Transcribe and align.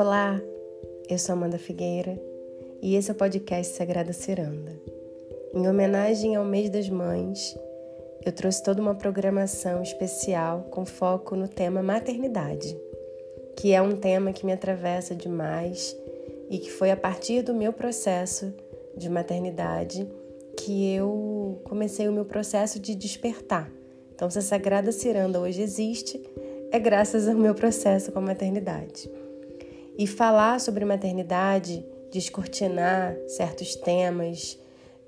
Olá, 0.00 0.40
eu 1.08 1.18
sou 1.18 1.32
Amanda 1.32 1.58
Figueira 1.58 2.16
e 2.80 2.94
esse 2.94 3.10
é 3.10 3.12
o 3.12 3.16
podcast 3.16 3.74
Sagrada 3.74 4.12
Ciranda. 4.12 4.80
Em 5.52 5.66
homenagem 5.66 6.36
ao 6.36 6.44
mês 6.44 6.70
das 6.70 6.88
mães, 6.88 7.58
eu 8.24 8.30
trouxe 8.30 8.62
toda 8.62 8.80
uma 8.80 8.94
programação 8.94 9.82
especial 9.82 10.68
com 10.70 10.86
foco 10.86 11.34
no 11.34 11.48
tema 11.48 11.82
maternidade, 11.82 12.78
que 13.56 13.72
é 13.72 13.82
um 13.82 13.96
tema 13.96 14.32
que 14.32 14.46
me 14.46 14.52
atravessa 14.52 15.16
demais 15.16 15.96
e 16.48 16.58
que 16.60 16.70
foi 16.70 16.92
a 16.92 16.96
partir 16.96 17.42
do 17.42 17.52
meu 17.52 17.72
processo 17.72 18.54
de 18.96 19.10
maternidade 19.10 20.08
que 20.58 20.94
eu 20.94 21.60
comecei 21.64 22.06
o 22.06 22.12
meu 22.12 22.24
processo 22.24 22.78
de 22.78 22.94
despertar. 22.94 23.68
Então, 24.14 24.30
se 24.30 24.38
a 24.38 24.42
Sagrada 24.42 24.92
Ciranda 24.92 25.40
hoje 25.40 25.60
existe, 25.60 26.22
é 26.70 26.78
graças 26.78 27.26
ao 27.26 27.34
meu 27.34 27.52
processo 27.52 28.12
com 28.12 28.20
a 28.20 28.22
maternidade. 28.22 29.10
E 29.98 30.06
falar 30.06 30.60
sobre 30.60 30.84
maternidade, 30.84 31.84
descortinar 32.12 33.16
certos 33.26 33.74
temas, 33.74 34.56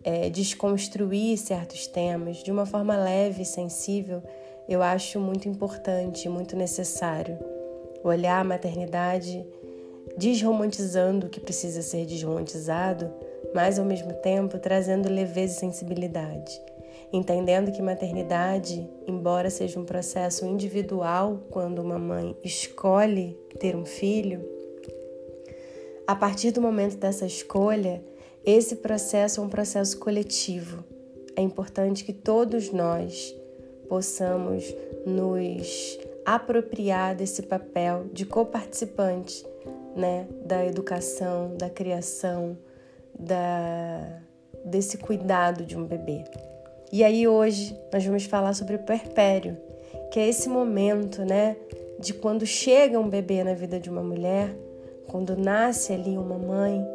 é, 0.02 0.28
desconstruir 0.28 1.38
certos 1.38 1.86
temas 1.86 2.38
de 2.38 2.50
uma 2.50 2.66
forma 2.66 2.96
leve 2.96 3.42
e 3.42 3.46
sensível, 3.46 4.20
eu 4.68 4.82
acho 4.82 5.20
muito 5.20 5.48
importante, 5.48 6.28
muito 6.28 6.56
necessário. 6.56 7.38
Olhar 8.02 8.40
a 8.40 8.45
maternidade 8.45 9.46
desromantizando 10.18 11.28
o 11.28 11.30
que 11.30 11.38
precisa 11.38 11.82
ser 11.82 12.04
desromantizado, 12.04 13.12
mas 13.54 13.78
ao 13.78 13.84
mesmo 13.84 14.12
tempo 14.14 14.59
trazendo 14.59 15.09
leveza 15.09 15.54
e 15.54 15.60
sensibilidade 15.60 16.60
entendendo 17.12 17.72
que 17.72 17.82
maternidade, 17.82 18.88
embora 19.06 19.50
seja 19.50 19.80
um 19.80 19.84
processo 19.84 20.46
individual 20.46 21.40
quando 21.50 21.80
uma 21.80 21.98
mãe 21.98 22.36
escolhe 22.45 23.37
ter 23.59 23.74
um 23.74 23.84
filho, 23.84 24.59
a 26.10 26.14
partir 26.16 26.50
do 26.50 26.60
momento 26.60 26.96
dessa 26.96 27.24
escolha, 27.24 28.02
esse 28.44 28.74
processo 28.74 29.40
é 29.40 29.44
um 29.44 29.48
processo 29.48 29.96
coletivo. 30.00 30.84
É 31.36 31.40
importante 31.40 32.02
que 32.02 32.12
todos 32.12 32.72
nós 32.72 33.32
possamos 33.88 34.64
nos 35.06 36.00
apropriar 36.26 37.14
desse 37.14 37.42
papel 37.42 38.06
de 38.12 38.26
coparticipante, 38.26 39.46
né, 39.94 40.26
da 40.44 40.66
educação, 40.66 41.54
da 41.56 41.70
criação, 41.70 42.58
da 43.16 44.20
desse 44.64 44.98
cuidado 44.98 45.64
de 45.64 45.78
um 45.78 45.86
bebê. 45.86 46.24
E 46.90 47.04
aí 47.04 47.28
hoje 47.28 47.78
nós 47.92 48.04
vamos 48.04 48.24
falar 48.24 48.54
sobre 48.54 48.74
o 48.74 48.80
perpério, 48.80 49.56
que 50.10 50.18
é 50.18 50.28
esse 50.28 50.48
momento, 50.48 51.24
né, 51.24 51.56
de 52.00 52.12
quando 52.12 52.44
chega 52.44 52.98
um 52.98 53.08
bebê 53.08 53.44
na 53.44 53.54
vida 53.54 53.78
de 53.78 53.88
uma 53.88 54.02
mulher, 54.02 54.56
quando 55.10 55.36
nasce 55.36 55.92
ali 55.92 56.16
uma 56.16 56.38
mãe, 56.38 56.86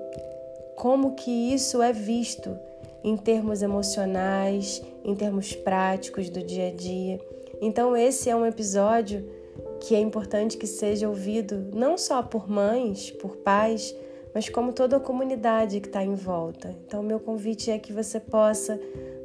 como 0.75 1.15
que 1.15 1.53
isso 1.53 1.81
é 1.81 1.91
visto 1.91 2.57
em 3.03 3.17
termos 3.17 3.61
emocionais, 3.61 4.81
em 5.03 5.13
termos 5.13 5.53
práticos 5.53 6.29
do 6.29 6.41
dia 6.41 6.69
a 6.69 6.71
dia. 6.71 7.19
Então 7.61 7.95
esse 7.95 8.29
é 8.29 8.35
um 8.35 8.45
episódio 8.45 9.27
que 9.81 9.93
é 9.93 9.99
importante 9.99 10.57
que 10.57 10.65
seja 10.65 11.09
ouvido 11.09 11.69
não 11.73 11.97
só 11.97 12.23
por 12.23 12.49
mães, 12.49 13.11
por 13.11 13.35
pais, 13.37 13.93
mas 14.33 14.49
como 14.49 14.73
toda 14.73 14.97
a 14.97 14.99
comunidade 14.99 15.79
que 15.81 15.87
está 15.87 16.03
em 16.03 16.15
volta. 16.15 16.75
Então, 16.85 17.01
meu 17.01 17.19
convite 17.19 17.71
é 17.71 17.79
que 17.79 17.93
você 17.93 18.19
possa 18.19 18.79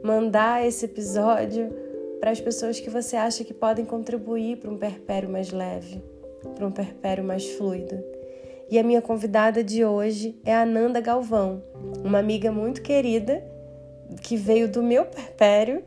mandar 0.04 0.64
esse 0.64 0.84
episódio 0.84 1.68
para 2.20 2.30
as 2.30 2.40
pessoas 2.40 2.78
que 2.78 2.90
você 2.90 3.16
acha 3.16 3.42
que 3.42 3.54
podem 3.54 3.84
contribuir 3.84 4.58
para 4.58 4.70
um 4.70 4.76
perpério 4.76 5.28
mais 5.28 5.50
leve, 5.50 6.02
para 6.54 6.66
um 6.66 6.70
perpério 6.70 7.24
mais 7.24 7.44
fluido. 7.50 8.09
E 8.70 8.78
a 8.78 8.82
minha 8.82 9.02
convidada 9.02 9.64
de 9.64 9.84
hoje 9.84 10.40
é 10.44 10.54
a 10.54 10.62
Ananda 10.62 11.00
Galvão, 11.00 11.62
uma 12.04 12.18
amiga 12.18 12.52
muito 12.52 12.82
querida 12.82 13.42
que 14.22 14.36
veio 14.36 14.68
do 14.68 14.82
meu 14.82 15.04
perpério 15.04 15.82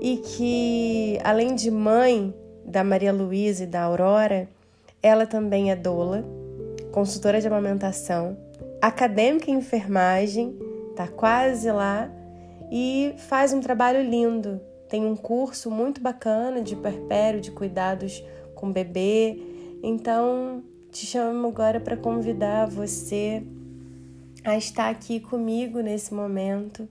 e 0.00 0.18
que, 0.18 1.18
além 1.24 1.54
de 1.54 1.70
mãe 1.70 2.34
da 2.64 2.84
Maria 2.84 3.12
Luísa 3.12 3.64
e 3.64 3.66
da 3.66 3.82
Aurora, 3.82 4.48
ela 5.02 5.26
também 5.26 5.70
é 5.70 5.76
doula 5.76 6.24
consultora 6.94 7.40
de 7.40 7.48
amamentação, 7.48 8.36
acadêmica 8.80 9.50
em 9.50 9.54
enfermagem, 9.54 10.56
tá 10.94 11.08
quase 11.08 11.68
lá 11.72 12.08
e 12.70 13.16
faz 13.16 13.52
um 13.52 13.60
trabalho 13.60 14.00
lindo. 14.00 14.60
Tem 14.88 15.04
um 15.04 15.16
curso 15.16 15.72
muito 15.72 16.00
bacana 16.00 16.62
de 16.62 16.76
perpério, 16.76 17.40
de 17.40 17.50
cuidados 17.50 18.24
com 18.54 18.70
bebê. 18.70 19.36
Então, 19.82 20.62
te 20.94 21.06
chamo 21.06 21.48
agora 21.48 21.80
para 21.80 21.96
convidar 21.96 22.68
você 22.68 23.42
a 24.44 24.56
estar 24.56 24.88
aqui 24.88 25.18
comigo 25.18 25.80
nesse 25.80 26.14
momento, 26.14 26.88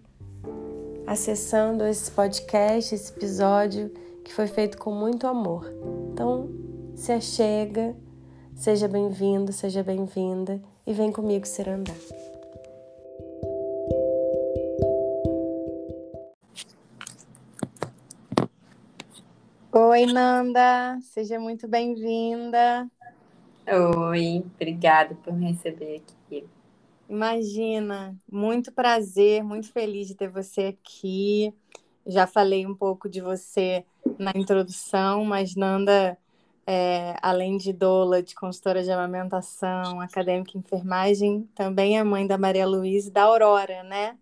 acessando 1.08 1.86
esse 1.86 2.12
podcast, 2.12 2.94
esse 2.94 3.14
episódio 3.14 3.90
que 4.25 4.34
foi 4.34 4.47
feito 4.47 4.78
com 4.78 4.91
muito 4.91 5.25
amor. 5.25 5.74
Então, 6.12 6.50
se 6.94 7.14
achega 7.14 7.96
Seja 8.56 8.88
bem-vindo, 8.88 9.52
seja 9.52 9.84
bem-vinda 9.84 10.62
e 10.85 10.94
vem 10.94 11.12
comigo 11.12 11.46
ser 11.46 11.68
andar. 11.68 11.96
Oi, 19.72 20.06
Nanda, 20.06 21.00
seja 21.02 21.40
muito 21.40 21.68
bem-vinda. 21.68 22.88
Oi, 23.66 24.44
obrigada 24.56 25.16
por 25.16 25.34
me 25.34 25.51
receber 25.51 26.01
aqui. 26.01 26.46
Imagina, 27.07 28.16
muito 28.29 28.72
prazer, 28.72 29.44
muito 29.44 29.72
feliz 29.72 30.07
de 30.07 30.16
ter 30.16 30.29
você 30.29 30.75
aqui. 30.78 31.53
Já 32.06 32.28
falei 32.28 32.66
um 32.66 32.75
pouco 32.75 33.07
de 33.07 33.22
você 33.22 33.85
na 34.18 34.31
introdução, 34.35 35.23
mas 35.23 35.56
Nanda 35.56 36.18
é, 36.66 37.16
além 37.22 37.57
de 37.57 37.73
doula, 37.73 38.22
de 38.22 38.35
consultora 38.35 38.84
de 38.84 38.91
amamentação, 38.91 40.00
acadêmica 40.00 40.57
em 40.57 40.62
enfermagem, 40.62 41.50
também 41.56 41.97
é 41.97 42.03
mãe 42.03 42.25
da 42.25 42.38
Maria 42.38 42.66
Luísa 42.66 43.09
e 43.09 43.12
da 43.12 43.23
Aurora, 43.23 43.84
né? 43.84 44.18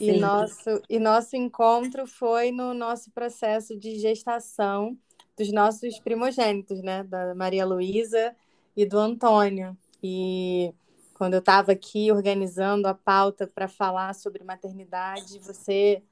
E 0.00 0.18
nosso, 0.18 0.82
e 0.88 0.98
nosso 0.98 1.36
encontro 1.36 2.06
foi 2.06 2.50
no 2.50 2.74
nosso 2.74 3.10
processo 3.12 3.78
de 3.78 3.98
gestação 3.98 4.98
dos 5.36 5.52
nossos 5.52 5.98
primogênitos, 5.98 6.82
né? 6.82 7.04
Da 7.04 7.34
Maria 7.34 7.64
Luísa 7.64 8.34
e 8.76 8.84
do 8.86 8.98
Antônio. 8.98 9.76
E 10.02 10.74
quando 11.14 11.34
eu 11.34 11.40
estava 11.40 11.72
aqui 11.72 12.10
organizando 12.10 12.88
a 12.88 12.94
pauta 12.94 13.46
para 13.46 13.68
falar 13.68 14.14
sobre 14.14 14.44
maternidade, 14.44 15.38
você 15.38 16.02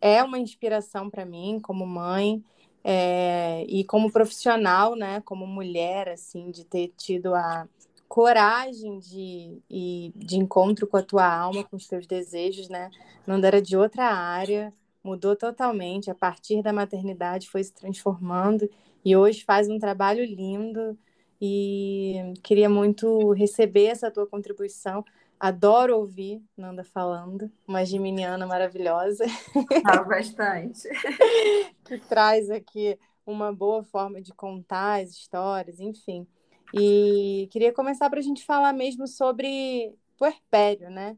é 0.00 0.22
uma 0.22 0.38
inspiração 0.38 1.10
para 1.10 1.24
mim 1.24 1.58
como 1.62 1.86
mãe. 1.86 2.42
É, 2.82 3.66
e 3.68 3.84
como 3.84 4.10
profissional, 4.10 4.96
né, 4.96 5.20
como 5.20 5.46
mulher, 5.46 6.08
assim, 6.08 6.50
de 6.50 6.64
ter 6.64 6.90
tido 6.96 7.34
a 7.34 7.68
coragem 8.08 8.98
de, 8.98 9.58
e, 9.68 10.12
de 10.16 10.36
encontro 10.36 10.86
com 10.86 10.96
a 10.96 11.02
tua 11.02 11.26
alma, 11.30 11.62
com 11.62 11.76
os 11.76 11.86
teus 11.86 12.06
desejos, 12.06 12.70
né, 12.70 12.90
não 13.26 13.36
era 13.36 13.60
de 13.60 13.76
outra 13.76 14.06
área, 14.06 14.72
mudou 15.02 15.34
totalmente, 15.36 16.10
a 16.10 16.14
partir 16.14 16.62
da 16.62 16.72
maternidade 16.72 17.48
foi 17.48 17.64
se 17.64 17.72
transformando 17.72 18.68
e 19.04 19.16
hoje 19.16 19.44
faz 19.44 19.68
um 19.68 19.78
trabalho 19.78 20.24
lindo 20.24 20.98
e 21.40 22.34
queria 22.42 22.68
muito 22.68 23.32
receber 23.32 23.86
essa 23.86 24.10
tua 24.10 24.26
contribuição. 24.26 25.04
Adoro 25.38 25.96
ouvir 25.96 26.42
Nanda 26.54 26.84
falando, 26.84 27.50
uma 27.66 27.84
geminiana 27.84 28.46
maravilhosa. 28.46 29.24
Ah, 29.84 30.02
bastante. 30.04 30.86
que 31.84 31.98
traz 32.00 32.50
aqui 32.50 32.98
uma 33.24 33.52
boa 33.52 33.82
forma 33.82 34.20
de 34.20 34.34
contar 34.34 35.02
as 35.02 35.10
histórias, 35.10 35.80
enfim. 35.80 36.26
E 36.74 37.48
queria 37.50 37.72
começar 37.72 38.10
para 38.10 38.18
a 38.20 38.22
gente 38.22 38.44
falar 38.44 38.74
mesmo 38.74 39.06
sobre 39.06 39.94
puerpério, 40.18 40.90
né? 40.90 41.16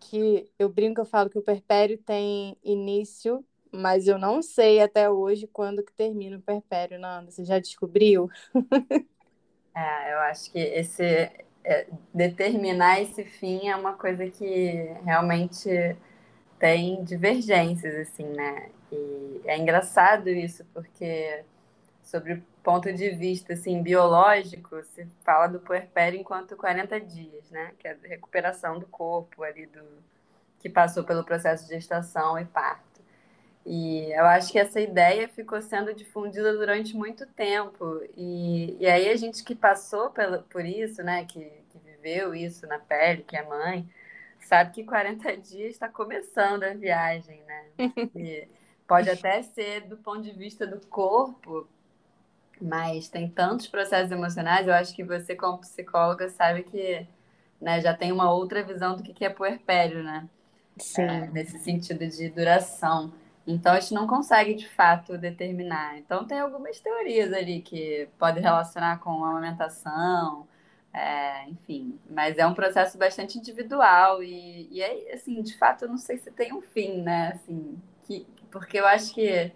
Que 0.00 0.50
eu 0.58 0.68
brinco, 0.68 1.00
eu 1.00 1.04
falo 1.06 1.30
que 1.30 1.38
o 1.38 1.42
puerpério 1.42 1.98
tem 1.98 2.56
início, 2.64 3.44
mas 3.72 4.08
eu 4.08 4.18
não 4.18 4.42
sei 4.42 4.80
até 4.80 5.10
hoje 5.10 5.46
quando 5.46 5.84
que 5.84 5.92
termina 5.92 6.38
o 6.38 6.42
puerpério, 6.42 6.98
Nanda. 6.98 7.30
Você 7.30 7.44
já 7.44 7.58
descobriu? 7.58 8.28
É, 9.74 10.12
eu 10.14 10.18
acho 10.20 10.50
que 10.52 10.58
esse 10.58 11.02
é, 11.64 11.86
determinar 12.12 13.00
esse 13.00 13.24
fim 13.24 13.68
é 13.68 13.76
uma 13.76 13.94
coisa 13.94 14.28
que 14.28 14.46
realmente 15.04 15.68
tem 16.58 17.02
divergências, 17.04 17.94
assim, 17.96 18.24
né? 18.24 18.70
E 18.92 19.40
é 19.46 19.58
engraçado 19.58 20.28
isso, 20.28 20.64
porque 20.74 21.44
sobre 22.02 22.42
ponto 22.62 22.92
de 22.92 23.10
vista, 23.10 23.54
assim, 23.54 23.82
biológico, 23.82 24.82
se 24.84 25.06
fala 25.24 25.46
do 25.46 25.60
puerpério 25.60 26.18
enquanto 26.18 26.56
40 26.56 27.00
dias, 27.00 27.50
né? 27.50 27.72
Que 27.78 27.88
é 27.88 27.92
a 27.92 28.08
recuperação 28.08 28.78
do 28.78 28.86
corpo 28.86 29.42
ali, 29.42 29.66
do 29.66 29.82
que 30.58 30.68
passou 30.68 31.04
pelo 31.04 31.24
processo 31.24 31.66
de 31.66 31.74
gestação 31.74 32.38
e 32.38 32.44
parto. 32.44 33.00
E 33.64 34.10
eu 34.12 34.24
acho 34.24 34.52
que 34.52 34.58
essa 34.58 34.80
ideia 34.80 35.28
ficou 35.28 35.60
sendo 35.60 35.94
difundida 35.94 36.52
durante 36.56 36.96
muito 36.96 37.26
tempo. 37.26 38.02
E, 38.16 38.76
e 38.78 38.86
aí 38.86 39.08
a 39.08 39.16
gente 39.16 39.44
que 39.44 39.54
passou 39.54 40.10
pelo, 40.10 40.42
por 40.44 40.64
isso, 40.64 41.02
né, 41.02 41.24
que, 41.24 41.40
que 41.70 41.78
viveu 41.78 42.34
isso 42.34 42.66
na 42.66 42.78
pele, 42.78 43.22
que 43.22 43.36
é 43.36 43.42
mãe, 43.42 43.88
sabe 44.40 44.72
que 44.72 44.84
40 44.84 45.36
dias 45.36 45.72
está 45.72 45.88
começando 45.88 46.64
a 46.64 46.74
viagem, 46.74 47.42
né? 47.46 47.64
E 48.16 48.48
pode 48.86 49.08
até 49.08 49.42
ser 49.42 49.82
do 49.82 49.96
ponto 49.96 50.22
de 50.22 50.32
vista 50.32 50.66
do 50.66 50.84
corpo, 50.86 51.68
mas 52.60 53.08
tem 53.08 53.28
tantos 53.28 53.66
processos 53.66 54.10
emocionais. 54.10 54.66
Eu 54.66 54.74
acho 54.74 54.94
que 54.94 55.04
você, 55.04 55.34
como 55.34 55.58
psicóloga, 55.58 56.28
sabe 56.28 56.62
que 56.62 57.06
né, 57.60 57.80
já 57.80 57.94
tem 57.94 58.12
uma 58.12 58.32
outra 58.32 58.62
visão 58.62 58.96
do 58.96 59.02
que 59.02 59.24
é 59.24 59.30
puerpério, 59.30 60.02
né? 60.02 60.28
Sim. 60.78 61.02
É, 61.02 61.26
nesse 61.28 61.58
sentido 61.58 62.06
de 62.06 62.30
duração. 62.30 63.12
Então, 63.46 63.72
a 63.72 63.80
gente 63.80 63.94
não 63.94 64.06
consegue, 64.06 64.54
de 64.54 64.68
fato, 64.68 65.18
determinar. 65.18 65.98
Então, 65.98 66.26
tem 66.26 66.38
algumas 66.38 66.78
teorias 66.80 67.32
ali 67.32 67.60
que 67.60 68.08
podem 68.18 68.42
relacionar 68.42 69.00
com 69.00 69.24
a 69.24 69.30
amamentação, 69.30 70.46
é, 70.92 71.48
enfim. 71.48 71.98
Mas 72.08 72.38
é 72.38 72.46
um 72.46 72.54
processo 72.54 72.98
bastante 72.98 73.38
individual 73.38 74.22
e, 74.22 74.68
e 74.70 74.82
é, 74.82 75.14
assim, 75.14 75.42
de 75.42 75.56
fato, 75.56 75.84
eu 75.84 75.88
não 75.88 75.98
sei 75.98 76.18
se 76.18 76.30
tem 76.30 76.52
um 76.52 76.60
fim, 76.60 77.02
né? 77.02 77.32
Assim, 77.34 77.78
que, 78.06 78.26
porque 78.50 78.78
eu 78.78 78.86
acho 78.86 79.12
que 79.14 79.52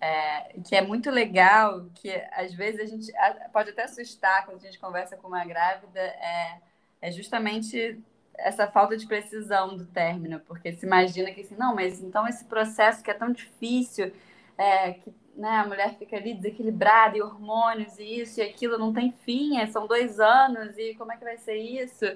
é, 0.00 0.54
que 0.66 0.74
é 0.74 0.80
muito 0.80 1.10
legal, 1.10 1.86
que 1.94 2.10
às 2.32 2.54
vezes 2.54 2.80
a 2.80 2.86
gente 2.86 3.12
pode 3.52 3.70
até 3.70 3.84
assustar 3.84 4.46
quando 4.46 4.56
a 4.56 4.64
gente 4.64 4.78
conversa 4.78 5.16
com 5.16 5.28
uma 5.28 5.44
grávida, 5.44 6.00
é, 6.00 6.58
é 7.02 7.12
justamente 7.12 8.00
essa 8.34 8.66
falta 8.66 8.96
de 8.96 9.06
precisão 9.06 9.76
do 9.76 9.84
término, 9.84 10.40
porque 10.40 10.72
se 10.72 10.86
imagina 10.86 11.30
que 11.30 11.42
assim, 11.42 11.56
não, 11.56 11.74
mas 11.74 12.00
então 12.02 12.26
esse 12.26 12.44
processo 12.46 13.02
que 13.02 13.10
é 13.10 13.14
tão 13.14 13.30
difícil, 13.30 14.12
é, 14.56 14.92
que 14.94 15.12
né, 15.36 15.58
a 15.58 15.66
mulher 15.66 15.94
fica 15.98 16.16
ali 16.16 16.34
desequilibrada, 16.34 17.16
e 17.18 17.22
hormônios, 17.22 17.98
e 17.98 18.20
isso 18.20 18.40
e 18.40 18.42
aquilo 18.42 18.78
não 18.78 18.92
tem 18.92 19.12
fim, 19.24 19.58
é, 19.58 19.66
são 19.66 19.86
dois 19.86 20.18
anos, 20.18 20.76
e 20.78 20.94
como 20.94 21.12
é 21.12 21.16
que 21.16 21.24
vai 21.24 21.36
ser 21.36 21.56
isso? 21.56 22.06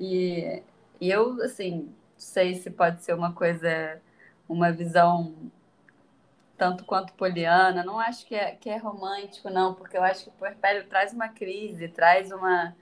E, 0.00 0.62
e 1.00 1.10
eu, 1.10 1.40
assim, 1.42 1.94
sei 2.16 2.54
se 2.54 2.70
pode 2.70 3.04
ser 3.04 3.14
uma 3.14 3.32
coisa, 3.32 4.00
uma 4.48 4.72
visão 4.72 5.34
tanto 6.62 6.84
quanto 6.84 7.12
poliana, 7.14 7.82
não 7.82 7.98
acho 7.98 8.24
que 8.24 8.36
é, 8.36 8.52
que 8.52 8.70
é 8.70 8.76
romântico, 8.76 9.50
não, 9.50 9.74
porque 9.74 9.96
eu 9.96 10.04
acho 10.04 10.22
que 10.22 10.28
o 10.28 10.32
puerpério 10.34 10.86
traz 10.86 11.12
uma 11.12 11.28
crise, 11.28 11.88
traz 11.88 12.30
uma, 12.30 12.76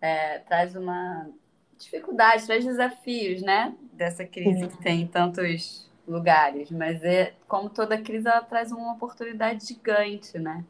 é, 0.00 0.38
traz 0.38 0.76
uma 0.76 1.28
dificuldade, 1.76 2.46
traz 2.46 2.64
desafios, 2.64 3.42
né? 3.42 3.74
Dessa 3.92 4.24
crise 4.24 4.68
que 4.68 4.80
tem 4.80 5.00
em 5.00 5.06
tantos 5.08 5.90
lugares. 6.06 6.70
Mas 6.70 7.02
é 7.02 7.34
como 7.48 7.68
toda 7.68 8.00
crise, 8.00 8.28
ela 8.28 8.42
traz 8.42 8.70
uma 8.70 8.92
oportunidade 8.92 9.66
gigante, 9.66 10.38
né? 10.38 10.64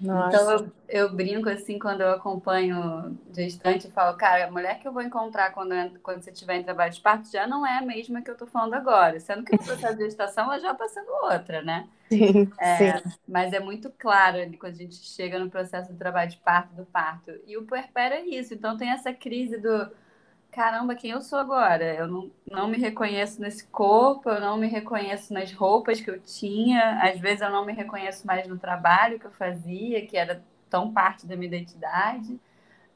Nossa. 0.00 0.36
Então 0.36 0.50
eu, 0.50 0.72
eu, 0.88 1.12
brinco 1.14 1.48
assim 1.48 1.78
quando 1.78 2.00
eu 2.00 2.10
acompanho 2.10 3.16
gestante 3.32 3.86
e 3.86 3.90
falo, 3.90 4.16
cara, 4.16 4.46
a 4.46 4.50
mulher 4.50 4.80
que 4.80 4.88
eu 4.88 4.92
vou 4.92 5.02
encontrar 5.02 5.52
quando, 5.52 5.74
quando 6.02 6.22
você 6.22 6.32
estiver 6.32 6.56
em 6.56 6.64
trabalho 6.64 6.92
de 6.92 7.00
parto 7.00 7.30
já 7.30 7.46
não 7.46 7.64
é 7.64 7.78
a 7.78 7.82
mesma 7.82 8.20
que 8.20 8.30
eu 8.30 8.36
tô 8.36 8.46
falando 8.46 8.74
agora. 8.74 9.20
Sendo 9.20 9.44
que 9.44 9.54
o 9.54 9.58
processo 9.58 9.96
de 9.96 10.04
gestação 10.04 10.44
ela 10.46 10.58
já 10.58 10.72
está 10.72 10.88
sendo 10.88 11.10
outra, 11.22 11.62
né? 11.62 11.88
Sim, 12.08 12.50
é, 12.58 12.98
sim. 12.98 13.10
Mas 13.28 13.52
é 13.52 13.60
muito 13.60 13.92
claro 13.96 14.38
ali 14.38 14.56
quando 14.56 14.72
a 14.72 14.78
gente 14.78 14.96
chega 14.96 15.38
no 15.38 15.48
processo 15.48 15.92
de 15.92 15.98
trabalho 15.98 16.30
de 16.30 16.36
parto 16.38 16.74
do 16.74 16.84
parto. 16.84 17.30
E 17.46 17.56
o 17.56 17.64
puerpério 17.64 18.16
é 18.16 18.22
isso. 18.22 18.54
Então 18.54 18.76
tem 18.76 18.90
essa 18.90 19.12
crise 19.12 19.56
do 19.58 19.88
caramba, 20.56 20.94
quem 20.94 21.10
eu 21.10 21.20
sou 21.20 21.38
agora? 21.38 21.84
Eu 21.94 22.08
não, 22.08 22.30
não 22.50 22.66
me 22.66 22.78
reconheço 22.78 23.42
nesse 23.42 23.66
corpo, 23.66 24.30
eu 24.30 24.40
não 24.40 24.56
me 24.56 24.66
reconheço 24.66 25.34
nas 25.34 25.52
roupas 25.52 26.00
que 26.00 26.10
eu 26.10 26.18
tinha, 26.18 26.98
às 27.02 27.20
vezes 27.20 27.42
eu 27.42 27.50
não 27.50 27.66
me 27.66 27.74
reconheço 27.74 28.26
mais 28.26 28.48
no 28.48 28.58
trabalho 28.58 29.20
que 29.20 29.26
eu 29.26 29.30
fazia, 29.30 30.06
que 30.06 30.16
era 30.16 30.42
tão 30.70 30.90
parte 30.90 31.26
da 31.26 31.36
minha 31.36 31.48
identidade. 31.48 32.40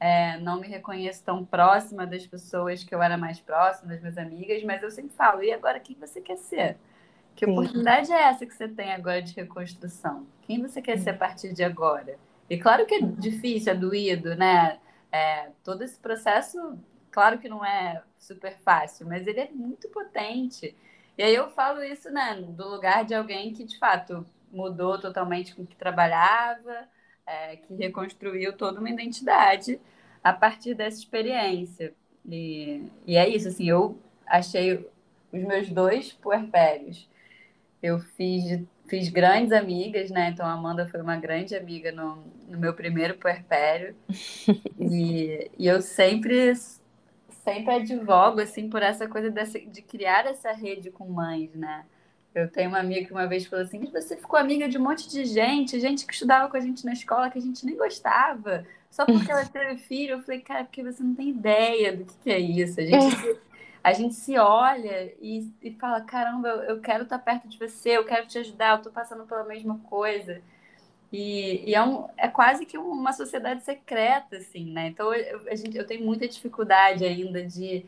É, 0.01 0.39
não 0.39 0.59
me 0.59 0.67
reconheço 0.67 1.23
tão 1.23 1.45
próxima 1.45 2.07
das 2.07 2.27
pessoas 2.27 2.83
que 2.83 2.95
eu 2.95 3.03
era 3.03 3.19
mais 3.19 3.39
próxima, 3.39 3.91
das 3.91 4.01
minhas 4.01 4.17
amigas, 4.17 4.65
mas 4.65 4.83
eu 4.83 4.91
sempre 4.91 5.15
falo, 5.15 5.43
e 5.43 5.53
agora 5.53 5.79
quem 5.79 5.95
você 6.01 6.23
quer 6.23 6.39
ser? 6.39 6.79
Que 7.37 7.45
Sim. 7.45 7.53
oportunidade 7.53 8.11
é 8.11 8.23
essa 8.23 8.47
que 8.47 8.55
você 8.55 8.69
tem 8.69 8.91
agora 8.91 9.21
de 9.21 9.35
reconstrução? 9.35 10.27
Quem 10.41 10.63
você 10.63 10.81
quer 10.81 10.99
ser 10.99 11.11
a 11.11 11.15
partir 11.15 11.53
de 11.53 11.63
agora? 11.63 12.19
E 12.49 12.57
claro 12.57 12.87
que 12.87 12.95
é 12.95 13.01
difícil, 13.03 13.71
é 13.71 13.77
doído, 13.77 14.35
né? 14.35 14.79
É, 15.13 15.51
todo 15.63 15.83
esse 15.83 15.99
processo 15.99 16.79
Claro 17.11 17.39
que 17.39 17.49
não 17.49 17.65
é 17.65 18.03
super 18.19 18.57
fácil, 18.59 19.07
mas 19.07 19.27
ele 19.27 19.41
é 19.41 19.51
muito 19.51 19.89
potente. 19.89 20.77
E 21.19 21.23
aí 21.23 21.35
eu 21.35 21.51
falo 21.51 21.83
isso, 21.83 22.11
né, 22.11 22.35
do 22.35 22.69
lugar 22.69 23.05
de 23.05 23.15
alguém 23.15 23.53
que 23.53 23.65
de 23.65 23.79
fato 23.79 24.25
mudou 24.53 24.99
totalmente 24.99 25.55
com 25.55 25.63
o 25.63 25.67
que 25.67 25.77
trabalhava, 25.77 26.89
é, 27.27 27.57
que 27.57 27.75
reconstruiu 27.75 28.53
toda 28.57 28.81
uma 28.81 28.91
identidade 28.91 29.81
a 30.23 30.33
partir 30.33 30.75
dessa 30.75 30.99
experiência. 30.99 31.95
E, 32.29 32.85
e 33.07 33.17
é 33.17 33.29
isso, 33.29 33.49
assim, 33.49 33.69
eu 33.69 33.99
achei 34.27 34.89
os 35.33 35.43
meus 35.43 35.71
dois 35.71 36.13
puerpérios. 36.13 37.09
Eu 37.83 37.99
fiz, 38.01 38.63
fiz 38.89 39.09
grandes 39.09 39.53
amigas, 39.53 40.11
né? 40.11 40.31
Então 40.31 40.45
a 40.47 40.53
Amanda 40.53 40.87
foi 40.87 41.01
uma 41.01 41.17
grande 41.17 41.57
amiga 41.57 41.91
no, 41.93 42.25
no 42.49 42.59
meu 42.59 42.75
primeiro 42.75 43.17
puerpério. 43.17 43.95
e, 44.79 45.51
e 45.59 45.67
eu 45.67 45.81
sempre 45.81 46.53
sempre 47.45 47.75
advogo 47.75 48.41
assim 48.41 48.69
por 48.69 48.83
essa 48.83 49.09
coisa 49.09 49.31
dessa, 49.31 49.59
de 49.59 49.83
criar 49.83 50.27
essa 50.27 50.53
rede 50.53 50.91
com 50.91 51.09
mães, 51.09 51.55
né? 51.55 51.85
Eu 52.35 52.49
tenho 52.49 52.69
uma 52.69 52.79
amiga 52.79 53.07
que 53.07 53.13
uma 53.13 53.27
vez 53.27 53.47
falou 53.47 53.65
assim: 53.65 53.85
você 53.91 54.17
ficou 54.17 54.39
amiga 54.39 54.69
de 54.69 54.79
um 54.79 54.83
monte 54.83 55.09
de 55.09 55.25
gente, 55.25 55.81
gente 55.81 56.07
que 56.07 56.13
estudava 56.13 56.49
com 56.49 56.57
a 56.57 56.61
gente 56.61 56.85
na 56.85 56.93
escola 56.93 57.29
que 57.31 57.39
a 57.39 57.43
gente 57.43 57.67
nem 57.67 57.77
gostava, 57.77 58.65
só 58.91 59.05
porque 59.05 59.31
ela 59.31 59.45
teve 59.45 59.77
filho. 59.79 60.15
Eu 60.15 60.23
falei, 60.23 60.41
cara, 60.41 60.65
porque 60.65 60.83
você 60.83 61.03
não 61.03 61.15
tem 61.15 61.31
ideia 61.31 61.97
do 61.97 62.05
que, 62.05 62.15
que 62.23 62.31
é 62.31 62.39
isso. 62.39 62.81
A 62.81 62.85
gente, 62.85 63.39
a 63.83 63.93
gente 63.93 64.15
se 64.15 64.39
olha 64.39 65.13
e, 65.21 65.51
e 65.61 65.73
fala: 65.73 66.01
caramba, 66.03 66.49
eu, 66.49 66.63
eu 66.77 66.81
quero 66.81 67.03
estar 67.03 67.19
perto 67.19 67.49
de 67.49 67.59
você, 67.59 67.97
eu 67.97 68.05
quero 68.05 68.27
te 68.29 68.39
ajudar, 68.39 68.73
eu 68.73 68.77
estou 68.77 68.93
passando 68.93 69.25
pela 69.25 69.45
mesma 69.45 69.79
coisa. 69.81 70.41
E, 71.13 71.69
e 71.69 71.75
é, 71.75 71.83
um, 71.83 72.09
é 72.17 72.29
quase 72.29 72.65
que 72.65 72.79
uma 72.79 73.13
sociedade 73.13 73.63
secreta, 73.65 74.37
assim, 74.37 74.71
né? 74.73 74.89
Então, 74.89 75.13
eu, 75.13 75.49
a 75.51 75.55
gente, 75.57 75.77
eu 75.77 75.87
tenho 75.87 76.05
muita 76.05 76.29
dificuldade 76.29 77.05
ainda 77.05 77.45
de... 77.45 77.85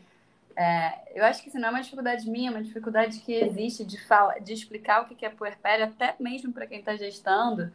É, 0.55 1.19
eu 1.19 1.25
acho 1.25 1.41
que 1.41 1.49
isso 1.49 1.57
não 1.57 1.69
é 1.69 1.71
uma 1.71 1.81
dificuldade 1.81 2.29
minha, 2.29 2.49
é 2.49 2.53
uma 2.53 2.61
dificuldade 2.61 3.19
que 3.21 3.33
existe 3.33 3.83
de, 3.85 3.99
fala, 4.05 4.39
de 4.39 4.53
explicar 4.53 5.01
o 5.01 5.05
que 5.05 5.25
é 5.25 5.29
puerpério, 5.29 5.85
até 5.85 6.15
mesmo 6.19 6.53
para 6.53 6.67
quem 6.67 6.79
está 6.79 6.95
gestando. 6.95 7.71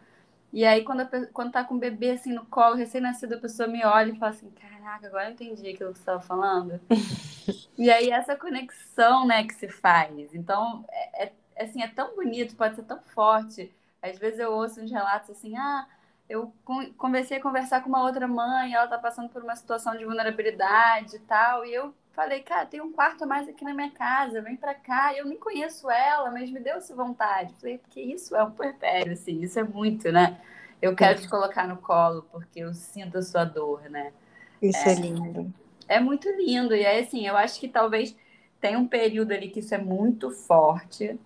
E 0.52 0.64
aí, 0.64 0.84
quando, 0.84 1.00
a, 1.00 1.26
quando 1.32 1.52
tá 1.52 1.64
com 1.64 1.74
o 1.74 1.78
bebê, 1.78 2.10
assim, 2.12 2.32
no 2.32 2.44
colo, 2.46 2.76
recém-nascido, 2.76 3.34
a 3.34 3.38
pessoa 3.38 3.68
me 3.68 3.84
olha 3.84 4.12
e 4.12 4.18
fala 4.18 4.32
assim, 4.32 4.50
caraca, 4.50 5.06
agora 5.06 5.28
eu 5.28 5.32
entendi 5.32 5.68
aquilo 5.68 5.92
que 5.92 5.98
você 5.98 6.02
estava 6.02 6.20
falando. 6.20 6.80
e 7.76 7.90
aí, 7.90 8.10
essa 8.10 8.36
conexão, 8.36 9.26
né, 9.26 9.44
que 9.44 9.54
se 9.54 9.68
faz. 9.68 10.34
Então, 10.34 10.84
é, 10.90 11.24
é, 11.24 11.32
assim, 11.64 11.82
é 11.82 11.88
tão 11.88 12.14
bonito, 12.14 12.54
pode 12.54 12.76
ser 12.76 12.84
tão 12.84 13.00
forte 13.00 13.72
às 14.02 14.18
vezes 14.18 14.38
eu 14.38 14.52
ouço 14.52 14.80
uns 14.80 14.90
relatos 14.90 15.30
assim, 15.30 15.56
ah, 15.56 15.86
eu 16.28 16.52
comecei 16.96 17.38
a 17.38 17.42
conversar 17.42 17.82
com 17.82 17.88
uma 17.88 18.02
outra 18.02 18.28
mãe, 18.28 18.74
ela 18.74 18.86
tá 18.86 18.98
passando 18.98 19.30
por 19.30 19.42
uma 19.42 19.56
situação 19.56 19.96
de 19.96 20.04
vulnerabilidade 20.04 21.16
e 21.16 21.20
tal, 21.20 21.64
e 21.64 21.72
eu 21.72 21.94
falei, 22.18 22.40
cara, 22.40 22.66
tem 22.66 22.80
um 22.80 22.92
quarto 22.92 23.22
a 23.22 23.26
mais 23.26 23.48
aqui 23.48 23.64
na 23.64 23.72
minha 23.72 23.92
casa, 23.92 24.42
vem 24.42 24.56
para 24.56 24.74
cá. 24.74 25.16
Eu 25.16 25.24
nem 25.24 25.38
conheço 25.38 25.88
ela, 25.88 26.32
mas 26.32 26.50
me 26.50 26.58
deu 26.58 26.74
essa 26.74 26.92
vontade. 26.92 27.54
Falei, 27.60 27.78
porque 27.78 28.00
isso 28.00 28.34
é 28.34 28.42
um 28.42 28.50
puerpério, 28.50 29.12
assim, 29.12 29.40
isso 29.40 29.56
é 29.56 29.62
muito, 29.62 30.10
né? 30.10 30.36
Eu 30.82 30.96
quero 30.96 31.20
te 31.20 31.28
colocar 31.28 31.68
no 31.68 31.76
colo 31.76 32.26
porque 32.32 32.58
eu 32.58 32.74
sinto 32.74 33.18
a 33.18 33.22
sua 33.22 33.44
dor, 33.44 33.88
né? 33.88 34.12
Isso 34.60 34.88
é, 34.88 34.92
é 34.92 34.94
lindo. 34.96 35.54
É 35.86 36.00
muito 36.00 36.28
lindo. 36.30 36.74
E 36.74 36.84
aí, 36.84 37.04
assim, 37.04 37.24
eu 37.24 37.36
acho 37.36 37.60
que 37.60 37.68
talvez 37.68 38.16
tenha 38.60 38.78
um 38.78 38.86
período 38.88 39.30
ali 39.30 39.48
que 39.48 39.60
isso 39.60 39.74
é 39.74 39.78
muito 39.78 40.32
forte, 40.32 41.18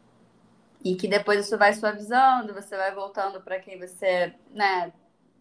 e 0.85 0.97
que 0.97 1.07
depois 1.07 1.47
isso 1.47 1.57
vai 1.57 1.73
suavizando, 1.73 2.55
você 2.55 2.77
vai 2.77 2.93
voltando 2.95 3.41
para 3.41 3.59
quem 3.61 3.79
você 3.79 4.35
né, 4.53 4.93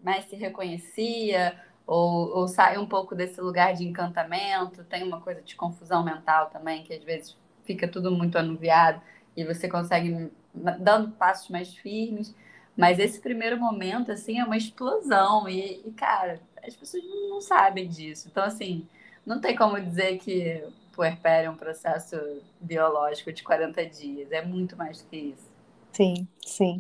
mais 0.03 0.25
se 0.25 0.35
reconhecia, 0.35 1.59
ou, 1.85 2.37
ou 2.37 2.47
sai 2.47 2.77
um 2.77 2.85
pouco 2.85 3.15
desse 3.15 3.41
lugar 3.41 3.73
de 3.73 3.83
encantamento, 3.85 4.83
tem 4.83 5.03
uma 5.03 5.19
coisa 5.19 5.41
de 5.41 5.55
confusão 5.55 6.03
mental 6.03 6.49
também, 6.49 6.83
que 6.83 6.93
às 6.93 7.03
vezes 7.03 7.37
fica 7.63 7.87
tudo 7.87 8.11
muito 8.11 8.37
anuviado 8.37 9.01
e 9.35 9.43
você 9.43 9.67
consegue 9.67 10.31
dando 10.53 11.11
passos 11.11 11.49
mais 11.49 11.73
firmes. 11.73 12.35
Mas 12.77 12.99
esse 12.99 13.19
primeiro 13.19 13.59
momento, 13.59 14.11
assim, 14.11 14.39
é 14.39 14.43
uma 14.43 14.57
explosão. 14.57 15.47
E, 15.47 15.81
e, 15.85 15.91
cara, 15.91 16.39
as 16.65 16.75
pessoas 16.75 17.03
não 17.03 17.41
sabem 17.41 17.87
disso. 17.87 18.27
Então, 18.29 18.43
assim, 18.43 18.87
não 19.25 19.39
tem 19.41 19.55
como 19.55 19.79
dizer 19.79 20.17
que 20.19 20.63
puerpério 20.91 21.47
é 21.47 21.49
um 21.51 21.57
processo 21.57 22.15
biológico 22.59 23.31
de 23.31 23.43
40 23.43 23.85
dias. 23.85 24.31
É 24.31 24.43
muito 24.43 24.75
mais 24.77 25.01
do 25.01 25.09
que 25.09 25.17
isso. 25.17 25.51
Sim, 25.93 26.27
sim. 26.45 26.77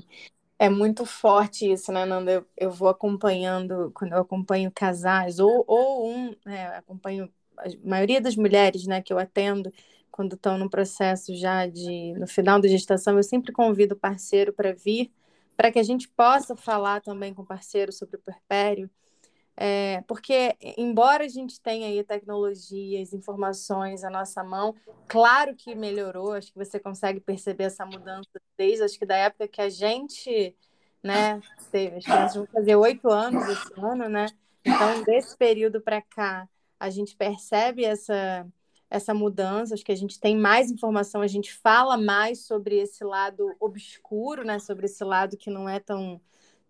É 0.59 0.69
muito 0.69 1.05
forte 1.05 1.71
isso, 1.71 1.91
né, 1.91 2.05
Nanda? 2.05 2.31
Eu, 2.31 2.47
eu 2.57 2.71
vou 2.71 2.87
acompanhando, 2.89 3.91
quando 3.95 4.13
eu 4.13 4.19
acompanho 4.19 4.71
casais, 4.71 5.39
ou, 5.39 5.63
ou 5.67 6.09
um, 6.09 6.35
né, 6.45 6.67
acompanho 6.77 7.31
a 7.57 7.65
maioria 7.83 8.21
das 8.21 8.35
mulheres 8.35 8.85
né, 8.87 9.01
que 9.01 9.11
eu 9.11 9.19
atendo, 9.19 9.71
quando 10.11 10.35
estão 10.35 10.57
no 10.57 10.69
processo 10.69 11.35
já 11.35 11.67
de 11.67 12.13
no 12.13 12.27
final 12.27 12.59
da 12.61 12.67
gestação, 12.67 13.17
eu 13.17 13.23
sempre 13.23 13.51
convido 13.51 13.95
o 13.95 13.97
parceiro 13.99 14.53
para 14.53 14.73
vir, 14.73 15.11
para 15.57 15.71
que 15.71 15.79
a 15.79 15.83
gente 15.83 16.07
possa 16.09 16.55
falar 16.55 17.01
também 17.01 17.33
com 17.33 17.41
o 17.43 17.45
parceiro 17.45 17.91
sobre 17.91 18.17
o 18.17 18.19
puerpério, 18.19 18.89
é, 19.55 20.01
porque 20.07 20.55
embora 20.77 21.25
a 21.25 21.27
gente 21.27 21.59
tenha 21.61 21.87
aí 21.87 22.03
tecnologias, 22.03 23.13
informações 23.13 24.03
à 24.03 24.09
nossa 24.09 24.43
mão, 24.43 24.75
claro 25.07 25.55
que 25.55 25.75
melhorou, 25.75 26.33
acho 26.33 26.51
que 26.51 26.57
você 26.57 26.79
consegue 26.79 27.19
perceber 27.19 27.65
essa 27.65 27.85
mudança 27.85 28.29
desde 28.57 28.83
acho 28.83 28.97
que 28.97 29.05
da 29.05 29.17
época 29.17 29.47
que 29.47 29.61
a 29.61 29.69
gente, 29.69 30.55
né, 31.03 31.41
teve, 31.71 31.97
as 31.97 32.05
crianças 32.05 32.35
vão 32.35 32.47
fazer 32.47 32.75
oito 32.75 33.09
anos 33.09 33.47
esse 33.47 33.79
ano, 33.79 34.07
né? 34.09 34.27
Então, 34.63 35.03
desse 35.03 35.35
período 35.37 35.81
para 35.81 36.01
cá, 36.01 36.47
a 36.79 36.89
gente 36.89 37.15
percebe 37.15 37.83
essa 37.83 38.47
essa 38.91 39.13
mudança, 39.13 39.73
acho 39.73 39.85
que 39.85 39.91
a 39.93 39.95
gente 39.95 40.19
tem 40.19 40.37
mais 40.37 40.69
informação, 40.69 41.21
a 41.21 41.27
gente 41.27 41.53
fala 41.53 41.97
mais 41.97 42.45
sobre 42.45 42.77
esse 42.77 43.05
lado 43.05 43.55
obscuro, 43.57 44.43
né, 44.43 44.59
sobre 44.59 44.85
esse 44.85 45.01
lado 45.01 45.37
que 45.37 45.49
não 45.49 45.67
é 45.67 45.79
tão, 45.79 46.19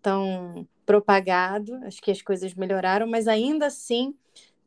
tão 0.02 0.68
propagado, 0.86 1.76
acho 1.86 2.02
que 2.02 2.12
as 2.12 2.22
coisas 2.22 2.54
melhoraram, 2.54 3.08
mas 3.08 3.28
ainda 3.28 3.68
assim 3.68 4.16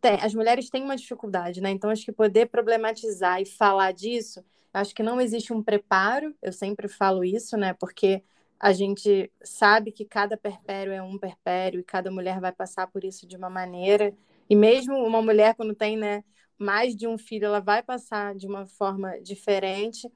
tem, 0.00 0.14
as 0.22 0.34
mulheres 0.34 0.70
têm 0.70 0.82
uma 0.82 0.96
dificuldade, 0.96 1.60
né? 1.60 1.70
Então 1.70 1.90
acho 1.90 2.04
que 2.04 2.12
poder 2.12 2.46
problematizar 2.46 3.40
e 3.40 3.46
falar 3.46 3.92
disso, 3.92 4.44
acho 4.72 4.94
que 4.94 5.02
não 5.02 5.20
existe 5.20 5.52
um 5.52 5.62
preparo, 5.62 6.34
eu 6.42 6.52
sempre 6.52 6.88
falo 6.88 7.24
isso, 7.24 7.56
né? 7.56 7.74
Porque 7.74 8.22
a 8.60 8.72
gente 8.72 9.30
sabe 9.42 9.92
que 9.92 10.04
cada 10.04 10.36
perpério 10.36 10.92
é 10.92 11.02
um 11.02 11.18
perpério 11.18 11.80
e 11.80 11.84
cada 11.84 12.10
mulher 12.10 12.40
vai 12.40 12.52
passar 12.52 12.86
por 12.86 13.04
isso 13.04 13.26
de 13.26 13.36
uma 13.36 13.50
maneira. 13.50 14.14
E 14.48 14.56
mesmo 14.56 14.94
uma 14.96 15.20
mulher, 15.20 15.54
quando 15.54 15.74
tem 15.74 15.96
né, 15.96 16.24
mais 16.58 16.94
de 16.96 17.06
um 17.06 17.18
filho, 17.18 17.46
ela 17.46 17.60
vai 17.60 17.82
passar 17.82 18.34
de 18.34 18.46
uma 18.46 18.66
forma 18.66 19.20
diferente, 19.20 20.10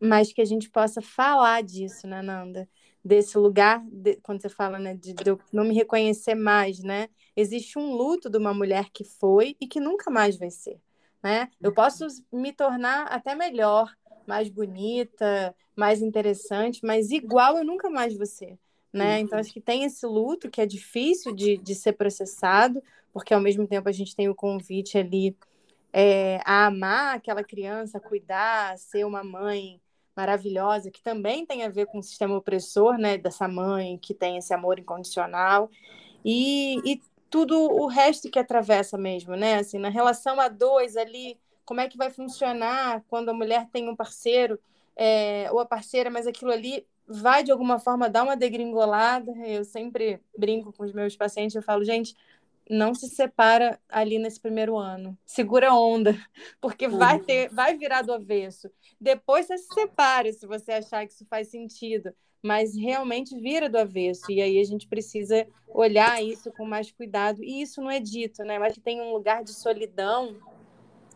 mas 0.00 0.32
que 0.32 0.40
a 0.40 0.44
gente 0.44 0.70
possa 0.70 1.02
falar 1.02 1.62
disso, 1.62 2.06
né, 2.06 2.22
Nanda? 2.22 2.68
Desse 3.04 3.38
lugar, 3.38 3.82
de, 3.86 4.16
quando 4.16 4.42
você 4.42 4.48
fala, 4.48 4.78
né, 4.78 4.94
de, 4.94 5.12
de 5.14 5.30
eu 5.30 5.40
não 5.52 5.64
me 5.64 5.74
reconhecer 5.74 6.34
mais, 6.34 6.80
né? 6.80 7.08
Existe 7.36 7.78
um 7.78 7.92
luto 7.92 8.28
de 8.28 8.36
uma 8.36 8.52
mulher 8.52 8.90
que 8.92 9.04
foi 9.04 9.56
e 9.60 9.66
que 9.66 9.80
nunca 9.80 10.10
mais 10.10 10.36
vai 10.36 10.50
ser, 10.50 10.80
né? 11.22 11.48
Eu 11.60 11.72
posso 11.72 12.06
me 12.32 12.52
tornar 12.52 13.04
até 13.06 13.34
melhor, 13.34 13.94
mais 14.26 14.48
bonita, 14.48 15.54
mais 15.74 16.02
interessante, 16.02 16.84
mas 16.84 17.10
igual 17.10 17.56
eu 17.56 17.64
nunca 17.64 17.88
mais 17.88 18.16
vou 18.16 18.26
ser, 18.26 18.58
né? 18.92 19.20
Então 19.20 19.38
acho 19.38 19.52
que 19.52 19.60
tem 19.60 19.84
esse 19.84 20.04
luto 20.04 20.50
que 20.50 20.60
é 20.60 20.66
difícil 20.66 21.34
de, 21.34 21.56
de 21.56 21.74
ser 21.74 21.92
processado, 21.92 22.82
porque 23.12 23.32
ao 23.32 23.40
mesmo 23.40 23.66
tempo 23.66 23.88
a 23.88 23.92
gente 23.92 24.14
tem 24.14 24.28
o 24.28 24.34
convite 24.34 24.98
ali 24.98 25.36
é, 25.92 26.40
a 26.44 26.66
amar 26.66 27.16
aquela 27.16 27.42
criança, 27.42 28.00
cuidar, 28.00 28.76
ser 28.78 29.04
uma 29.04 29.24
mãe 29.24 29.80
maravilhosa, 30.18 30.90
que 30.90 31.00
também 31.00 31.46
tem 31.46 31.62
a 31.62 31.68
ver 31.68 31.86
com 31.86 31.98
o 32.00 32.02
sistema 32.02 32.36
opressor, 32.36 32.98
né, 32.98 33.16
dessa 33.16 33.46
mãe 33.46 33.96
que 33.96 34.12
tem 34.12 34.36
esse 34.36 34.52
amor 34.52 34.80
incondicional, 34.80 35.70
e, 36.24 36.76
e 36.84 37.00
tudo 37.30 37.56
o 37.56 37.86
resto 37.86 38.28
que 38.28 38.38
atravessa 38.38 38.98
mesmo, 38.98 39.36
né, 39.36 39.54
assim, 39.58 39.78
na 39.78 39.88
relação 39.88 40.40
a 40.40 40.48
dois 40.48 40.96
ali, 40.96 41.38
como 41.64 41.80
é 41.80 41.88
que 41.88 41.96
vai 41.96 42.10
funcionar 42.10 43.04
quando 43.08 43.28
a 43.28 43.32
mulher 43.32 43.68
tem 43.72 43.88
um 43.88 43.94
parceiro 43.94 44.58
é, 44.96 45.48
ou 45.52 45.60
a 45.60 45.66
parceira, 45.66 46.10
mas 46.10 46.26
aquilo 46.26 46.50
ali 46.50 46.84
vai 47.06 47.44
de 47.44 47.52
alguma 47.52 47.78
forma 47.78 48.10
dar 48.10 48.24
uma 48.24 48.36
degringolada, 48.36 49.30
eu 49.46 49.64
sempre 49.64 50.20
brinco 50.36 50.72
com 50.72 50.82
os 50.82 50.92
meus 50.92 51.14
pacientes, 51.14 51.54
eu 51.54 51.62
falo, 51.62 51.84
gente, 51.84 52.16
não 52.68 52.94
se 52.94 53.08
separa 53.08 53.80
ali 53.88 54.18
nesse 54.18 54.40
primeiro 54.40 54.76
ano. 54.76 55.16
Segura 55.24 55.70
a 55.70 55.78
onda, 55.78 56.14
porque 56.60 56.88
vai 56.88 57.18
uhum. 57.18 57.24
ter, 57.24 57.48
vai 57.50 57.76
virar 57.76 58.02
do 58.02 58.12
avesso. 58.12 58.70
Depois 59.00 59.46
você 59.46 59.58
se 59.58 59.72
separa 59.72 60.32
se 60.32 60.46
você 60.46 60.72
achar 60.72 61.06
que 61.06 61.12
isso 61.12 61.26
faz 61.28 61.48
sentido, 61.48 62.12
mas 62.42 62.76
realmente 62.76 63.38
vira 63.38 63.68
do 63.68 63.78
avesso. 63.78 64.30
E 64.30 64.40
aí 64.40 64.58
a 64.58 64.64
gente 64.64 64.86
precisa 64.86 65.46
olhar 65.66 66.22
isso 66.22 66.52
com 66.52 66.64
mais 66.64 66.90
cuidado. 66.90 67.42
E 67.42 67.62
isso 67.62 67.80
não 67.80 67.90
é 67.90 68.00
dito, 68.00 68.42
né? 68.44 68.58
Mas 68.58 68.76
tem 68.78 69.00
um 69.00 69.12
lugar 69.12 69.42
de 69.42 69.52
solidão. 69.52 70.36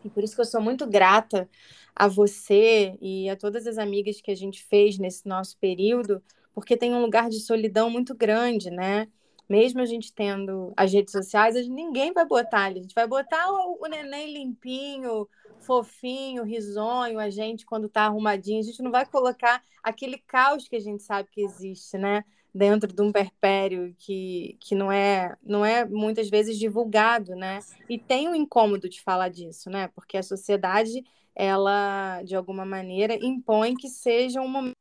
E 0.03 0.09
por 0.09 0.23
isso 0.23 0.35
que 0.35 0.41
eu 0.41 0.45
sou 0.45 0.61
muito 0.61 0.85
grata 0.85 1.49
a 1.95 2.07
você 2.07 2.97
e 2.99 3.29
a 3.29 3.35
todas 3.35 3.67
as 3.67 3.77
amigas 3.77 4.19
que 4.19 4.31
a 4.31 4.35
gente 4.35 4.63
fez 4.63 4.97
nesse 4.97 5.27
nosso 5.27 5.57
período, 5.59 6.21
porque 6.53 6.75
tem 6.75 6.93
um 6.93 7.01
lugar 7.01 7.29
de 7.29 7.39
solidão 7.39 7.89
muito 7.89 8.15
grande, 8.15 8.69
né? 8.69 9.07
Mesmo 9.47 9.81
a 9.81 9.85
gente 9.85 10.13
tendo 10.13 10.73
as 10.75 10.91
redes 10.91 11.11
sociais, 11.11 11.55
gente, 11.55 11.69
ninguém 11.69 12.13
vai 12.13 12.25
botar 12.25 12.65
ali. 12.65 12.79
A 12.79 12.81
gente 12.81 12.95
vai 12.95 13.07
botar 13.07 13.51
o, 13.51 13.79
o 13.81 13.87
neném 13.87 14.33
limpinho, 14.33 15.27
fofinho, 15.59 16.43
risonho, 16.43 17.19
a 17.19 17.29
gente 17.29 17.65
quando 17.65 17.89
tá 17.89 18.03
arrumadinho. 18.03 18.59
A 18.59 18.63
gente 18.63 18.81
não 18.81 18.91
vai 18.91 19.05
colocar 19.05 19.61
aquele 19.81 20.17
caos 20.17 20.67
que 20.67 20.75
a 20.75 20.79
gente 20.79 21.03
sabe 21.03 21.29
que 21.31 21.41
existe, 21.41 21.97
né? 21.97 22.23
Dentro 22.55 22.93
de 22.93 23.01
um 23.01 23.11
perpério 23.11 23.95
que, 23.97 24.57
que 24.59 24.75
não 24.75 24.91
é 24.91 25.35
não 25.41 25.65
é 25.65 25.85
muitas 25.85 26.29
vezes 26.29 26.57
divulgado, 26.57 27.35
né? 27.35 27.59
E 27.89 27.97
tem 27.97 28.29
um 28.29 28.35
incômodo 28.35 28.87
de 28.87 29.01
falar 29.01 29.29
disso, 29.29 29.69
né? 29.69 29.89
Porque 29.95 30.17
a 30.17 30.23
sociedade, 30.23 31.03
ela, 31.35 32.21
de 32.23 32.35
alguma 32.35 32.63
maneira, 32.65 33.15
impõe 33.15 33.75
que 33.75 33.89
seja 33.89 34.39
um 34.39 34.47
momento 34.47 34.72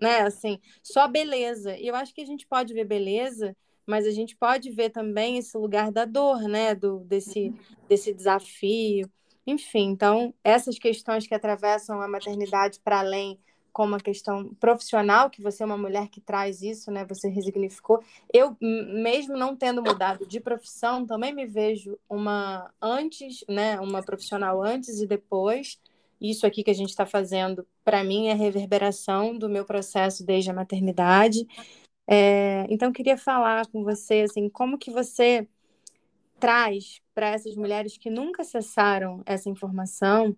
né? 0.00 0.20
Assim, 0.22 0.58
só 0.82 1.06
beleza. 1.08 1.76
E 1.76 1.86
eu 1.86 1.94
acho 1.94 2.14
que 2.14 2.20
a 2.20 2.26
gente 2.26 2.46
pode 2.46 2.74
ver 2.74 2.84
beleza, 2.84 3.56
mas 3.86 4.06
a 4.06 4.10
gente 4.10 4.36
pode 4.36 4.70
ver 4.70 4.90
também 4.90 5.38
esse 5.38 5.56
lugar 5.56 5.90
da 5.90 6.04
dor, 6.04 6.42
né? 6.42 6.74
Do, 6.74 7.00
desse, 7.00 7.54
desse 7.88 8.12
desafio. 8.12 9.10
Enfim, 9.46 9.90
então, 9.90 10.32
essas 10.44 10.78
questões 10.78 11.26
que 11.26 11.34
atravessam 11.34 12.00
a 12.00 12.08
maternidade 12.08 12.78
para 12.80 13.00
além, 13.00 13.38
como 13.72 13.94
a 13.94 14.00
questão 14.00 14.54
profissional, 14.54 15.30
que 15.30 15.42
você 15.42 15.62
é 15.62 15.66
uma 15.66 15.78
mulher 15.78 16.08
que 16.08 16.20
traz 16.20 16.62
isso, 16.62 16.90
né? 16.90 17.04
Você 17.06 17.28
resignificou. 17.28 18.02
Eu, 18.32 18.56
mesmo 18.60 19.36
não 19.36 19.56
tendo 19.56 19.82
mudado 19.82 20.26
de 20.26 20.38
profissão, 20.38 21.06
também 21.06 21.34
me 21.34 21.46
vejo 21.46 21.98
uma 22.08 22.70
antes, 22.80 23.44
né? 23.48 23.80
Uma 23.80 24.02
profissional 24.02 24.62
antes 24.62 25.00
e 25.00 25.06
depois 25.06 25.80
isso 26.30 26.46
aqui 26.46 26.62
que 26.62 26.70
a 26.70 26.74
gente 26.74 26.90
está 26.90 27.04
fazendo, 27.04 27.66
para 27.84 28.04
mim, 28.04 28.28
é 28.28 28.34
reverberação 28.34 29.36
do 29.36 29.48
meu 29.48 29.64
processo 29.64 30.24
desde 30.24 30.50
a 30.50 30.54
maternidade. 30.54 31.46
É, 32.06 32.66
então, 32.70 32.92
queria 32.92 33.16
falar 33.16 33.66
com 33.66 33.82
você, 33.82 34.22
assim, 34.22 34.48
como 34.48 34.78
que 34.78 34.90
você 34.90 35.48
traz 36.38 37.00
para 37.14 37.28
essas 37.28 37.54
mulheres 37.54 37.96
que 37.96 38.10
nunca 38.10 38.42
acessaram 38.42 39.22
essa 39.24 39.48
informação, 39.48 40.36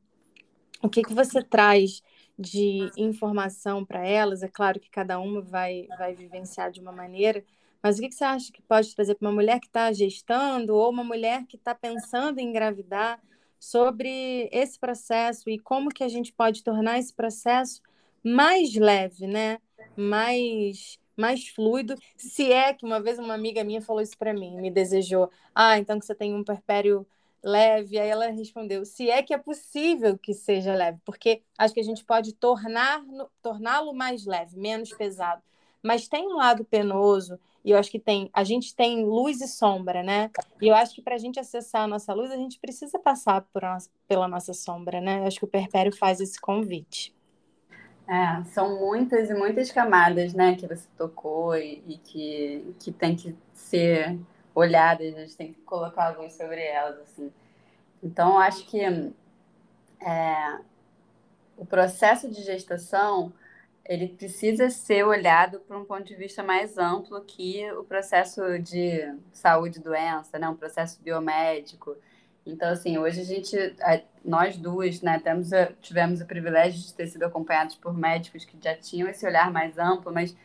o 0.83 0.89
que, 0.89 1.03
que 1.03 1.15
você 1.15 1.43
traz 1.43 2.03
de 2.39 2.91
informação 2.97 3.85
para 3.85 4.07
elas? 4.07 4.43
É 4.43 4.49
claro 4.49 4.79
que 4.79 4.91
cada 4.91 5.19
uma 5.19 5.41
vai, 5.41 5.87
vai 5.99 6.15
vivenciar 6.15 6.71
de 6.71 6.81
uma 6.81 6.93
maneira, 6.93 7.45
mas 7.83 7.99
o 7.99 8.01
que, 8.01 8.09
que 8.09 8.15
você 8.15 8.25
acha 8.25 8.53
que 8.53 8.63
pode 8.63 8.95
trazer 8.95 9.15
para 9.15 9.29
uma 9.29 9.35
mulher 9.35 9.61
que 9.61 9.67
está 9.67 9.93
gestando 9.93 10.75
ou 10.75 10.91
uma 10.91 11.05
mulher 11.05 11.47
que 11.47 11.57
está 11.57 11.75
pensando 11.75 12.39
em 12.39 12.49
engravidar? 12.49 13.21
Sobre 13.59 14.49
esse 14.53 14.79
processo 14.79 15.49
e 15.49 15.59
como 15.59 15.91
que 15.91 16.05
a 16.05 16.09
gente 16.09 16.33
pode 16.33 16.63
tornar 16.63 16.99
esse 16.99 17.13
processo 17.13 17.81
mais 18.23 18.75
leve, 18.75 19.27
né? 19.27 19.59
Mais 19.97 20.99
mais 21.17 21.47
fluido, 21.49 21.95
se 22.17 22.51
é 22.51 22.75
que 22.75 22.85
uma 22.85 23.01
vez 23.01 23.19
uma 23.21 23.35
amiga 23.35 23.63
minha 23.63 23.81
falou 23.81 24.03
isso 24.03 24.19
para 24.19 24.35
mim, 24.35 24.57
me 24.61 24.71
desejou, 24.71 25.31
ah, 25.55 25.79
então 25.79 25.99
que 25.99 26.05
você 26.05 26.13
tem 26.13 26.35
um 26.35 26.43
perpério 26.43 27.07
leve, 27.43 27.99
aí 27.99 28.09
ela 28.09 28.27
respondeu, 28.31 28.85
se 28.85 29.11
é 29.11 29.23
que 29.23 29.35
é 29.35 29.39
possível 29.39 30.19
que 30.19 30.33
seja 30.33 30.75
leve, 30.75 30.99
porque 31.05 31.43
acho 31.59 31.75
que 31.75 31.81
a 31.81 31.85
gente 31.85 32.05
pode 32.05 32.33
tornar 32.33 33.01
torná-lo 33.43 33.93
mais 33.93 34.25
leve, 34.25 34.59
menos 34.59 34.91
pesado, 34.91 35.43
mas 35.83 36.09
tem 36.09 36.27
um 36.27 36.37
lado 36.37 36.65
penoso 36.65 37.39
e 37.65 37.71
eu 37.71 37.79
acho 37.79 37.91
que 37.91 37.99
tem, 37.99 38.29
a 38.33 38.45
gente 38.45 38.77
tem 38.77 39.05
luz 39.05 39.41
e 39.41 39.49
sombra, 39.49 40.03
né? 40.03 40.31
E 40.61 40.69
eu 40.69 40.75
acho 40.75 40.95
que 40.95 41.01
para 41.01 41.15
a 41.15 41.19
gente 41.19 41.41
acessar 41.41 41.83
a 41.83 41.87
nossa 41.87 42.13
luz, 42.13 42.31
a 42.31 42.37
gente 42.37 42.61
precisa 42.61 42.99
passar 42.99 43.47
nossa, 43.55 43.91
pela 44.07 44.29
nossa 44.29 44.53
sombra, 44.53 45.01
né? 45.01 45.21
Eu 45.21 45.27
acho 45.27 45.39
que 45.39 45.45
o 45.47 45.49
Perpério 45.49 45.97
faz 45.97 46.21
esse 46.21 46.39
convite. 46.39 47.15
É, 48.07 48.45
são 48.45 48.79
muitas 48.79 49.31
e 49.31 49.35
muitas 49.35 49.73
camadas, 49.73 50.35
né, 50.35 50.57
que 50.57 50.67
você 50.67 50.87
tocou 50.95 51.57
e, 51.57 51.83
e 51.89 51.97
que, 51.97 52.75
que 52.79 52.93
tem 52.93 53.17
que 53.17 53.35
ser 53.55 54.21
olhadas, 54.55 55.17
a 55.17 55.21
gente 55.21 55.37
tem 55.37 55.53
que 55.55 55.61
colocar 55.63 56.09
a 56.09 56.19
luz 56.19 56.35
sobre 56.35 56.63
elas, 56.63 56.99
assim. 57.01 57.33
Então, 58.03 58.33
eu 58.33 58.39
acho 58.39 58.67
que 58.67 58.79
é, 58.83 60.59
o 61.57 61.65
processo 61.65 62.29
de 62.29 62.43
gestação 62.43 63.33
ele 63.85 64.09
precisa 64.09 64.71
ser 64.71 65.05
olhado 65.05 65.61
por 65.61 65.77
um 65.77 65.85
ponto 65.85 66.05
de 66.05 66.15
vista 66.15 66.43
mais 66.43 66.79
amplo 66.79 67.21
que 67.23 67.71
o 67.73 67.85
processo 67.85 68.59
de 68.59 69.15
saúde 69.33 69.79
e 69.79 69.83
doença, 69.83 70.39
né? 70.39 70.49
um 70.49 70.57
processo 70.57 71.03
biomédico. 71.03 71.97
Então, 72.47 72.71
assim, 72.71 72.99
hoje 72.99 73.21
a 73.21 73.25
gente, 73.25 73.57
nós 74.25 74.57
duas, 74.57 75.01
né, 75.01 75.19
temos, 75.19 75.49
tivemos 75.81 76.21
o 76.21 76.27
privilégio 76.27 76.79
de 76.81 76.93
ter 76.93 77.07
sido 77.07 77.23
acompanhados 77.23 77.75
por 77.75 77.97
médicos 77.97 78.45
que 78.45 78.59
já 78.63 78.77
tinham 78.77 79.09
esse 79.09 79.27
olhar 79.27 79.51
mais 79.51 79.79
amplo, 79.79 80.13
mas 80.13 80.37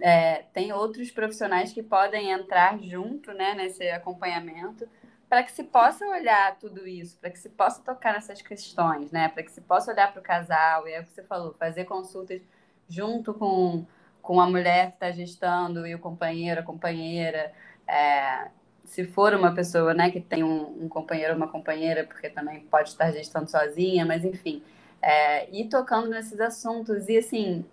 é, 0.00 0.44
tem 0.52 0.72
outros 0.72 1.10
profissionais 1.10 1.72
que 1.72 1.82
podem 1.82 2.30
entrar 2.30 2.78
junto, 2.80 3.32
né, 3.32 3.54
nesse 3.54 3.88
acompanhamento 3.90 4.88
para 5.28 5.42
que 5.42 5.52
se 5.52 5.62
possa 5.64 6.06
olhar 6.06 6.56
tudo 6.58 6.86
isso, 6.86 7.18
para 7.18 7.30
que 7.30 7.38
se 7.38 7.50
possa 7.50 7.82
tocar 7.82 8.14
nessas 8.14 8.40
questões, 8.40 9.10
né? 9.10 9.28
Para 9.28 9.42
que 9.42 9.52
se 9.52 9.60
possa 9.60 9.92
olhar 9.92 10.10
para 10.10 10.20
o 10.20 10.22
casal, 10.22 10.88
e 10.88 10.92
é 10.92 11.00
o 11.00 11.04
que 11.04 11.10
você 11.10 11.22
falou, 11.22 11.54
fazer 11.58 11.84
consultas 11.84 12.40
junto 12.88 13.34
com, 13.34 13.84
com 14.22 14.40
a 14.40 14.48
mulher 14.48 14.88
que 14.88 14.94
está 14.94 15.10
gestando 15.10 15.86
e 15.86 15.94
o 15.94 15.98
companheiro, 15.98 16.60
a 16.60 16.62
companheira. 16.62 17.52
É, 17.86 18.48
se 18.84 19.04
for 19.04 19.34
uma 19.34 19.54
pessoa 19.54 19.92
né, 19.92 20.10
que 20.10 20.20
tem 20.20 20.42
um, 20.42 20.84
um 20.84 20.88
companheiro 20.88 21.32
ou 21.32 21.36
uma 21.36 21.48
companheira, 21.48 22.04
porque 22.04 22.30
também 22.30 22.60
pode 22.60 22.88
estar 22.90 23.10
gestando 23.12 23.50
sozinha, 23.50 24.04
mas 24.06 24.24
enfim, 24.24 24.62
é, 25.02 25.48
ir 25.50 25.68
tocando 25.68 26.08
nesses 26.08 26.40
assuntos 26.40 27.08
e 27.08 27.18
assim, 27.18 27.64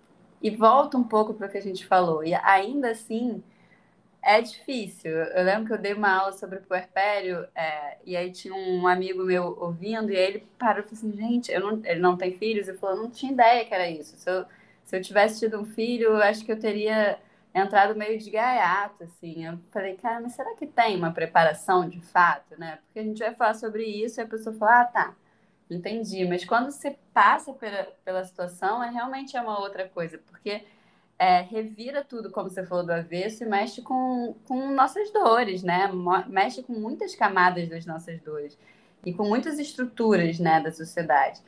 e 0.42 0.50
volta 0.50 0.98
um 0.98 1.04
pouco 1.04 1.34
para 1.34 1.46
o 1.46 1.50
que 1.50 1.58
a 1.58 1.62
gente 1.62 1.86
falou, 1.86 2.22
e 2.22 2.34
ainda 2.34 2.90
assim 2.90 3.42
é 4.26 4.40
difícil. 4.40 5.10
Eu 5.10 5.44
lembro 5.44 5.66
que 5.66 5.72
eu 5.72 5.78
dei 5.78 5.94
uma 5.94 6.10
aula 6.10 6.32
sobre 6.32 6.58
puerpério, 6.58 7.46
é, 7.54 7.96
e 8.04 8.16
aí 8.16 8.32
tinha 8.32 8.54
um 8.54 8.86
amigo 8.86 9.22
meu 9.24 9.56
ouvindo, 9.60 10.10
e 10.10 10.16
aí 10.16 10.24
ele 10.24 10.46
parou 10.58 10.80
e 10.80 10.82
falou 10.82 10.98
assim: 10.98 11.16
gente, 11.16 11.52
eu 11.52 11.60
não, 11.60 11.80
ele 11.84 12.00
não 12.00 12.16
tem 12.16 12.32
filhos, 12.32 12.68
e 12.68 12.74
falou: 12.74 12.96
não 12.96 13.10
tinha 13.10 13.32
ideia 13.32 13.64
que 13.64 13.72
era 13.72 13.88
isso. 13.88 14.16
Se 14.18 14.28
eu, 14.28 14.44
se 14.86 14.96
eu 14.96 15.02
tivesse 15.02 15.40
tido 15.40 15.60
um 15.60 15.64
filho, 15.64 16.10
eu 16.10 16.22
acho 16.22 16.44
que 16.44 16.52
eu 16.52 16.58
teria 16.58 17.18
entrado 17.52 17.96
meio 17.96 18.16
de 18.18 18.30
gaiato, 18.30 19.02
assim. 19.02 19.44
Eu 19.44 19.58
falei, 19.72 19.96
cara, 19.96 20.20
mas 20.20 20.32
será 20.32 20.54
que 20.54 20.64
tem 20.64 20.96
uma 20.96 21.10
preparação 21.10 21.88
de 21.88 22.00
fato, 22.00 22.56
né? 22.56 22.78
Porque 22.86 23.00
a 23.00 23.02
gente 23.02 23.18
vai 23.18 23.34
falar 23.34 23.54
sobre 23.54 23.84
isso 23.84 24.20
e 24.20 24.22
a 24.22 24.26
pessoa 24.28 24.54
fala, 24.54 24.82
ah, 24.82 24.84
tá, 24.84 25.14
entendi. 25.68 26.24
Mas 26.24 26.44
quando 26.44 26.70
você 26.70 26.96
passa 27.12 27.52
pela, 27.52 27.88
pela 28.04 28.24
situação, 28.24 28.82
é 28.82 28.88
realmente 28.88 29.36
é 29.36 29.40
uma 29.40 29.58
outra 29.58 29.88
coisa, 29.88 30.18
porque 30.18 30.64
é, 31.18 31.40
revira 31.40 32.04
tudo, 32.04 32.30
como 32.30 32.48
você 32.48 32.64
falou 32.64 32.86
do 32.86 32.92
avesso, 32.92 33.42
e 33.42 33.46
mexe 33.46 33.82
com, 33.82 34.36
com 34.46 34.70
nossas 34.70 35.12
dores, 35.12 35.64
né? 35.64 35.90
Mexe 36.28 36.62
com 36.62 36.74
muitas 36.74 37.16
camadas 37.16 37.68
das 37.68 37.84
nossas 37.84 38.20
dores 38.20 38.56
e 39.04 39.12
com 39.12 39.26
muitas 39.26 39.58
estruturas, 39.58 40.38
né, 40.38 40.60
da 40.60 40.70
sociedade. 40.70 41.40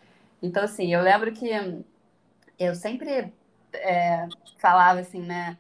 Então, 0.43 0.65
assim, 0.65 0.93
eu 0.93 1.03
lembro 1.03 1.33
que 1.33 1.49
eu 2.59 2.75
sempre 2.75 3.33
é, 3.73 4.29
falava 4.59 5.01
assim, 5.01 5.23
né? 5.23 5.59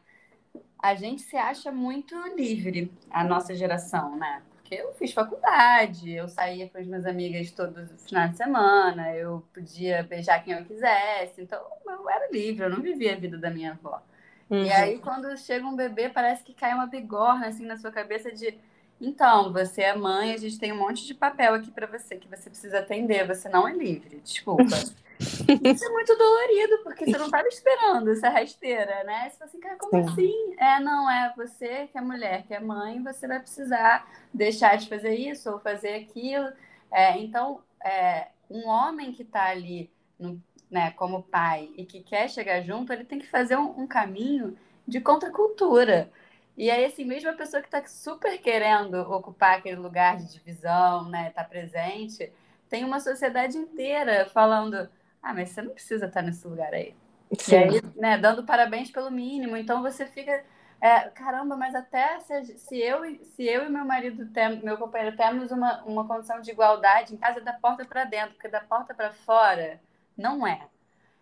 A 0.80 0.94
gente 0.94 1.22
se 1.22 1.36
acha 1.36 1.72
muito 1.72 2.14
livre, 2.34 2.92
a 3.10 3.24
nossa 3.24 3.54
geração, 3.54 4.16
né? 4.16 4.42
Porque 4.54 4.74
eu 4.74 4.92
fiz 4.94 5.12
faculdade, 5.12 6.12
eu 6.12 6.28
saía 6.28 6.68
com 6.68 6.78
as 6.78 6.86
minhas 6.86 7.06
amigas 7.06 7.50
todos 7.50 7.90
os 7.90 8.06
finais 8.06 8.32
de 8.32 8.36
semana, 8.36 9.14
eu 9.14 9.42
podia 9.52 10.02
beijar 10.02 10.44
quem 10.44 10.54
eu 10.54 10.64
quisesse, 10.64 11.40
então 11.40 11.60
eu 11.86 12.08
era 12.08 12.30
livre, 12.30 12.64
eu 12.64 12.70
não 12.70 12.82
vivia 12.82 13.14
a 13.14 13.18
vida 13.18 13.38
da 13.38 13.50
minha 13.50 13.72
avó. 13.72 14.02
Uhum. 14.50 14.64
E 14.64 14.72
aí, 14.72 14.98
quando 14.98 15.36
chega 15.36 15.66
um 15.66 15.76
bebê, 15.76 16.08
parece 16.08 16.42
que 16.42 16.54
cai 16.54 16.74
uma 16.74 16.86
bigorna 16.86 17.48
assim 17.48 17.66
na 17.66 17.76
sua 17.76 17.90
cabeça 17.90 18.30
de 18.30 18.58
então, 19.00 19.52
você 19.52 19.82
é 19.82 19.94
mãe, 19.94 20.32
a 20.32 20.36
gente 20.36 20.58
tem 20.58 20.72
um 20.72 20.78
monte 20.78 21.06
de 21.06 21.14
papel 21.14 21.54
aqui 21.54 21.70
para 21.70 21.86
você 21.86 22.16
que 22.16 22.28
você 22.28 22.50
precisa 22.50 22.80
atender, 22.80 23.26
você 23.26 23.48
não 23.48 23.66
é 23.66 23.72
livre, 23.72 24.20
desculpa. 24.20 24.64
Isso 25.18 25.84
é 25.84 25.88
muito 25.88 26.16
dolorido, 26.16 26.78
porque 26.84 27.04
você 27.04 27.18
não 27.18 27.26
estava 27.26 27.48
esperando 27.48 28.10
essa 28.10 28.28
rasteira, 28.28 29.02
né? 29.04 29.28
Você 29.28 29.36
fala 29.36 29.48
assim, 29.50 29.60
cara, 29.60 29.76
como 29.76 30.04
Sim. 30.04 30.10
assim? 30.10 30.54
É, 30.58 30.80
não, 30.80 31.10
é 31.10 31.32
você 31.36 31.88
que 31.88 31.98
é 31.98 32.00
mulher, 32.00 32.44
que 32.46 32.54
é 32.54 32.60
mãe, 32.60 33.02
você 33.02 33.26
vai 33.26 33.40
precisar 33.40 34.08
deixar 34.32 34.76
de 34.76 34.88
fazer 34.88 35.14
isso 35.14 35.50
ou 35.50 35.58
fazer 35.58 35.94
aquilo. 35.94 36.48
É, 36.90 37.18
então, 37.18 37.60
é, 37.84 38.28
um 38.48 38.68
homem 38.68 39.12
que 39.12 39.22
está 39.22 39.46
ali 39.46 39.90
no, 40.18 40.40
né, 40.70 40.92
como 40.92 41.22
pai 41.22 41.70
e 41.76 41.84
que 41.84 42.00
quer 42.00 42.28
chegar 42.30 42.62
junto, 42.62 42.92
ele 42.92 43.04
tem 43.04 43.18
que 43.18 43.26
fazer 43.26 43.56
um, 43.56 43.82
um 43.82 43.86
caminho 43.86 44.56
de 44.86 45.00
contracultura. 45.00 46.10
E 46.58 46.72
aí, 46.72 46.84
assim, 46.84 47.04
mesmo 47.04 47.30
a 47.30 47.34
pessoa 47.34 47.62
que 47.62 47.68
está 47.68 47.86
super 47.86 48.36
querendo 48.38 48.96
ocupar 49.12 49.58
aquele 49.58 49.76
lugar 49.76 50.16
de 50.16 50.32
divisão, 50.32 51.08
né, 51.08 51.30
tá 51.30 51.44
presente, 51.44 52.32
tem 52.68 52.84
uma 52.84 52.98
sociedade 52.98 53.56
inteira 53.56 54.26
falando: 54.26 54.90
ah, 55.22 55.32
mas 55.32 55.50
você 55.50 55.62
não 55.62 55.72
precisa 55.72 56.06
estar 56.06 56.20
tá 56.20 56.26
nesse 56.26 56.44
lugar 56.48 56.74
aí. 56.74 56.96
Sim. 57.38 57.54
E 57.54 57.56
aí, 57.56 57.82
né, 57.94 58.18
dando 58.18 58.44
parabéns 58.44 58.90
pelo 58.90 59.08
mínimo. 59.08 59.56
Então 59.56 59.80
você 59.82 60.04
fica. 60.04 60.44
É, 60.80 61.08
caramba, 61.10 61.56
mas 61.56 61.74
até 61.74 62.20
se, 62.20 62.58
se, 62.58 62.78
eu, 62.78 63.02
se 63.24 63.44
eu 63.44 63.64
e 63.64 63.68
meu 63.68 63.84
marido, 63.84 64.26
tem, 64.26 64.60
meu 64.60 64.76
companheiro, 64.76 65.16
temos 65.16 65.52
uma, 65.52 65.82
uma 65.84 66.06
condição 66.06 66.40
de 66.40 66.50
igualdade 66.50 67.14
em 67.14 67.16
casa, 67.16 67.38
é 67.38 67.42
da 67.42 67.52
porta 67.52 67.84
para 67.84 68.04
dentro, 68.04 68.34
porque 68.34 68.48
da 68.48 68.60
porta 68.60 68.94
para 68.94 69.12
fora 69.12 69.80
não 70.16 70.46
é. 70.46 70.66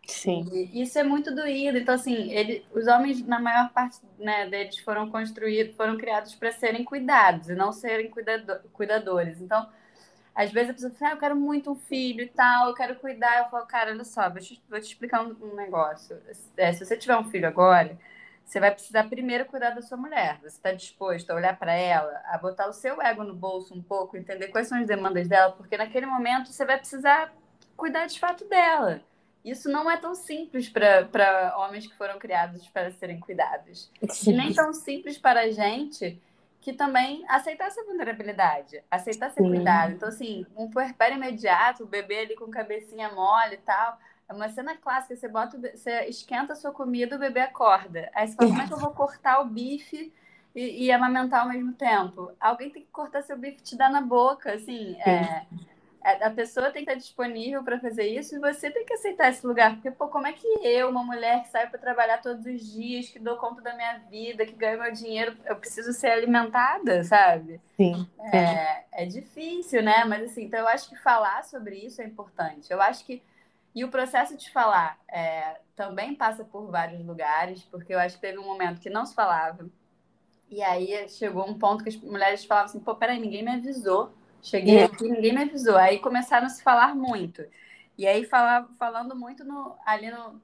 Sim. 0.06 0.48
E 0.52 0.82
isso 0.82 0.98
é 0.98 1.02
muito 1.02 1.34
doído. 1.34 1.78
Então, 1.78 1.94
assim, 1.94 2.30
ele, 2.30 2.64
os 2.72 2.86
homens, 2.86 3.26
na 3.26 3.40
maior 3.40 3.70
parte 3.70 3.98
né, 4.18 4.48
deles, 4.48 4.78
foram 4.78 5.10
construídos, 5.10 5.74
foram 5.74 5.96
criados 5.96 6.34
para 6.34 6.52
serem 6.52 6.84
cuidados 6.84 7.48
e 7.48 7.54
não 7.54 7.72
serem 7.72 8.08
cuidado, 8.10 8.60
cuidadores. 8.72 9.40
Então, 9.40 9.68
às 10.34 10.52
vezes 10.52 10.70
a 10.70 10.74
pessoa 10.74 10.92
fala, 10.92 11.10
ah, 11.12 11.14
eu 11.14 11.18
quero 11.18 11.36
muito 11.36 11.70
um 11.72 11.74
filho 11.74 12.22
e 12.22 12.28
tal, 12.28 12.68
eu 12.68 12.74
quero 12.74 12.96
cuidar. 12.96 13.38
Eu 13.44 13.50
falo, 13.50 13.66
cara, 13.66 13.90
olha 13.90 14.04
só, 14.04 14.28
vou 14.30 14.40
te, 14.40 14.62
vou 14.68 14.80
te 14.80 14.86
explicar 14.86 15.22
um, 15.22 15.34
um 15.42 15.54
negócio. 15.56 16.20
É, 16.56 16.72
se 16.72 16.84
você 16.84 16.96
tiver 16.96 17.16
um 17.16 17.28
filho 17.30 17.48
agora, 17.48 17.98
você 18.44 18.60
vai 18.60 18.70
precisar 18.70 19.04
primeiro 19.08 19.44
cuidar 19.46 19.70
da 19.70 19.82
sua 19.82 19.96
mulher. 19.96 20.38
Você 20.40 20.56
está 20.56 20.72
disposto 20.72 21.30
a 21.30 21.34
olhar 21.34 21.58
para 21.58 21.72
ela, 21.74 22.22
a 22.26 22.38
botar 22.38 22.68
o 22.68 22.72
seu 22.72 23.02
ego 23.02 23.24
no 23.24 23.34
bolso 23.34 23.74
um 23.74 23.82
pouco, 23.82 24.16
entender 24.16 24.48
quais 24.48 24.68
são 24.68 24.78
as 24.78 24.86
demandas 24.86 25.26
dela, 25.26 25.52
porque 25.52 25.76
naquele 25.76 26.06
momento 26.06 26.52
você 26.52 26.64
vai 26.64 26.78
precisar 26.78 27.32
cuidar 27.76 28.06
de 28.06 28.20
fato 28.20 28.44
dela. 28.48 29.02
Isso 29.46 29.70
não 29.70 29.88
é 29.88 29.96
tão 29.96 30.12
simples 30.12 30.68
para 30.68 31.54
homens 31.56 31.86
que 31.86 31.94
foram 31.94 32.18
criados 32.18 32.66
para 32.66 32.90
serem 32.90 33.20
cuidados. 33.20 33.88
Sim. 34.10 34.32
E 34.32 34.36
nem 34.36 34.52
tão 34.52 34.72
simples 34.72 35.16
para 35.16 35.42
a 35.42 35.50
gente 35.52 36.20
que 36.60 36.72
também 36.72 37.24
aceitar 37.28 37.68
essa 37.68 37.84
vulnerabilidade, 37.84 38.82
aceitar 38.90 39.30
ser 39.30 39.44
Sim. 39.44 39.50
cuidado. 39.50 39.92
Então, 39.92 40.08
assim, 40.08 40.44
um 40.56 40.68
puerpério 40.68 41.16
imediato, 41.16 41.84
o 41.84 41.86
bebê 41.86 42.22
ali 42.22 42.34
com 42.34 42.50
cabecinha 42.50 43.08
mole 43.12 43.54
e 43.54 43.58
tal. 43.58 43.96
É 44.28 44.32
uma 44.32 44.48
cena 44.48 44.76
clássica, 44.76 45.14
você 45.14 45.28
bota, 45.28 45.56
você 45.56 46.06
esquenta 46.06 46.54
a 46.54 46.56
sua 46.56 46.72
comida, 46.72 47.14
o 47.14 47.20
bebê 47.20 47.38
acorda. 47.38 48.10
Aí 48.12 48.26
você 48.26 48.34
fala, 48.34 48.48
como 48.48 48.62
é 48.62 48.66
que 48.66 48.74
eu 48.74 48.80
vou 48.80 48.90
cortar 48.90 49.38
o 49.38 49.44
bife 49.44 50.12
e, 50.56 50.86
e 50.86 50.90
amamentar 50.90 51.42
ao 51.42 51.48
mesmo 51.48 51.72
tempo? 51.72 52.32
Alguém 52.40 52.70
tem 52.70 52.82
que 52.82 52.90
cortar 52.90 53.22
seu 53.22 53.38
bife 53.38 53.58
e 53.60 53.62
te 53.62 53.76
dar 53.76 53.90
na 53.90 54.00
boca, 54.00 54.54
assim. 54.54 55.00
É, 55.02 55.46
a 56.06 56.30
pessoa 56.30 56.70
tem 56.70 56.84
que 56.84 56.90
estar 56.90 56.94
disponível 56.94 57.64
para 57.64 57.80
fazer 57.80 58.06
isso 58.06 58.36
e 58.36 58.38
você 58.38 58.70
tem 58.70 58.84
que 58.84 58.92
aceitar 58.92 59.28
esse 59.28 59.44
lugar. 59.44 59.74
Porque, 59.74 59.90
pô, 59.90 60.06
como 60.06 60.26
é 60.26 60.32
que 60.32 60.46
eu, 60.62 60.88
uma 60.88 61.02
mulher 61.02 61.42
que 61.42 61.48
sai 61.48 61.68
para 61.68 61.80
trabalhar 61.80 62.22
todos 62.22 62.46
os 62.46 62.72
dias, 62.72 63.08
que 63.08 63.18
dou 63.18 63.36
conta 63.36 63.60
da 63.60 63.74
minha 63.74 63.98
vida, 64.08 64.46
que 64.46 64.52
ganho 64.52 64.80
meu 64.80 64.92
dinheiro, 64.92 65.36
eu 65.44 65.56
preciso 65.56 65.92
ser 65.92 66.08
alimentada, 66.08 67.02
sabe? 67.02 67.60
Sim. 67.76 68.08
É, 68.32 68.84
é 68.92 69.06
difícil, 69.06 69.82
né? 69.82 70.04
Mas, 70.04 70.30
assim, 70.30 70.44
então 70.44 70.60
eu 70.60 70.68
acho 70.68 70.88
que 70.88 70.96
falar 70.96 71.42
sobre 71.42 71.76
isso 71.76 72.00
é 72.00 72.04
importante. 72.04 72.72
Eu 72.72 72.80
acho 72.80 73.04
que. 73.04 73.20
E 73.74 73.84
o 73.84 73.90
processo 73.90 74.36
de 74.36 74.50
falar 74.50 74.98
é, 75.10 75.58
também 75.74 76.14
passa 76.14 76.44
por 76.44 76.70
vários 76.70 77.04
lugares, 77.04 77.62
porque 77.64 77.92
eu 77.92 77.98
acho 77.98 78.14
que 78.14 78.22
teve 78.22 78.38
um 78.38 78.44
momento 78.44 78.80
que 78.80 78.88
não 78.88 79.04
se 79.04 79.14
falava. 79.14 79.68
E 80.48 80.62
aí 80.62 81.08
chegou 81.08 81.46
um 81.46 81.58
ponto 81.58 81.82
que 81.82 81.90
as 81.90 81.96
mulheres 81.96 82.44
falavam 82.44 82.70
assim: 82.70 82.80
pô, 82.80 82.94
peraí, 82.94 83.18
ninguém 83.18 83.42
me 83.42 83.50
avisou 83.50 84.14
Cheguei 84.42 84.78
é. 84.78 84.84
aqui, 84.84 85.08
ninguém 85.08 85.34
me 85.34 85.42
avisou. 85.42 85.76
Aí 85.76 85.98
começaram 85.98 86.46
a 86.46 86.50
se 86.50 86.62
falar 86.62 86.94
muito. 86.94 87.44
E 87.98 88.06
aí 88.06 88.24
falava, 88.24 88.68
falando 88.78 89.16
muito 89.16 89.44
no, 89.44 89.76
ali 89.84 90.10
no, 90.10 90.40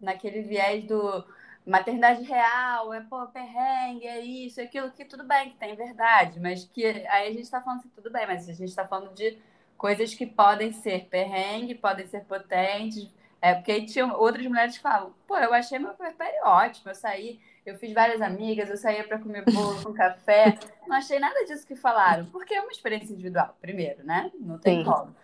naquele 0.00 0.42
viés 0.42 0.84
do 0.84 1.24
maternidade 1.66 2.22
real, 2.24 2.92
é 2.92 3.00
pô, 3.00 3.26
perrengue, 3.28 4.06
é 4.06 4.20
isso, 4.20 4.60
é 4.60 4.64
aquilo, 4.64 4.90
que 4.90 5.04
tudo 5.04 5.24
bem, 5.24 5.50
que 5.50 5.56
tem 5.56 5.74
verdade, 5.74 6.38
mas 6.38 6.64
que 6.64 6.84
aí 6.84 7.28
a 7.28 7.32
gente 7.32 7.44
está 7.44 7.60
falando 7.60 7.80
assim, 7.80 7.90
tudo 7.94 8.10
bem, 8.10 8.26
mas 8.26 8.48
a 8.48 8.52
gente 8.52 8.68
está 8.68 8.86
falando 8.86 9.14
de 9.14 9.38
coisas 9.78 10.14
que 10.14 10.26
podem 10.26 10.72
ser 10.72 11.06
perrengue, 11.06 11.74
podem 11.74 12.06
ser 12.06 12.24
potentes, 12.24 13.08
é, 13.44 13.54
porque 13.54 13.72
aí 13.72 13.86
tinha 13.86 14.06
outras 14.06 14.46
mulheres 14.46 14.76
que 14.76 14.82
falam, 14.82 15.14
pô, 15.26 15.36
eu 15.36 15.52
achei 15.52 15.78
meu 15.78 15.94
puerpério 15.94 16.40
ótimo, 16.44 16.90
eu 16.90 16.94
saí 16.94 17.40
eu 17.64 17.78
fiz 17.78 17.94
várias 17.94 18.20
amigas, 18.20 18.68
eu 18.68 18.76
saía 18.76 19.04
para 19.04 19.18
comer 19.18 19.44
bolo 19.44 19.82
com 19.82 19.92
café. 19.94 20.58
Não 20.86 20.96
achei 20.96 21.18
nada 21.18 21.44
disso 21.46 21.66
que 21.66 21.74
falaram, 21.74 22.26
porque 22.26 22.54
é 22.54 22.60
uma 22.60 22.70
experiência 22.70 23.12
individual, 23.12 23.56
primeiro, 23.60 24.04
né? 24.04 24.30
Não 24.38 24.58
tem 24.58 24.78
Sim. 24.78 24.84
como. 24.84 25.16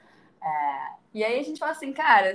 É, 0.43 0.93
e 1.13 1.23
aí 1.23 1.39
a 1.39 1.43
gente 1.43 1.59
fala 1.59 1.73
assim, 1.73 1.93
cara, 1.93 2.35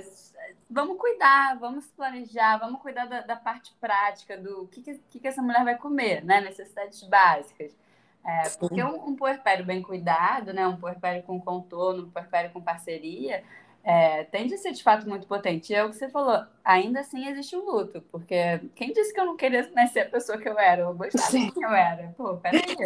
vamos 0.70 0.96
cuidar, 0.96 1.58
vamos 1.58 1.86
planejar, 1.88 2.56
vamos 2.58 2.80
cuidar 2.80 3.06
da, 3.06 3.22
da 3.22 3.34
parte 3.34 3.74
prática, 3.80 4.36
do 4.36 4.68
que, 4.68 4.80
que, 4.80 5.18
que, 5.18 5.26
essa 5.26 5.42
mulher 5.42 5.64
vai 5.64 5.76
comer, 5.76 6.24
né? 6.24 6.40
Necessidades 6.40 7.02
básicas. 7.02 7.76
É, 8.24 8.48
porque 8.60 8.82
um, 8.82 9.08
um 9.08 9.16
puerpério 9.16 9.64
bem 9.64 9.82
cuidado, 9.82 10.52
né? 10.52 10.66
Um 10.68 10.76
puerpério 10.76 11.24
com 11.24 11.40
contorno, 11.40 12.04
um 12.04 12.10
puerpério 12.10 12.52
com 12.52 12.60
parceria, 12.60 13.42
é, 13.86 14.24
tende 14.24 14.52
a 14.52 14.58
ser 14.58 14.72
de 14.72 14.82
fato 14.82 15.08
muito 15.08 15.28
potente. 15.28 15.72
E 15.72 15.76
é 15.76 15.84
o 15.84 15.88
que 15.88 15.94
você 15.94 16.08
falou, 16.08 16.44
ainda 16.64 16.98
assim 16.98 17.28
existe 17.28 17.54
um 17.54 17.64
luto, 17.64 18.02
porque 18.10 18.34
quem 18.74 18.92
disse 18.92 19.14
que 19.14 19.20
eu 19.20 19.24
não 19.24 19.36
queria 19.36 19.70
né, 19.70 19.86
ser 19.86 20.00
a 20.00 20.10
pessoa 20.10 20.38
que 20.38 20.48
eu 20.48 20.58
era? 20.58 20.82
Eu 20.82 20.92
gostava 20.92 21.30
Sim. 21.30 21.46
de 21.46 21.52
quem 21.52 21.62
eu 21.62 21.70
era. 21.70 22.12
Pô, 22.16 22.36
peraí. 22.36 22.76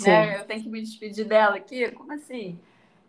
Né, 0.00 0.40
eu 0.40 0.44
tenho 0.44 0.60
que 0.64 0.68
me 0.68 0.82
despedir 0.82 1.24
dela 1.24 1.54
aqui? 1.54 1.88
Como 1.92 2.12
assim? 2.12 2.58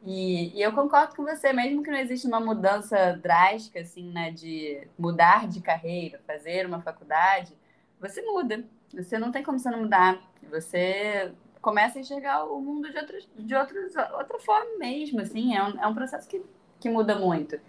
E, 0.05 0.55
e, 0.55 0.61
eu 0.61 0.71
concordo 0.71 1.15
com 1.15 1.23
você, 1.23 1.51
mesmo 1.51 1.81
que 1.81 1.89
não 1.89 1.97
exista 1.97 2.27
uma 2.27 2.39
mudança 2.39 3.19
drástica, 3.19 3.79
assim, 3.79 4.11
né, 4.11 4.29
de 4.29 4.87
mudar 4.95 5.47
de 5.47 5.61
carreira, 5.61 6.21
fazer 6.27 6.67
uma 6.67 6.79
faculdade, 6.79 7.57
você 7.99 8.21
muda. 8.21 8.63
Você 8.93 9.17
não 9.17 9.31
tem 9.31 9.41
como 9.41 9.57
você 9.57 9.71
não 9.71 9.81
mudar. 9.81 10.21
Você 10.51 11.33
começa 11.59 11.97
a 11.97 12.01
enxergar 12.01 12.45
o 12.45 12.61
mundo 12.61 12.87
de, 12.91 12.99
outras, 12.99 13.27
de 13.35 13.55
outros, 13.55 13.95
outra 14.13 14.37
forma 14.37 14.77
mesmo, 14.77 15.21
assim, 15.21 15.55
é 15.55 15.63
um, 15.63 15.81
é 15.81 15.87
um 15.87 15.95
processo 15.95 16.29
que, 16.29 16.39
que 16.85 16.89
muda 16.89 17.15
muito. 17.15 17.59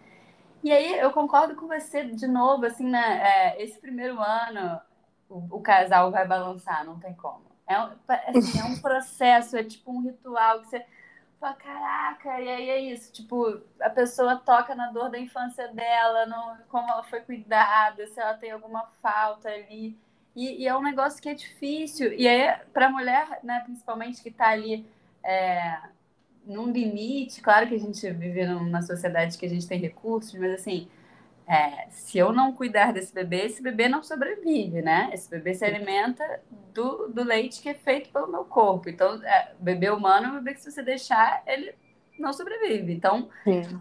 E 0.62 0.70
aí 0.70 0.98
eu 0.98 1.11
concordo 1.11 1.55
com 1.55 1.66
você 1.66 2.05
de 2.05 2.26
novo, 2.26 2.66
assim, 2.66 2.87
né? 2.87 3.22
É, 3.22 3.62
esse 3.62 3.79
primeiro 3.79 4.20
ano 4.20 4.79
o, 5.26 5.57
o, 5.57 5.61
casal 5.62 6.11
vai 6.11 6.26
balançar, 6.26 6.85
não 6.85 7.00
tem 7.00 7.14
como. 7.14 7.40
É 7.66 7.81
um, 7.81 7.90
assim, 8.37 8.61
é 8.61 8.64
um 8.64 8.76
processo, 8.79 9.57
é 9.57 9.64
tipo 9.64 9.90
um 9.90 10.02
ritual 10.02 10.61
que 10.61 10.66
você 10.66 10.85
fala, 11.40 11.55
caraca, 11.55 12.40
e 12.40 12.48
aí 12.48 12.68
é 12.68 12.79
isso, 12.79 13.11
tipo, 13.11 13.59
a 13.81 13.88
pessoa 13.88 14.37
toca 14.37 14.74
na 14.74 14.90
dor 14.90 15.09
da 15.09 15.18
infância 15.18 15.68
dela, 15.68 16.26
no, 16.26 16.64
como 16.68 16.90
ela 16.90 17.02
foi 17.05 17.20
cuidada, 17.20 18.07
se 18.09 18.20
ela 18.20 18.35
tem 18.35 18.50
alguma 18.50 18.85
falta 19.00 19.48
ali. 19.48 19.96
E, 20.35 20.62
e 20.62 20.68
é 20.68 20.76
um 20.76 20.83
negócio 20.83 21.22
que 21.22 21.31
é 21.31 21.35
difícil. 21.35 22.12
E 22.12 22.29
aí, 22.29 22.55
para 22.74 22.87
a 22.87 22.90
mulher, 22.90 23.40
né, 23.42 23.61
principalmente 23.64 24.22
que 24.22 24.29
está 24.29 24.50
ali 24.50 24.87
é, 25.24 25.79
num 26.46 26.70
limite, 26.70 27.40
claro 27.42 27.66
que 27.66 27.74
a 27.74 27.78
gente 27.78 28.09
vive 28.12 28.46
numa 28.46 28.80
sociedade 28.82 29.37
que 29.37 29.44
a 29.44 29.48
gente 29.48 29.66
tem 29.66 29.78
recursos, 29.78 30.32
mas 30.35 30.52
assim, 30.54 30.88
é, 31.46 31.87
se 31.90 32.18
eu 32.18 32.32
não 32.32 32.52
cuidar 32.52 32.92
desse 32.92 33.12
bebê, 33.12 33.46
esse 33.46 33.62
bebê 33.62 33.88
não 33.88 34.02
sobrevive, 34.02 34.82
né? 34.82 35.11
Esse 35.12 35.30
bebê 35.30 35.54
se 35.54 35.64
alimenta 35.64 36.40
do, 36.72 37.09
do 37.09 37.22
leite 37.22 37.61
que 37.62 37.68
é 37.68 37.74
feito 37.74 38.11
pelo 38.11 38.26
meu 38.26 38.44
corpo. 38.44 38.88
Então, 38.88 39.22
é, 39.24 39.52
bebê 39.59 39.90
humano 39.90 40.26
é 40.26 40.30
um 40.30 40.35
bebê 40.35 40.54
que 40.54 40.61
se 40.61 40.70
você 40.70 40.82
deixar, 40.82 41.42
ele 41.46 41.74
não 42.18 42.32
sobrevive. 42.32 42.92
Então, 42.92 43.28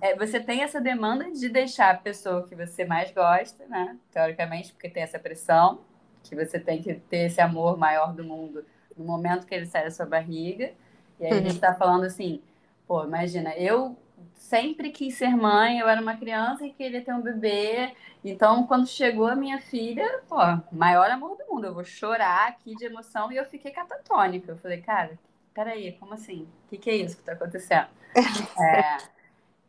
é, 0.02 0.16
você 0.16 0.40
tem 0.40 0.62
essa 0.62 0.80
demanda 0.80 1.32
de 1.32 1.50
deixar 1.50 1.92
a 1.92 1.98
pessoa 1.98 2.48
que 2.48 2.56
você 2.56 2.86
mais 2.86 3.12
gosta, 3.12 3.66
né? 3.68 3.98
Teoricamente, 4.12 4.72
porque 4.72 4.90
tem 4.90 5.02
essa 5.02 5.18
pressão, 5.18 5.82
que 6.24 6.36
você 6.36 6.60
tem 6.60 6.82
que 6.82 6.94
ter 6.96 7.28
esse 7.28 7.42
amor 7.42 7.78
maior 7.78 8.14
do 8.14 8.24
mundo 8.24 8.64
no 8.98 9.06
momento 9.06 9.46
que 9.46 9.56
ele 9.56 9.66
sai 9.66 9.84
da 9.84 9.92
sua 9.92 10.06
barriga. 10.06 10.72
E 11.20 11.26
aí 11.26 11.32
uhum. 11.32 11.38
a 11.40 11.42
gente 11.42 11.56
está 11.56 11.74
falando 11.74 12.04
assim, 12.04 12.42
pô, 12.88 13.04
imagina, 13.04 13.56
eu 13.56 13.98
sempre 14.34 14.92
quis 14.92 15.16
ser 15.16 15.36
mãe, 15.36 15.80
eu 15.80 15.88
era 15.88 16.02
uma 16.02 16.16
criança 16.16 16.66
e 16.66 16.74
queria 16.74 17.04
ter 17.04 17.14
um 17.14 17.22
bebê. 17.22 17.94
Então, 18.24 18.66
quando 18.68 18.88
chegou 18.88 19.28
a 19.28 19.36
minha 19.36 19.60
filha, 19.60 20.22
pô, 20.28 20.38
maior 20.72 21.10
amor 21.10 21.38
do 21.38 21.46
mundo, 21.54 21.68
eu 21.68 21.74
vou 21.74 21.84
chorar 21.84 22.48
aqui 22.48 22.76
de 22.76 22.86
emoção 22.86 23.32
e 23.32 23.38
eu 23.38 23.46
fiquei 23.46 23.72
catatônica. 23.72 24.52
Eu 24.52 24.58
falei, 24.58 24.82
cara, 24.82 25.18
peraí, 25.54 25.94
como 25.94 26.14
assim? 26.14 26.48
O 26.66 26.70
que, 26.70 26.78
que 26.78 26.90
é 26.90 26.96
isso 26.96 27.16
que 27.16 27.22
está 27.22 27.34
acontecendo? 27.34 27.88
é, 28.60 28.98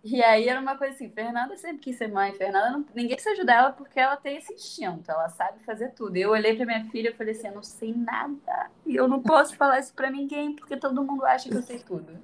e 0.08 0.22
aí 0.22 0.48
era 0.48 0.60
uma 0.60 0.76
coisa 0.78 0.94
assim, 0.94 1.10
Fernanda 1.10 1.56
sempre 1.56 1.78
quis 1.78 1.96
ser 1.96 2.06
mãe, 2.06 2.32
Fernanda 2.32 2.70
não, 2.70 2.86
ninguém 2.94 3.16
precisa 3.16 3.34
ajudar 3.34 3.54
ela 3.54 3.72
porque 3.72 3.98
ela 3.98 4.16
tem 4.16 4.36
esse 4.36 4.52
instinto, 4.52 5.10
ela 5.10 5.28
sabe 5.28 5.58
fazer 5.64 5.90
tudo. 5.90 6.16
Eu 6.16 6.30
olhei 6.30 6.54
para 6.54 6.64
minha 6.64 6.84
filha 6.90 7.10
e 7.10 7.12
falei 7.12 7.34
assim, 7.34 7.48
eu 7.48 7.54
não 7.54 7.62
sei 7.64 7.92
nada 7.92 8.70
e 8.86 8.94
eu 8.94 9.08
não 9.08 9.20
posso 9.20 9.56
falar 9.56 9.80
isso 9.80 9.92
para 9.92 10.08
ninguém 10.08 10.54
porque 10.54 10.76
todo 10.76 11.02
mundo 11.02 11.24
acha 11.26 11.48
que 11.48 11.56
eu 11.56 11.62
sei 11.62 11.80
tudo. 11.80 12.20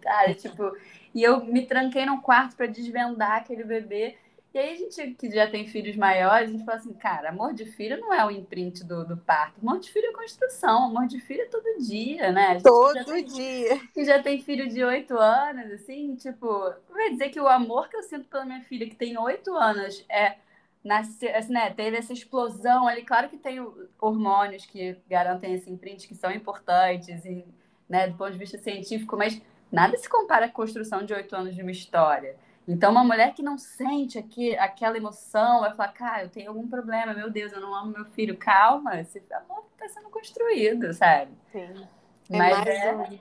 Cara, 0.00 0.34
tipo, 0.34 0.76
e 1.14 1.22
eu 1.22 1.44
me 1.44 1.66
tranquei 1.66 2.06
num 2.06 2.20
quarto 2.20 2.56
para 2.56 2.66
desvendar 2.66 3.36
aquele 3.36 3.64
bebê. 3.64 4.16
E 4.52 4.58
aí 4.58 4.72
a 4.72 4.76
gente 4.76 5.14
que 5.14 5.30
já 5.30 5.48
tem 5.48 5.68
filhos 5.68 5.94
maiores, 5.94 6.48
a 6.48 6.52
gente 6.52 6.64
fala 6.64 6.78
assim, 6.78 6.92
cara, 6.92 7.28
amor 7.28 7.54
de 7.54 7.64
filho 7.64 8.00
não 8.00 8.12
é 8.12 8.24
o 8.26 8.32
imprint 8.32 8.82
do, 8.84 9.04
do 9.04 9.16
parto. 9.16 9.60
Amor 9.62 9.78
de 9.78 9.92
filho 9.92 10.08
é 10.08 10.12
construção, 10.12 10.86
amor 10.86 11.06
de 11.06 11.20
filho 11.20 11.42
é 11.42 11.46
todo 11.46 11.78
dia, 11.78 12.32
né? 12.32 12.58
todo 12.60 13.04
tem, 13.04 13.24
dia. 13.24 13.80
Que 13.94 14.04
já 14.04 14.20
tem 14.20 14.42
filho 14.42 14.68
de 14.68 14.82
oito 14.82 15.16
anos, 15.16 15.70
assim, 15.70 16.16
tipo, 16.16 16.48
vai 16.90 17.10
dizer 17.10 17.28
que 17.28 17.40
o 17.40 17.46
amor 17.46 17.88
que 17.88 17.96
eu 17.96 18.02
sinto 18.02 18.28
pela 18.28 18.44
minha 18.44 18.60
filha, 18.62 18.88
que 18.88 18.96
tem 18.96 19.16
oito 19.16 19.54
anos, 19.54 20.04
é 20.10 20.34
nasce, 20.82 21.28
assim, 21.28 21.52
né, 21.52 21.70
teve 21.70 21.96
essa 21.96 22.12
explosão 22.12 22.88
ali. 22.88 23.02
Claro 23.02 23.28
que 23.28 23.36
tem 23.36 23.64
hormônios 24.00 24.66
que 24.66 24.96
garantem 25.08 25.54
esse 25.54 25.70
imprint 25.70 26.08
que 26.08 26.14
são 26.14 26.30
importantes, 26.32 27.24
e, 27.24 27.44
né, 27.88 28.08
do 28.08 28.16
ponto 28.16 28.32
de 28.32 28.38
vista 28.38 28.58
científico, 28.58 29.16
mas 29.16 29.40
Nada 29.70 29.96
se 29.96 30.08
compara 30.08 30.46
à 30.46 30.48
construção 30.48 31.04
de 31.04 31.14
oito 31.14 31.34
anos 31.34 31.54
de 31.54 31.62
uma 31.62 31.70
história. 31.70 32.36
Então, 32.66 32.90
uma 32.90 33.04
mulher 33.04 33.34
que 33.34 33.42
não 33.42 33.58
sente 33.58 34.18
aqui, 34.18 34.56
aquela 34.56 34.96
emoção 34.96 35.60
vai 35.60 35.74
falar, 35.74 35.92
cara, 35.92 36.24
eu 36.24 36.28
tenho 36.28 36.48
algum 36.50 36.68
problema, 36.68 37.14
meu 37.14 37.30
Deus, 37.30 37.52
eu 37.52 37.60
não 37.60 37.74
amo 37.74 37.92
meu 37.92 38.04
filho. 38.06 38.36
Calma, 38.36 39.00
esse 39.00 39.22
amor 39.32 39.64
está 39.72 39.88
sendo 39.88 40.10
construído, 40.10 40.92
sabe? 40.92 41.32
Sim. 41.50 41.86
É 42.30 42.38
mas, 42.38 42.66
é, 42.66 42.94
um, 42.94 43.18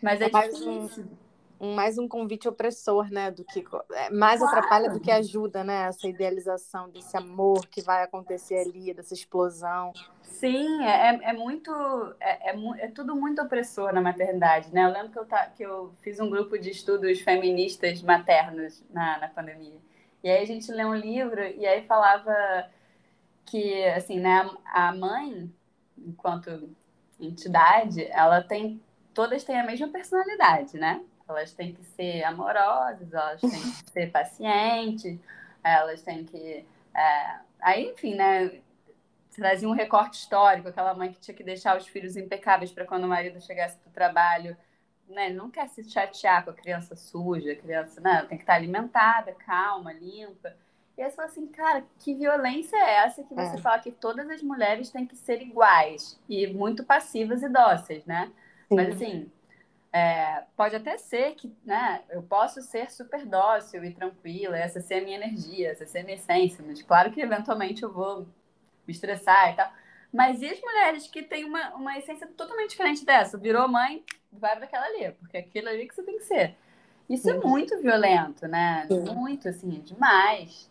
mas 0.00 0.20
é, 0.20 0.26
é 0.26 0.30
mais 0.30 0.54
difícil. 0.54 1.04
Um 1.04 1.21
um, 1.62 1.74
mais 1.74 1.96
um 1.96 2.08
convite 2.08 2.48
opressor, 2.48 3.08
né? 3.08 3.30
Do 3.30 3.44
que 3.44 3.64
é, 3.92 4.10
mais 4.10 4.40
claro. 4.40 4.58
atrapalha 4.58 4.90
do 4.90 4.98
que 4.98 5.12
ajuda, 5.12 5.62
né? 5.62 5.86
Essa 5.86 6.08
idealização 6.08 6.90
desse 6.90 7.16
amor 7.16 7.64
que 7.68 7.80
vai 7.80 8.02
acontecer 8.02 8.56
ali, 8.56 8.92
dessa 8.92 9.14
explosão. 9.14 9.92
Sim, 10.22 10.82
é, 10.82 11.10
é, 11.10 11.20
é 11.30 11.32
muito. 11.32 11.70
É, 12.18 12.50
é, 12.50 12.56
é, 12.78 12.88
tudo 12.88 13.14
muito 13.14 13.40
opressor 13.40 13.94
na 13.94 14.00
maternidade, 14.00 14.74
né? 14.74 14.84
Eu 14.84 14.90
lembro 14.90 15.12
que 15.12 15.18
eu, 15.20 15.24
tá, 15.24 15.46
que 15.46 15.62
eu 15.62 15.92
fiz 16.02 16.18
um 16.18 16.28
grupo 16.28 16.58
de 16.58 16.70
estudos 16.70 17.20
feministas 17.20 18.02
maternos 18.02 18.82
na, 18.90 19.18
na 19.18 19.28
pandemia. 19.28 19.80
E 20.24 20.28
aí 20.28 20.42
a 20.42 20.46
gente 20.46 20.70
leu 20.72 20.88
um 20.88 20.96
livro 20.96 21.40
e 21.40 21.64
aí 21.64 21.86
falava 21.86 22.34
que, 23.44 23.84
assim, 23.86 24.18
né, 24.18 24.50
a 24.64 24.92
mãe, 24.94 25.52
enquanto 25.96 26.70
entidade, 27.20 28.04
ela 28.10 28.42
tem. 28.42 28.82
Todas 29.14 29.44
têm 29.44 29.60
a 29.60 29.64
mesma 29.64 29.88
personalidade, 29.88 30.76
né? 30.78 31.02
Elas 31.36 31.52
têm 31.52 31.72
que 31.72 31.84
ser 31.84 32.22
amorosas, 32.24 33.12
elas 33.12 33.40
têm 33.40 33.50
que 33.50 33.90
ser 33.90 34.10
pacientes, 34.10 35.18
elas 35.62 36.02
têm 36.02 36.24
que. 36.24 36.66
É... 36.94 37.36
Aí, 37.60 37.90
enfim, 37.90 38.14
né? 38.14 38.60
Trazia 39.34 39.68
um 39.68 39.72
recorte 39.72 40.18
histórico, 40.18 40.68
aquela 40.68 40.92
mãe 40.94 41.12
que 41.12 41.20
tinha 41.20 41.34
que 41.34 41.42
deixar 41.42 41.76
os 41.76 41.86
filhos 41.86 42.16
impecáveis 42.16 42.70
para 42.70 42.84
quando 42.84 43.04
o 43.04 43.08
marido 43.08 43.40
chegasse 43.40 43.78
do 43.82 43.90
trabalho. 43.90 44.56
Né? 45.08 45.30
Não 45.30 45.50
quer 45.50 45.68
se 45.68 45.82
chatear 45.84 46.44
com 46.44 46.50
a 46.50 46.54
criança 46.54 46.94
suja, 46.94 47.52
a 47.52 47.56
criança 47.56 48.00
né? 48.00 48.26
tem 48.28 48.36
que 48.36 48.44
estar 48.44 48.54
alimentada, 48.54 49.32
calma, 49.32 49.92
limpa. 49.92 50.54
E 50.96 51.02
aí 51.02 51.10
você 51.10 51.16
fala 51.16 51.28
assim, 51.28 51.46
cara, 51.46 51.84
que 51.98 52.14
violência 52.14 52.76
é 52.76 53.04
essa 53.04 53.22
que 53.22 53.34
você 53.34 53.56
é. 53.56 53.58
fala 53.58 53.78
que 53.78 53.90
todas 53.90 54.28
as 54.28 54.42
mulheres 54.42 54.90
têm 54.90 55.06
que 55.06 55.16
ser 55.16 55.40
iguais 55.40 56.20
e 56.28 56.46
muito 56.46 56.84
passivas 56.84 57.42
e 57.42 57.48
dóceis, 57.48 58.04
né? 58.04 58.30
Sim. 58.68 58.76
Mas 58.76 58.94
assim, 58.94 59.32
é, 59.92 60.44
pode 60.56 60.74
até 60.74 60.96
ser 60.96 61.34
que 61.34 61.54
né, 61.64 62.02
eu 62.08 62.22
posso 62.22 62.62
ser 62.62 62.90
super 62.90 63.26
dócil 63.26 63.84
e 63.84 63.92
tranquila, 63.92 64.56
essa 64.56 64.80
ser 64.80 64.94
a 64.94 65.00
minha 65.02 65.16
energia, 65.16 65.70
essa 65.70 65.84
ser 65.84 65.98
a 65.98 66.04
minha 66.04 66.16
essência, 66.16 66.64
mas 66.66 66.82
claro 66.82 67.12
que 67.12 67.20
eventualmente 67.20 67.82
eu 67.82 67.92
vou 67.92 68.26
me 68.86 68.92
estressar 68.92 69.52
e 69.52 69.56
tal. 69.56 69.70
Mas 70.12 70.42
e 70.42 70.48
as 70.48 70.60
mulheres 70.60 71.06
que 71.06 71.22
têm 71.22 71.44
uma, 71.44 71.74
uma 71.74 71.98
essência 71.98 72.26
totalmente 72.26 72.70
diferente 72.70 73.04
dessa? 73.04 73.38
Virou 73.38 73.68
mãe, 73.68 74.02
vai 74.30 74.56
para 74.56 74.64
aquela 74.64 74.86
ali, 74.86 75.12
porque 75.12 75.36
é 75.36 75.40
aquilo 75.40 75.68
ali 75.68 75.86
que 75.86 75.94
você 75.94 76.02
tem 76.02 76.18
que 76.18 76.24
ser. 76.24 76.54
Isso 77.08 77.28
é 77.28 77.32
Sim. 77.32 77.38
é 77.38 77.42
muito 77.42 77.80
violento, 77.80 78.46
né? 78.46 78.86
Sim. 78.88 79.14
Muito, 79.14 79.48
assim, 79.48 79.68
demais. 79.80 80.70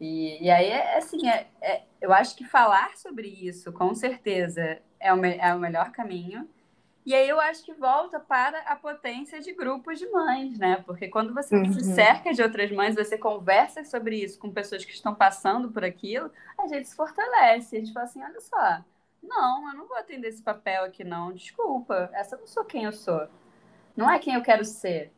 E, 0.00 0.44
e 0.44 0.50
aí, 0.50 0.68
é, 0.68 0.98
assim, 0.98 1.28
é, 1.28 1.46
é, 1.60 1.82
eu 2.00 2.12
acho 2.12 2.36
que 2.36 2.44
falar 2.44 2.96
sobre 2.96 3.28
isso, 3.28 3.72
com 3.72 3.94
certeza, 3.94 4.80
é 4.98 5.12
o, 5.12 5.24
é 5.24 5.54
o 5.54 5.58
melhor 5.58 5.90
caminho. 5.90 6.48
E 7.04 7.14
aí 7.14 7.28
eu 7.28 7.40
acho 7.40 7.64
que 7.64 7.72
volta 7.72 8.20
para 8.20 8.60
a 8.60 8.76
potência 8.76 9.40
de 9.40 9.52
grupos 9.52 9.98
de 9.98 10.08
mães, 10.08 10.56
né? 10.58 10.82
Porque 10.86 11.08
quando 11.08 11.34
você 11.34 11.56
uhum. 11.56 11.72
se 11.72 11.94
cerca 11.94 12.32
de 12.32 12.40
outras 12.42 12.70
mães, 12.70 12.94
você 12.94 13.18
conversa 13.18 13.84
sobre 13.84 14.22
isso 14.22 14.38
com 14.38 14.52
pessoas 14.52 14.84
que 14.84 14.92
estão 14.92 15.12
passando 15.12 15.70
por 15.70 15.84
aquilo, 15.84 16.30
a 16.56 16.68
gente 16.68 16.88
se 16.88 16.94
fortalece. 16.94 17.76
A 17.76 17.80
gente 17.80 17.92
fala 17.92 18.06
assim, 18.06 18.22
olha 18.22 18.40
só, 18.40 18.84
não, 19.20 19.68
eu 19.68 19.76
não 19.76 19.86
vou 19.86 19.96
atender 19.96 20.28
esse 20.28 20.42
papel 20.42 20.84
aqui 20.84 21.02
não, 21.02 21.32
desculpa, 21.32 22.08
essa 22.12 22.36
não 22.36 22.46
sou 22.46 22.64
quem 22.64 22.84
eu 22.84 22.92
sou. 22.92 23.28
Não 23.96 24.08
é 24.08 24.18
quem 24.20 24.34
eu 24.34 24.42
quero 24.42 24.64
ser, 24.64 25.12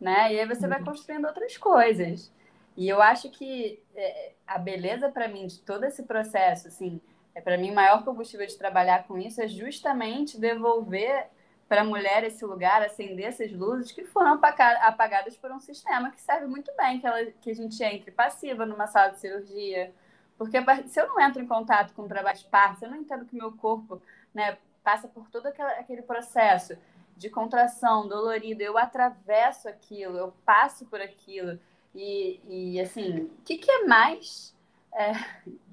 né? 0.00 0.32
E 0.32 0.40
aí 0.40 0.46
você 0.46 0.64
uhum. 0.64 0.70
vai 0.70 0.82
construindo 0.82 1.26
outras 1.26 1.56
coisas. 1.58 2.32
E 2.76 2.88
eu 2.88 3.00
acho 3.00 3.30
que 3.30 3.82
é, 3.94 4.32
a 4.46 4.58
beleza 4.58 5.10
para 5.10 5.28
mim 5.28 5.46
de 5.46 5.60
todo 5.60 5.84
esse 5.84 6.02
processo, 6.02 6.68
assim, 6.68 7.00
é 7.36 7.40
para 7.42 7.58
mim 7.58 7.70
o 7.70 7.74
maior 7.74 8.02
combustível 8.02 8.46
de 8.46 8.56
trabalhar 8.56 9.06
com 9.06 9.18
isso 9.18 9.42
é 9.42 9.46
justamente 9.46 10.40
devolver 10.40 11.28
para 11.68 11.82
a 11.82 11.84
mulher 11.84 12.24
esse 12.24 12.42
lugar, 12.46 12.82
acender 12.82 13.26
essas 13.26 13.52
luzes 13.52 13.92
que 13.92 14.04
foram 14.04 14.40
apagadas 14.80 15.36
por 15.36 15.52
um 15.52 15.60
sistema 15.60 16.10
que 16.10 16.20
serve 16.22 16.46
muito 16.46 16.72
bem 16.78 16.98
que, 16.98 17.06
ela, 17.06 17.22
que 17.42 17.50
a 17.50 17.54
gente 17.54 17.84
entre 17.84 18.10
passiva 18.10 18.64
numa 18.64 18.86
sala 18.86 19.10
de 19.10 19.20
cirurgia. 19.20 19.92
Porque 20.38 20.56
se 20.88 20.98
eu 20.98 21.08
não 21.08 21.20
entro 21.20 21.42
em 21.42 21.46
contato 21.46 21.92
com 21.92 22.02
o 22.04 22.08
trabalho 22.08 22.38
de 22.38 22.46
parto, 22.46 22.78
se 22.78 22.86
eu 22.86 22.90
não 22.90 22.96
entendo 22.96 23.26
que 23.26 23.36
meu 23.36 23.52
corpo 23.52 24.00
né, 24.32 24.56
passa 24.82 25.06
por 25.06 25.28
todo 25.28 25.46
aquele 25.46 26.00
processo 26.00 26.74
de 27.18 27.28
contração 27.28 28.08
dolorido, 28.08 28.62
eu 28.62 28.78
atravesso 28.78 29.68
aquilo, 29.68 30.16
eu 30.16 30.32
passo 30.46 30.86
por 30.86 31.02
aquilo. 31.02 31.60
E, 31.94 32.40
e 32.48 32.80
assim, 32.80 33.24
o 33.24 33.42
que, 33.44 33.58
que 33.58 33.70
é 33.70 33.84
mais 33.84 34.56
é, 34.94 35.12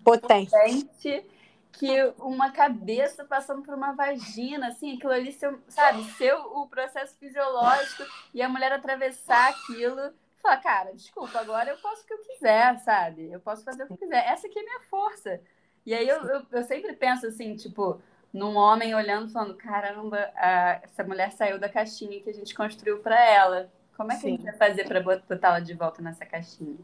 potente. 0.04 0.52
potente 0.52 1.26
que 1.74 2.14
uma 2.20 2.52
cabeça 2.52 3.26
passando 3.26 3.64
por 3.64 3.74
uma 3.74 3.94
vagina, 3.94 4.68
assim, 4.68 4.96
aquilo 4.96 5.12
ali, 5.12 5.32
seu, 5.32 5.60
sabe, 5.68 6.04
ser 6.14 6.34
o 6.34 6.68
processo 6.68 7.18
fisiológico 7.18 8.04
e 8.34 8.42
a 8.42 8.48
mulher 8.48 8.72
atravessar 8.72 9.50
aquilo. 9.50 10.14
Falar, 10.42 10.58
cara, 10.58 10.94
desculpa, 10.94 11.40
agora 11.40 11.72
eu 11.72 11.78
posso 11.78 12.04
o 12.04 12.06
que 12.06 12.14
eu 12.14 12.20
quiser, 12.20 12.78
sabe? 12.80 13.32
Eu 13.32 13.40
posso 13.40 13.64
fazer 13.64 13.84
o 13.84 13.88
que 13.88 13.94
eu 13.94 13.98
quiser. 13.98 14.26
Essa 14.28 14.48
aqui 14.48 14.60
é 14.60 14.64
minha 14.64 14.82
força. 14.82 15.42
E 15.86 15.94
aí 15.94 16.08
eu, 16.08 16.22
eu, 16.24 16.46
eu 16.52 16.64
sempre 16.64 16.94
penso 16.94 17.26
assim, 17.26 17.56
tipo, 17.56 18.00
num 18.32 18.56
homem 18.56 18.94
olhando 18.94 19.32
falando, 19.32 19.56
caramba, 19.56 20.32
a, 20.36 20.80
essa 20.84 21.04
mulher 21.04 21.32
saiu 21.32 21.60
da 21.60 21.70
caixinha 21.70 22.22
que 22.22 22.30
a 22.30 22.34
gente 22.34 22.54
construiu 22.54 23.00
para 23.00 23.20
ela. 23.20 23.72
Como 23.98 24.12
é 24.12 24.16
que 24.16 24.22
Sim. 24.22 24.28
a 24.28 24.32
gente 24.32 24.44
vai 24.44 24.54
fazer 24.54 24.88
para 24.88 25.02
botá-la 25.02 25.60
de 25.60 25.74
volta 25.74 26.02
nessa 26.02 26.26
caixinha? 26.26 26.78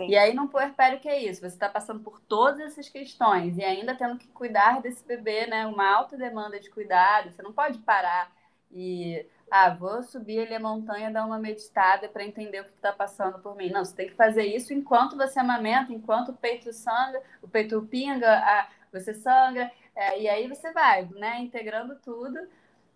Sim. 0.00 0.08
E 0.08 0.16
aí, 0.16 0.34
no 0.34 0.48
puerpério, 0.48 0.98
que 0.98 1.08
é 1.08 1.22
isso? 1.22 1.40
Você 1.40 1.48
está 1.48 1.68
passando 1.68 2.00
por 2.00 2.20
todas 2.20 2.60
essas 2.60 2.88
questões 2.88 3.58
e 3.58 3.64
ainda 3.64 3.94
tendo 3.94 4.18
que 4.18 4.28
cuidar 4.28 4.80
desse 4.80 5.04
bebê, 5.06 5.46
né? 5.46 5.66
Uma 5.66 5.88
alta 5.94 6.16
demanda 6.16 6.58
de 6.58 6.70
cuidado. 6.70 7.30
Você 7.30 7.42
não 7.42 7.52
pode 7.52 7.78
parar 7.80 8.32
e, 8.72 9.26
ah, 9.50 9.70
vou 9.70 10.02
subir 10.02 10.40
ali 10.40 10.54
a 10.54 10.60
montanha, 10.60 11.10
dar 11.10 11.26
uma 11.26 11.38
meditada 11.38 12.08
para 12.08 12.24
entender 12.24 12.60
o 12.60 12.64
que 12.64 12.70
está 12.70 12.92
passando 12.92 13.38
por 13.40 13.54
mim. 13.56 13.70
Não, 13.70 13.84
você 13.84 13.94
tem 13.94 14.08
que 14.08 14.14
fazer 14.14 14.44
isso 14.44 14.72
enquanto 14.72 15.16
você 15.16 15.38
amamenta, 15.38 15.92
enquanto 15.92 16.30
o 16.30 16.36
peito 16.36 16.72
sangra, 16.72 17.22
o 17.42 17.48
peito 17.48 17.80
pinga, 17.82 18.38
a, 18.38 18.68
você 18.92 19.12
sangra. 19.12 19.70
É, 19.94 20.20
e 20.20 20.28
aí 20.28 20.48
você 20.48 20.72
vai, 20.72 21.04
né, 21.14 21.40
integrando 21.40 21.96
tudo. 21.96 22.38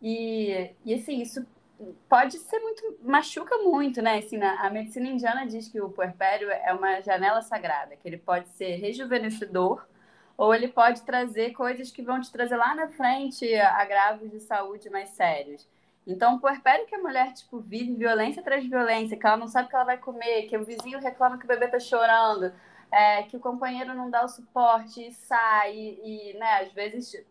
E, 0.01 0.71
e 0.85 0.95
assim, 0.95 1.21
isso 1.21 1.45
pode 2.09 2.39
ser 2.39 2.59
muito, 2.61 2.99
machuca 3.03 3.59
muito, 3.59 4.01
né? 4.01 4.19
Assim, 4.19 4.41
a 4.43 4.71
medicina 4.71 5.09
indiana 5.09 5.47
diz 5.47 5.69
que 5.69 5.81
o 5.81 5.91
puerpério 5.91 6.51
é 6.51 6.73
uma 6.73 7.01
janela 7.01 7.43
sagrada, 7.43 7.97
que 7.97 8.09
ele 8.09 8.19
pode 8.19 8.49
ser 8.51 8.77
rejuvenescedor 8.77 9.85
ou 10.37 10.55
ele 10.55 10.69
pode 10.69 11.03
trazer 11.03 11.53
coisas 11.53 11.91
que 11.91 12.03
vão 12.03 12.21
te 12.21 12.31
trazer 12.31 12.57
lá 12.57 12.75
na 12.75 12.89
frente 12.89 13.55
agravos 13.55 14.31
de 14.31 14.41
saúde 14.41 14.91
mais 14.91 15.11
sérios. 15.11 15.67
Então, 16.07 16.35
o 16.35 16.41
puerpério 16.41 16.87
que 16.87 16.95
a 16.95 16.99
mulher, 16.99 17.33
tipo, 17.33 17.61
vive 17.61 17.95
violência 17.95 18.41
atrás 18.41 18.63
de 18.63 18.69
violência, 18.69 19.17
que 19.17 19.27
ela 19.27 19.37
não 19.37 19.49
sabe 19.49 19.67
o 19.67 19.71
que 19.71 19.77
ela 19.77 19.85
vai 19.85 19.97
comer, 19.97 20.43
que 20.43 20.57
o 20.57 20.65
vizinho 20.65 20.99
reclama 20.99 21.39
que 21.39 21.45
o 21.45 21.49
bebê 21.49 21.69
tá 21.69 21.79
chorando, 21.79 22.53
é, 22.91 23.23
que 23.23 23.37
o 23.37 23.41
companheiro 23.41 23.95
não 23.95 24.11
dá 24.11 24.25
o 24.25 24.29
suporte 24.29 25.07
e 25.07 25.13
sai, 25.13 25.73
e, 25.73 26.31
e 26.31 26.39
né, 26.39 26.63
às 26.63 26.73
vezes 26.73 27.25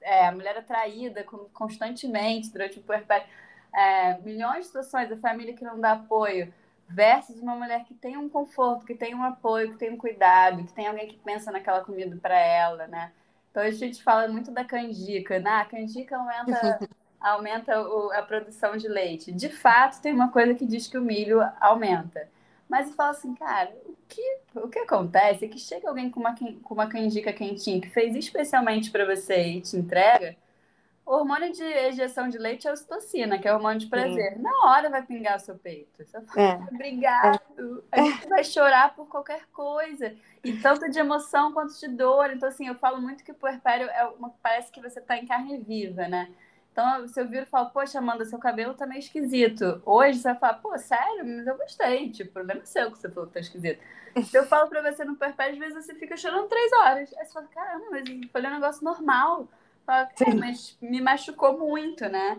é, 0.00 0.26
a 0.26 0.32
mulher 0.32 0.56
é 0.56 0.62
traída 0.62 1.24
constantemente 1.52 2.50
durante 2.50 2.78
o 2.78 2.82
puerpério 2.82 3.26
é, 3.74 4.18
milhões 4.20 4.60
de 4.60 4.66
situações, 4.66 5.10
a 5.10 5.16
família 5.16 5.54
que 5.54 5.64
não 5.64 5.80
dá 5.80 5.92
apoio, 5.92 6.52
versus 6.88 7.40
uma 7.40 7.56
mulher 7.56 7.84
que 7.84 7.94
tem 7.94 8.16
um 8.16 8.28
conforto, 8.28 8.84
que 8.84 8.94
tem 8.94 9.14
um 9.14 9.22
apoio, 9.22 9.72
que 9.72 9.78
tem 9.78 9.90
um 9.90 9.96
cuidado, 9.96 10.64
que 10.64 10.72
tem 10.72 10.86
alguém 10.86 11.08
que 11.08 11.18
pensa 11.18 11.50
naquela 11.50 11.82
comida 11.82 12.16
para 12.20 12.38
ela, 12.38 12.86
né? 12.86 13.12
Então 13.50 13.62
a 13.62 13.70
gente 13.70 14.02
fala 14.02 14.28
muito 14.28 14.50
da 14.50 14.64
canjica, 14.64 15.38
né? 15.38 15.50
A 15.50 15.64
canjica 15.64 16.16
aumenta, 16.16 16.78
aumenta 17.20 17.80
o, 17.80 18.12
a 18.12 18.22
produção 18.22 18.76
de 18.76 18.88
leite. 18.88 19.32
De 19.32 19.48
fato, 19.48 20.00
tem 20.00 20.12
uma 20.12 20.30
coisa 20.30 20.54
que 20.54 20.66
diz 20.66 20.86
que 20.86 20.98
o 20.98 21.02
milho 21.02 21.40
aumenta. 21.60 22.28
Mas 22.68 22.88
eu 22.88 22.94
falo 22.94 23.10
assim, 23.10 23.34
cara, 23.34 23.72
o 23.86 23.96
que, 24.08 24.38
o 24.54 24.68
que 24.68 24.78
acontece 24.80 25.44
é 25.44 25.48
que 25.48 25.58
chega 25.58 25.88
alguém 25.88 26.10
com 26.10 26.20
uma, 26.20 26.34
com 26.34 26.74
uma 26.74 26.88
canjica 26.88 27.32
quentinha 27.32 27.80
que 27.80 27.90
fez 27.90 28.14
especialmente 28.16 28.90
para 28.90 29.04
você 29.04 29.42
e 29.42 29.60
te 29.60 29.76
entrega, 29.76 30.36
o 31.06 31.16
hormônio 31.16 31.52
de 31.52 31.62
ejeção 31.62 32.28
de 32.28 32.38
leite 32.38 32.66
é 32.66 32.70
a 32.70 32.72
ocitocina, 32.72 33.38
que 33.38 33.46
é 33.46 33.52
o 33.52 33.56
hormônio 33.56 33.78
de 33.78 33.86
prazer. 33.86 34.34
Sim. 34.34 34.42
Na 34.42 34.52
hora 34.64 34.88
vai 34.88 35.02
pingar 35.02 35.36
o 35.36 35.40
seu 35.40 35.56
peito. 35.56 36.02
Você 36.02 36.20
fala, 36.22 36.42
é. 36.42 36.54
obrigado. 36.72 37.84
É. 37.92 38.00
A 38.00 38.04
gente 38.04 38.28
vai 38.28 38.44
chorar 38.44 38.94
por 38.94 39.06
qualquer 39.08 39.46
coisa. 39.52 40.14
E 40.42 40.54
tanto 40.54 40.90
de 40.90 40.98
emoção 40.98 41.52
quanto 41.52 41.78
de 41.78 41.88
dor. 41.88 42.30
Então, 42.30 42.48
assim, 42.48 42.68
eu 42.68 42.74
falo 42.76 43.00
muito 43.00 43.22
que 43.22 43.32
o 43.32 43.34
puerpério 43.34 43.88
é 43.88 44.04
uma, 44.18 44.30
parece 44.42 44.72
que 44.72 44.80
você 44.80 44.98
está 44.98 45.16
em 45.16 45.26
carne 45.26 45.58
viva, 45.58 46.08
né? 46.08 46.32
Então, 46.72 47.06
se 47.06 47.20
eu 47.20 47.28
viro 47.28 47.44
e 47.44 47.46
falo, 47.46 47.70
poxa, 47.70 47.98
Amanda, 47.98 48.24
seu 48.24 48.38
cabelo 48.38 48.74
tá 48.74 48.84
meio 48.84 48.98
esquisito. 48.98 49.80
Hoje 49.86 50.18
você 50.18 50.30
vai 50.30 50.38
falar, 50.38 50.54
pô, 50.54 50.76
sério? 50.76 51.24
Mas 51.24 51.46
eu 51.46 51.56
gostei. 51.56 52.10
Tipo, 52.10 52.30
o 52.30 52.32
problema 52.32 52.62
é 52.62 52.64
seu 52.64 52.90
que 52.90 52.98
você 52.98 53.08
falou 53.08 53.28
que 53.28 53.34
tá 53.34 53.40
esquisito. 53.40 53.80
Se 54.24 54.36
eu 54.36 54.44
falo 54.44 54.68
pra 54.68 54.82
você 54.82 55.04
no 55.04 55.16
puerpério, 55.16 55.52
às 55.52 55.58
vezes 55.58 55.84
você 55.84 55.94
fica 55.94 56.16
chorando 56.16 56.48
três 56.48 56.72
horas. 56.72 57.14
Aí 57.16 57.24
você 57.24 57.32
fala, 57.32 57.46
caramba, 57.46 57.86
mas 57.90 58.02
foi 58.32 58.40
um 58.40 58.50
negócio 58.50 58.84
normal. 58.84 59.48
Mas 60.38 60.76
me 60.80 61.00
machucou 61.00 61.58
muito, 61.58 62.08
né? 62.08 62.38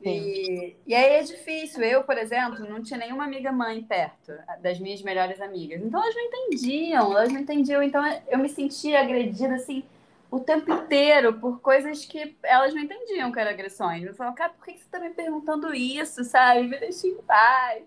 E, 0.00 0.76
e 0.86 0.94
aí 0.94 1.14
é 1.14 1.22
difícil. 1.22 1.82
Eu, 1.82 2.04
por 2.04 2.18
exemplo, 2.18 2.68
não 2.68 2.82
tinha 2.82 2.98
nenhuma 2.98 3.24
amiga 3.24 3.50
mãe 3.50 3.82
perto 3.82 4.32
das 4.60 4.78
minhas 4.78 5.02
melhores 5.02 5.40
amigas. 5.40 5.80
Então 5.82 6.00
elas 6.02 6.14
não 6.14 6.22
entendiam, 6.22 7.12
elas 7.12 7.32
não 7.32 7.40
entendiam. 7.40 7.82
Então 7.82 8.02
eu 8.28 8.38
me 8.38 8.48
sentia 8.48 9.00
agredida 9.00 9.54
assim 9.54 9.82
o 10.30 10.40
tempo 10.40 10.70
inteiro 10.72 11.34
por 11.34 11.60
coisas 11.60 12.04
que 12.04 12.36
elas 12.42 12.74
não 12.74 12.82
entendiam 12.82 13.32
que 13.32 13.38
eram 13.38 13.50
agressões. 13.50 14.04
Eu 14.04 14.14
falava, 14.14 14.36
cara, 14.36 14.52
por 14.52 14.64
que 14.66 14.72
você 14.72 14.84
está 14.84 14.98
me 15.00 15.10
perguntando 15.10 15.74
isso, 15.74 16.24
sabe? 16.24 16.62
Me 16.62 16.78
deixa 16.78 17.06
em 17.06 17.16
paz. 17.22 17.84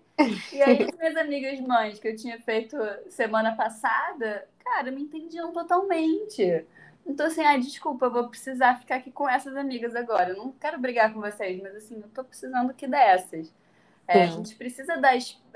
E 0.52 0.62
aí 0.62 0.82
as 0.82 0.98
minhas 0.98 1.16
amigas 1.16 1.60
mães 1.60 1.98
que 1.98 2.08
eu 2.08 2.16
tinha 2.16 2.40
feito 2.40 2.76
semana 3.08 3.54
passada, 3.54 4.48
cara, 4.64 4.90
me 4.90 5.02
entendiam 5.02 5.52
totalmente. 5.52 6.64
Então, 7.06 7.26
assim, 7.26 7.42
ai, 7.42 7.58
desculpa, 7.58 8.06
eu 8.06 8.12
vou 8.12 8.28
precisar 8.28 8.78
ficar 8.78 8.96
aqui 8.96 9.10
com 9.10 9.28
essas 9.28 9.56
amigas 9.56 9.96
agora. 9.96 10.30
Eu 10.30 10.36
não 10.36 10.52
quero 10.52 10.78
brigar 10.78 11.12
com 11.12 11.20
vocês, 11.20 11.60
mas 11.60 11.74
assim, 11.74 11.96
eu 11.96 12.08
tô 12.08 12.22
precisando 12.22 12.72
que 12.74 12.86
dessas. 12.86 13.52
É, 14.06 14.24
a 14.24 14.26
gente 14.26 14.54
precisa 14.54 14.96
da 14.96 15.12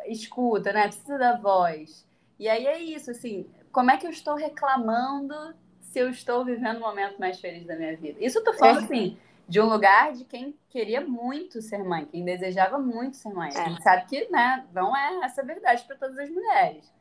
escuta, 0.06 0.72
né? 0.72 0.86
Precisa 0.86 1.18
da 1.18 1.36
voz. 1.36 2.06
E 2.38 2.48
aí 2.48 2.66
é 2.66 2.78
isso, 2.78 3.10
assim, 3.10 3.46
como 3.72 3.90
é 3.90 3.96
que 3.96 4.06
eu 4.06 4.10
estou 4.10 4.34
reclamando 4.34 5.34
se 5.80 5.98
eu 5.98 6.08
estou 6.08 6.44
vivendo 6.44 6.78
o 6.78 6.80
momento 6.80 7.18
mais 7.18 7.40
feliz 7.40 7.66
da 7.66 7.76
minha 7.76 7.96
vida? 7.96 8.18
Isso 8.24 8.38
eu 8.38 8.44
tô 8.44 8.52
falando, 8.54 8.80
é. 8.80 8.84
assim, 8.84 9.18
de 9.48 9.60
um 9.60 9.66
lugar 9.66 10.12
de 10.12 10.24
quem 10.24 10.56
queria 10.68 11.00
muito 11.00 11.60
ser 11.60 11.84
mãe, 11.84 12.06
quem 12.06 12.24
desejava 12.24 12.78
muito 12.78 13.16
ser 13.16 13.32
mãe. 13.32 13.50
É. 13.54 13.60
A 13.60 13.68
gente 13.68 13.82
sabe 13.82 14.06
que, 14.06 14.28
né, 14.30 14.64
não 14.72 14.96
é 14.96 15.24
essa 15.24 15.42
verdade 15.42 15.84
para 15.84 15.96
todas 15.96 16.18
as 16.18 16.30
mulheres. 16.30 16.92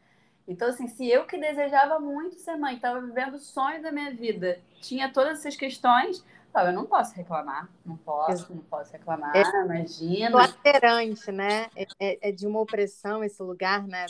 Então, 0.48 0.68
assim, 0.68 0.88
se 0.88 1.10
eu 1.10 1.26
que 1.26 1.38
desejava 1.38 2.00
muito 2.00 2.36
ser 2.36 2.56
mãe, 2.56 2.76
estava 2.76 3.00
vivendo 3.00 3.36
o 3.36 3.40
sonho 3.40 3.82
da 3.82 3.92
minha 3.92 4.14
vida, 4.14 4.60
tinha 4.82 5.12
todas 5.12 5.40
essas 5.40 5.56
questões, 5.56 6.24
eu 6.62 6.74
não 6.74 6.86
posso 6.86 7.16
reclamar, 7.16 7.68
não 7.86 7.98
posso, 7.98 8.54
não 8.54 8.62
posso 8.64 8.92
reclamar, 8.92 9.36
é 9.36 9.42
imagina. 9.64 10.38
Lacerante, 10.38 11.32
né? 11.32 11.68
É, 12.00 12.30
é, 12.30 12.32
de 12.32 12.46
uma 12.46 12.60
opressão 12.60 13.24
esse 13.24 13.42
lugar, 13.42 13.88
né? 13.88 14.06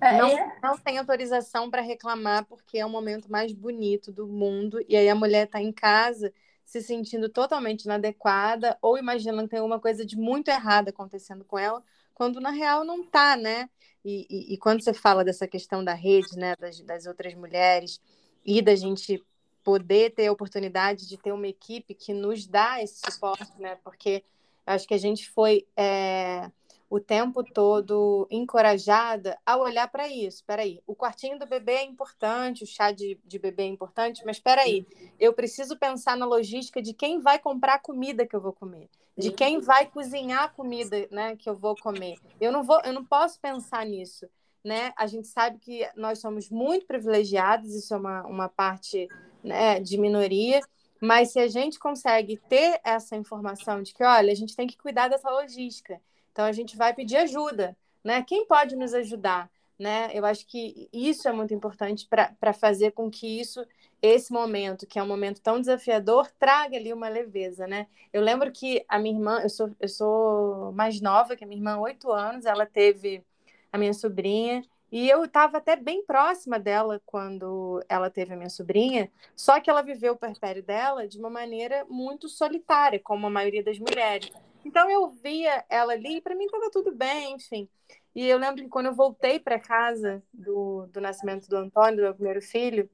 É, 0.00 0.08
é, 0.08 0.18
não, 0.18 0.52
não 0.62 0.78
tem 0.78 0.98
autorização 0.98 1.70
para 1.70 1.82
reclamar 1.82 2.44
porque 2.46 2.78
é 2.78 2.86
o 2.86 2.90
momento 2.90 3.30
mais 3.30 3.52
bonito 3.52 4.10
do 4.10 4.26
mundo 4.26 4.84
e 4.88 4.96
aí 4.96 5.08
a 5.08 5.14
mulher 5.14 5.46
está 5.46 5.60
em 5.60 5.72
casa 5.72 6.32
se 6.64 6.80
sentindo 6.80 7.28
totalmente 7.28 7.84
inadequada 7.84 8.76
ou 8.82 8.98
imaginando 8.98 9.44
que 9.44 9.50
tem 9.50 9.60
alguma 9.60 9.78
coisa 9.78 10.04
de 10.04 10.16
muito 10.16 10.48
errada 10.48 10.90
acontecendo 10.90 11.44
com 11.44 11.58
ela, 11.58 11.82
quando 12.14 12.40
na 12.40 12.50
real 12.50 12.84
não 12.84 13.02
está, 13.02 13.36
né? 13.36 13.68
E, 14.04 14.26
e, 14.30 14.54
e, 14.54 14.58
quando 14.58 14.82
você 14.82 14.92
fala 14.92 15.24
dessa 15.24 15.48
questão 15.48 15.82
da 15.82 15.94
rede, 15.94 16.36
né, 16.36 16.54
das, 16.56 16.80
das 16.80 17.06
outras 17.06 17.34
mulheres, 17.34 18.00
e 18.44 18.60
da 18.60 18.76
gente 18.76 19.22
poder 19.62 20.10
ter 20.14 20.26
a 20.26 20.32
oportunidade 20.32 21.08
de 21.08 21.16
ter 21.16 21.32
uma 21.32 21.48
equipe 21.48 21.94
que 21.94 22.12
nos 22.12 22.46
dá 22.46 22.82
esse 22.82 23.00
suporte, 23.10 23.50
né? 23.58 23.78
Porque 23.82 24.22
acho 24.66 24.86
que 24.86 24.94
a 24.94 24.98
gente 24.98 25.30
foi 25.30 25.66
é, 25.74 26.50
o 26.88 27.00
tempo 27.00 27.42
todo 27.42 28.26
encorajada 28.30 29.38
a 29.44 29.56
olhar 29.56 29.88
para 29.88 30.08
isso. 30.08 30.38
Espera 30.38 30.62
aí, 30.62 30.80
o 30.86 30.94
quartinho 30.94 31.38
do 31.38 31.46
bebê 31.46 31.72
é 31.72 31.84
importante, 31.84 32.64
o 32.64 32.66
chá 32.66 32.92
de, 32.92 33.18
de 33.24 33.38
bebê 33.38 33.64
é 33.64 33.66
importante, 33.66 34.22
mas 34.24 34.36
espera 34.36 34.62
aí, 34.62 34.86
eu 35.18 35.32
preciso 35.32 35.76
pensar 35.76 36.16
na 36.16 36.26
logística 36.26 36.80
de 36.80 36.92
quem 36.92 37.20
vai 37.20 37.38
comprar 37.38 37.74
a 37.74 37.78
comida 37.78 38.26
que 38.26 38.36
eu 38.36 38.40
vou 38.40 38.52
comer 38.52 38.88
de 39.16 39.30
quem 39.30 39.60
vai 39.60 39.86
cozinhar 39.86 40.44
a 40.44 40.48
comida, 40.48 41.06
né, 41.10 41.36
que 41.36 41.48
eu 41.48 41.54
vou 41.54 41.76
comer. 41.76 42.18
Eu 42.40 42.50
não 42.50 42.62
vou, 42.62 42.80
eu 42.84 42.92
não 42.92 43.04
posso 43.04 43.40
pensar 43.40 43.86
nisso, 43.86 44.26
né? 44.64 44.92
A 44.96 45.06
gente 45.06 45.28
sabe 45.28 45.58
que 45.58 45.88
nós 45.94 46.18
somos 46.18 46.50
muito 46.50 46.86
privilegiados, 46.86 47.74
isso 47.74 47.94
é 47.94 47.96
uma, 47.96 48.26
uma 48.26 48.48
parte 48.48 49.08
né, 49.42 49.78
de 49.78 49.96
minoria, 49.98 50.60
mas 51.00 51.32
se 51.32 51.38
a 51.38 51.46
gente 51.46 51.78
consegue 51.78 52.36
ter 52.48 52.80
essa 52.82 53.14
informação 53.14 53.82
de 53.82 53.94
que, 53.94 54.02
olha, 54.02 54.32
a 54.32 54.34
gente 54.34 54.56
tem 54.56 54.66
que 54.66 54.76
cuidar 54.76 55.08
dessa 55.08 55.30
logística, 55.30 56.00
então 56.34 56.44
a 56.44 56.50
gente 56.50 56.76
vai 56.76 56.92
pedir 56.92 57.16
ajuda, 57.18 57.76
né? 58.02 58.20
Quem 58.24 58.44
pode 58.44 58.74
nos 58.74 58.92
ajudar? 58.92 59.48
Né? 59.78 60.10
Eu 60.12 60.24
acho 60.24 60.46
que 60.46 60.88
isso 60.92 61.28
é 61.28 61.32
muito 61.32 61.52
importante 61.52 62.08
para 62.08 62.52
fazer 62.52 62.92
com 62.92 63.10
que 63.10 63.40
isso 63.40 63.64
esse 64.02 64.32
momento, 64.32 64.86
que 64.86 64.98
é 64.98 65.02
um 65.02 65.06
momento 65.06 65.40
tão 65.40 65.60
desafiador, 65.60 66.28
traga 66.38 66.76
ali 66.76 66.92
uma 66.92 67.08
leveza, 67.08 67.66
né? 67.66 67.86
Eu 68.12 68.20
lembro 68.20 68.52
que 68.52 68.84
a 68.88 68.98
minha 68.98 69.14
irmã, 69.14 69.40
eu 69.42 69.48
sou, 69.48 69.70
eu 69.80 69.88
sou 69.88 70.72
mais 70.72 71.00
nova 71.00 71.36
que 71.36 71.44
a 71.44 71.46
minha 71.46 71.58
irmã, 71.58 71.78
oito 71.78 72.12
anos, 72.12 72.46
ela 72.46 72.66
teve 72.66 73.24
a 73.72 73.78
minha 73.78 73.94
sobrinha, 73.94 74.62
e 74.92 75.08
eu 75.08 75.24
estava 75.24 75.58
até 75.58 75.74
bem 75.74 76.04
próxima 76.04 76.58
dela 76.58 77.00
quando 77.06 77.82
ela 77.88 78.10
teve 78.10 78.34
a 78.34 78.36
minha 78.36 78.50
sobrinha, 78.50 79.10
só 79.34 79.60
que 79.60 79.70
ela 79.70 79.82
viveu 79.82 80.12
o 80.12 80.18
perpério 80.18 80.62
dela 80.62 81.08
de 81.08 81.18
uma 81.18 81.30
maneira 81.30 81.84
muito 81.88 82.28
solitária, 82.28 83.00
como 83.02 83.26
a 83.26 83.30
maioria 83.30 83.64
das 83.64 83.78
mulheres. 83.78 84.30
Então 84.64 84.90
eu 84.90 85.08
via 85.10 85.64
ela 85.68 85.92
ali 85.92 86.16
e 86.16 86.20
para 86.20 86.34
mim 86.34 86.44
estava 86.44 86.70
tudo 86.70 86.94
bem, 86.94 87.34
enfim. 87.34 87.68
E 88.14 88.26
eu 88.26 88.38
lembro 88.38 88.62
que 88.62 88.68
quando 88.68 88.86
eu 88.86 88.94
voltei 88.94 89.38
para 89.38 89.58
casa 89.58 90.22
do, 90.32 90.86
do 90.86 91.00
nascimento 91.00 91.48
do 91.48 91.56
Antônio, 91.56 91.96
do 91.96 92.02
meu 92.02 92.14
primeiro 92.14 92.40
filho, 92.40 92.88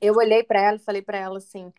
eu 0.00 0.14
olhei 0.14 0.42
para 0.42 0.60
ela 0.60 0.76
e 0.76 0.80
falei 0.80 1.02
para 1.02 1.18
ela 1.18 1.38
assim: 1.38 1.72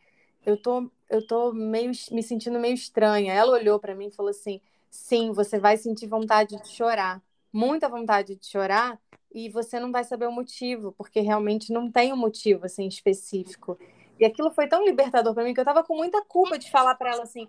eu 0.45 0.59
tô, 0.61 0.89
eu 1.09 1.25
tô 1.27 1.51
meio, 1.53 1.91
me 2.11 2.23
sentindo 2.23 2.59
meio 2.59 2.73
estranha. 2.73 3.33
Ela 3.33 3.51
olhou 3.51 3.79
para 3.79 3.93
mim 3.93 4.07
e 4.07 4.11
falou 4.11 4.31
assim: 4.31 4.61
sim, 4.89 5.31
você 5.31 5.59
vai 5.59 5.77
sentir 5.77 6.07
vontade 6.07 6.55
de 6.61 6.69
chorar, 6.69 7.21
muita 7.51 7.89
vontade 7.89 8.35
de 8.35 8.45
chorar, 8.47 8.99
e 9.31 9.49
você 9.49 9.79
não 9.79 9.91
vai 9.91 10.03
saber 10.03 10.27
o 10.27 10.31
motivo, 10.31 10.93
porque 10.93 11.19
realmente 11.19 11.71
não 11.71 11.91
tem 11.91 12.13
um 12.13 12.17
motivo 12.17 12.65
assim 12.65 12.87
específico. 12.87 13.77
E 14.19 14.25
aquilo 14.25 14.49
foi 14.51 14.67
tão 14.67 14.83
libertador 14.83 15.33
para 15.33 15.43
mim 15.43 15.53
que 15.53 15.59
eu 15.59 15.65
tava 15.65 15.83
com 15.83 15.95
muita 15.95 16.23
culpa 16.23 16.57
de 16.57 16.71
falar 16.71 16.95
para 16.95 17.11
ela 17.11 17.23
assim: 17.23 17.47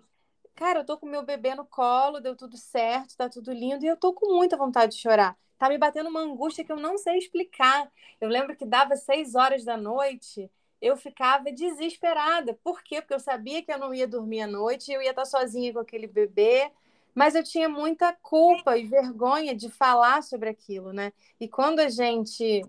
cara, 0.59 0.79
eu 0.79 0.85
tô 0.85 0.97
com 0.97 1.05
meu 1.05 1.23
bebê 1.23 1.55
no 1.55 1.65
colo, 1.65 2.19
deu 2.19 2.35
tudo 2.35 2.57
certo, 2.57 3.15
tá 3.15 3.29
tudo 3.29 3.53
lindo, 3.53 3.85
e 3.85 3.87
eu 3.87 3.95
tô 3.95 4.11
com 4.13 4.35
muita 4.35 4.57
vontade 4.57 4.93
de 4.93 5.01
chorar. 5.01 5.37
Tá 5.57 5.69
me 5.69 5.77
batendo 5.77 6.09
uma 6.09 6.19
angústia 6.19 6.65
que 6.65 6.71
eu 6.71 6.75
não 6.75 6.97
sei 6.97 7.17
explicar. 7.17 7.89
Eu 8.19 8.27
lembro 8.27 8.55
que 8.57 8.65
dava 8.65 8.97
seis 8.97 9.35
horas 9.35 9.63
da 9.63 9.77
noite, 9.77 10.51
eu 10.81 10.97
ficava 10.97 11.49
desesperada. 11.49 12.59
Por 12.61 12.83
quê? 12.83 13.01
Porque 13.01 13.13
eu 13.13 13.21
sabia 13.21 13.63
que 13.63 13.71
eu 13.71 13.77
não 13.77 13.93
ia 13.93 14.05
dormir 14.05 14.41
à 14.41 14.47
noite, 14.47 14.91
eu 14.91 15.01
ia 15.01 15.11
estar 15.11 15.23
sozinha 15.23 15.71
com 15.71 15.79
aquele 15.79 16.07
bebê, 16.07 16.69
mas 17.15 17.35
eu 17.35 17.43
tinha 17.43 17.69
muita 17.69 18.11
culpa 18.21 18.77
e 18.77 18.85
vergonha 18.85 19.55
de 19.55 19.69
falar 19.69 20.23
sobre 20.23 20.49
aquilo, 20.49 20.91
né? 20.91 21.13
E 21.39 21.47
quando 21.47 21.79
a 21.79 21.87
gente 21.87 22.65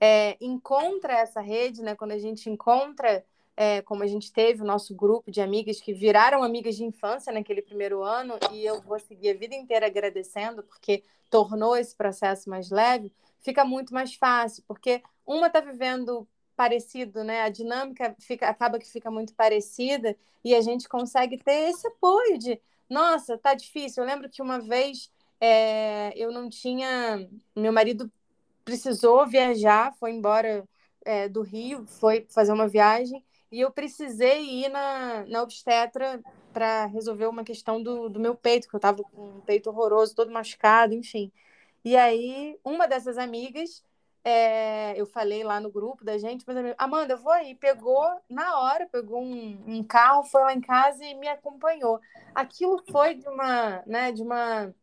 é, 0.00 0.36
encontra 0.40 1.14
essa 1.14 1.40
rede, 1.40 1.82
né? 1.82 1.96
Quando 1.96 2.12
a 2.12 2.18
gente 2.18 2.48
encontra 2.48 3.24
é, 3.56 3.82
como 3.82 4.02
a 4.02 4.06
gente 4.06 4.32
teve 4.32 4.62
o 4.62 4.66
nosso 4.66 4.94
grupo 4.94 5.30
de 5.30 5.40
amigas 5.40 5.80
que 5.80 5.92
viraram 5.92 6.42
amigas 6.42 6.76
de 6.76 6.84
infância 6.84 7.32
naquele 7.32 7.62
primeiro 7.62 8.02
ano, 8.02 8.34
e 8.50 8.64
eu 8.64 8.80
vou 8.80 8.98
seguir 8.98 9.30
a 9.30 9.36
vida 9.36 9.54
inteira 9.54 9.86
agradecendo, 9.86 10.62
porque 10.62 11.02
tornou 11.30 11.76
esse 11.76 11.94
processo 11.94 12.48
mais 12.48 12.70
leve, 12.70 13.12
fica 13.40 13.64
muito 13.64 13.92
mais 13.92 14.14
fácil, 14.14 14.62
porque 14.66 15.02
uma 15.26 15.46
está 15.48 15.60
vivendo 15.60 16.26
parecido, 16.56 17.24
né? 17.24 17.42
A 17.42 17.48
dinâmica 17.48 18.14
fica, 18.20 18.48
acaba 18.48 18.78
que 18.78 18.90
fica 18.90 19.10
muito 19.10 19.34
parecida 19.34 20.16
e 20.44 20.54
a 20.54 20.60
gente 20.60 20.88
consegue 20.88 21.38
ter 21.38 21.70
esse 21.70 21.86
apoio 21.86 22.38
de, 22.38 22.60
nossa, 22.88 23.38
tá 23.38 23.54
difícil. 23.54 24.02
Eu 24.02 24.08
lembro 24.08 24.28
que 24.28 24.42
uma 24.42 24.60
vez 24.60 25.10
é, 25.40 26.12
eu 26.16 26.30
não 26.30 26.48
tinha, 26.48 27.28
meu 27.56 27.72
marido 27.72 28.10
precisou 28.64 29.26
viajar, 29.26 29.94
foi 29.94 30.12
embora 30.12 30.64
é, 31.04 31.28
do 31.28 31.42
Rio, 31.42 31.86
foi 31.86 32.26
fazer 32.28 32.52
uma 32.52 32.68
viagem 32.68 33.24
e 33.52 33.60
eu 33.60 33.70
precisei 33.70 34.64
ir 34.64 34.70
na, 34.70 35.26
na 35.26 35.42
obstetra 35.42 36.20
para 36.52 36.86
resolver 36.86 37.26
uma 37.26 37.44
questão 37.44 37.82
do, 37.82 38.08
do 38.08 38.18
meu 38.18 38.34
peito, 38.34 38.66
que 38.68 38.74
eu 38.74 38.78
estava 38.78 39.02
com 39.02 39.36
um 39.36 39.40
peito 39.42 39.68
horroroso, 39.68 40.14
todo 40.14 40.32
machucado, 40.32 40.94
enfim. 40.94 41.30
E 41.84 41.96
aí, 41.96 42.58
uma 42.64 42.88
dessas 42.88 43.18
amigas, 43.18 43.84
é, 44.24 44.98
eu 44.98 45.04
falei 45.06 45.44
lá 45.44 45.60
no 45.60 45.70
grupo 45.70 46.04
da 46.04 46.16
gente, 46.16 46.44
mas 46.46 46.56
Amanda, 46.78 47.14
eu 47.14 47.18
vou 47.18 47.32
aí. 47.32 47.54
Pegou 47.54 48.02
na 48.28 48.58
hora, 48.60 48.88
pegou 48.90 49.20
um, 49.22 49.62
um, 49.66 49.84
carro, 49.84 50.24
foi 50.24 50.40
lá 50.42 50.54
em 50.54 50.60
casa 50.60 51.04
e 51.04 51.14
me 51.14 51.28
acompanhou. 51.28 52.00
Aquilo 52.34 52.82
foi 52.90 53.14
de 53.14 53.28
uma, 53.28 53.82
né, 53.86 54.12
de 54.12 54.22
uma 54.22 54.74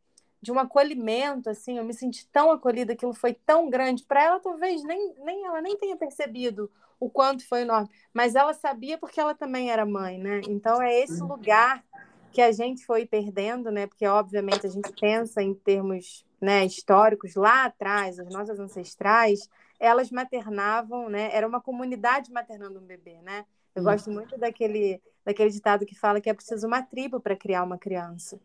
de 0.41 0.51
um 0.51 0.59
acolhimento, 0.59 1.49
assim, 1.49 1.77
eu 1.77 1.83
me 1.83 1.93
senti 1.93 2.27
tão 2.27 2.51
acolhida, 2.51 2.93
aquilo 2.93 3.13
foi 3.13 3.33
tão 3.33 3.69
grande. 3.69 4.03
Para 4.03 4.23
ela, 4.23 4.39
talvez 4.39 4.83
nem, 4.83 5.13
nem 5.23 5.45
ela 5.45 5.61
nem 5.61 5.77
tenha 5.77 5.97
percebido 5.97 6.71
o 6.99 7.09
quanto 7.09 7.47
foi 7.47 7.61
enorme, 7.61 7.89
mas 8.13 8.35
ela 8.35 8.53
sabia 8.53 8.97
porque 8.97 9.19
ela 9.19 9.33
também 9.33 9.71
era 9.71 9.85
mãe, 9.85 10.17
né? 10.17 10.41
Então 10.47 10.81
é 10.81 10.99
esse 10.99 11.21
lugar 11.21 11.83
que 12.31 12.41
a 12.41 12.51
gente 12.51 12.85
foi 12.85 13.05
perdendo, 13.05 13.71
né? 13.71 13.87
Porque 13.87 14.05
obviamente 14.05 14.65
a 14.65 14.69
gente 14.69 14.91
pensa 14.99 15.41
em 15.41 15.53
termos 15.53 16.25
né, 16.41 16.65
históricos 16.65 17.35
lá 17.35 17.65
atrás, 17.65 18.19
as 18.19 18.29
nossas 18.29 18.59
ancestrais, 18.59 19.49
elas 19.79 20.11
maternavam, 20.11 21.09
né? 21.09 21.29
Era 21.33 21.47
uma 21.47 21.61
comunidade 21.61 22.31
maternando 22.31 22.79
um 22.79 22.85
bebê, 22.85 23.21
né? 23.21 23.45
Eu 23.73 23.83
gosto 23.83 24.11
muito 24.11 24.37
daquele, 24.37 25.01
daquele 25.23 25.49
ditado 25.49 25.85
que 25.85 25.95
fala 25.95 26.19
que 26.19 26.29
é 26.29 26.33
preciso 26.33 26.67
uma 26.67 26.81
tribo 26.81 27.19
para 27.19 27.35
criar 27.35 27.63
uma 27.63 27.77
criança. 27.77 28.39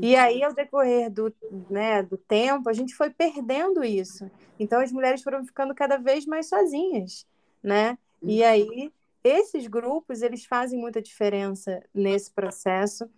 E 0.00 0.16
aí, 0.16 0.42
ao 0.42 0.52
decorrer 0.52 1.10
do, 1.10 1.32
né, 1.70 2.02
do 2.02 2.16
tempo, 2.16 2.68
a 2.68 2.72
gente 2.72 2.94
foi 2.94 3.10
perdendo 3.10 3.84
isso. 3.84 4.30
Então, 4.58 4.80
as 4.80 4.90
mulheres 4.90 5.22
foram 5.22 5.44
ficando 5.44 5.74
cada 5.74 5.96
vez 5.96 6.26
mais 6.26 6.48
sozinhas, 6.48 7.26
né? 7.62 7.96
E 8.22 8.40
uhum. 8.40 8.48
aí, 8.48 8.92
esses 9.22 9.66
grupos, 9.66 10.22
eles 10.22 10.44
fazem 10.44 10.78
muita 10.78 11.00
diferença 11.00 11.82
nesse 11.94 12.30
processo 12.30 13.08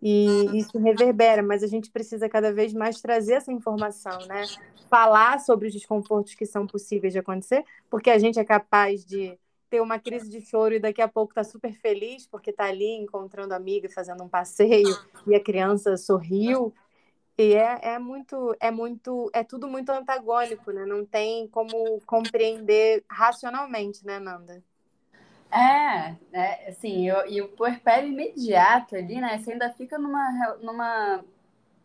e 0.00 0.56
isso 0.56 0.78
reverbera, 0.78 1.42
mas 1.42 1.62
a 1.62 1.66
gente 1.66 1.90
precisa 1.90 2.28
cada 2.28 2.52
vez 2.52 2.72
mais 2.72 3.00
trazer 3.00 3.34
essa 3.34 3.52
informação, 3.52 4.18
né? 4.26 4.44
Falar 4.88 5.40
sobre 5.40 5.66
os 5.66 5.72
desconfortos 5.72 6.34
que 6.34 6.46
são 6.46 6.66
possíveis 6.66 7.12
de 7.12 7.18
acontecer, 7.18 7.64
porque 7.90 8.10
a 8.10 8.18
gente 8.18 8.38
é 8.38 8.44
capaz 8.44 9.04
de 9.04 9.38
ter 9.68 9.80
uma 9.80 9.98
crise 9.98 10.28
de 10.28 10.40
choro 10.40 10.74
e 10.74 10.80
daqui 10.80 11.02
a 11.02 11.08
pouco 11.08 11.34
tá 11.34 11.44
super 11.44 11.72
feliz 11.72 12.26
porque 12.26 12.52
tá 12.52 12.64
ali 12.64 12.90
encontrando 12.96 13.54
amiga, 13.54 13.88
fazendo 13.88 14.22
um 14.22 14.28
passeio 14.28 14.96
e 15.26 15.34
a 15.34 15.42
criança 15.42 15.96
sorriu. 15.96 16.74
E 17.36 17.54
é, 17.54 17.94
é 17.94 17.98
muito, 17.98 18.56
é 18.58 18.70
muito, 18.70 19.30
é 19.32 19.44
tudo 19.44 19.68
muito 19.68 19.90
antagônico, 19.90 20.72
né? 20.72 20.84
Não 20.84 21.06
tem 21.06 21.46
como 21.48 22.00
compreender 22.04 23.04
racionalmente, 23.08 24.04
né, 24.04 24.18
Nanda? 24.18 24.62
É, 25.50 26.16
é 26.32 26.68
assim, 26.68 27.08
eu, 27.08 27.26
e 27.28 27.40
o 27.40 27.48
puerpério 27.48 28.08
imediato 28.08 28.96
ali, 28.96 29.20
né? 29.20 29.38
Você 29.38 29.52
ainda 29.52 29.70
fica 29.70 29.98
numa, 29.98 30.56
numa 30.60 31.24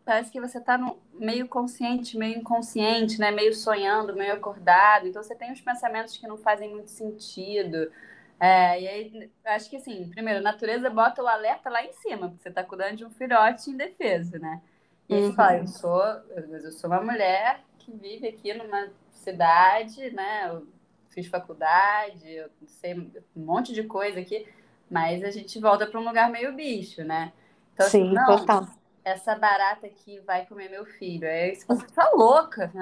parece 0.04 0.30
que 0.30 0.40
você 0.40 0.58
está 0.58 0.78
meio 1.14 1.48
consciente, 1.48 2.18
meio 2.18 2.38
inconsciente, 2.38 3.18
né? 3.18 3.30
Meio 3.30 3.54
sonhando, 3.54 4.14
meio 4.14 4.34
acordado. 4.34 5.06
Então 5.06 5.22
você 5.22 5.34
tem 5.34 5.52
os 5.52 5.60
pensamentos 5.60 6.16
que 6.16 6.28
não 6.28 6.36
fazem 6.36 6.70
muito 6.70 6.90
sentido. 6.90 7.90
É, 8.38 8.80
e 8.80 8.88
aí, 8.88 9.30
acho 9.46 9.70
que 9.70 9.76
assim, 9.76 10.08
primeiro, 10.10 10.40
a 10.40 10.42
natureza 10.42 10.90
bota 10.90 11.22
o 11.22 11.26
alerta 11.26 11.70
lá 11.70 11.82
em 11.82 11.92
cima, 11.92 12.28
porque 12.28 12.42
você 12.42 12.48
está 12.50 12.62
cuidando 12.62 12.96
de 12.96 13.04
um 13.04 13.10
filhote 13.10 13.70
indefeso, 13.70 14.38
né? 14.38 14.60
E 15.08 15.14
aí 15.14 15.22
você 15.22 15.32
fala, 15.32 15.54
eu 15.54 15.60
uhum. 15.60 15.66
sou, 15.66 16.02
eu 16.02 16.72
sou 16.72 16.90
uma 16.90 17.00
mulher 17.00 17.60
que 17.78 17.92
vive 17.92 18.28
aqui 18.28 18.52
numa 18.52 18.88
cidade, 19.10 20.10
né? 20.10 20.50
Eu 20.50 20.66
fiz 21.10 21.26
faculdade, 21.28 22.28
eu 22.28 22.50
sei 22.66 22.94
um 22.94 23.10
monte 23.36 23.72
de 23.72 23.84
coisa 23.84 24.20
aqui, 24.20 24.46
mas 24.90 25.22
a 25.22 25.30
gente 25.30 25.58
volta 25.60 25.86
para 25.86 26.00
um 26.00 26.04
lugar 26.04 26.30
meio 26.30 26.52
bicho, 26.54 27.04
né? 27.04 27.32
Então, 27.72 27.86
assim, 27.86 28.10
Sim, 28.10 28.16
assim, 28.16 28.30
não, 28.30 28.38
total 28.38 28.68
essa 29.04 29.34
barata 29.34 29.86
aqui 29.86 30.20
vai 30.20 30.46
comer 30.46 30.70
meu 30.70 30.86
filho. 30.86 31.28
Aí 31.28 31.54
você 31.54 31.86
tá 31.88 32.10
louca. 32.10 32.72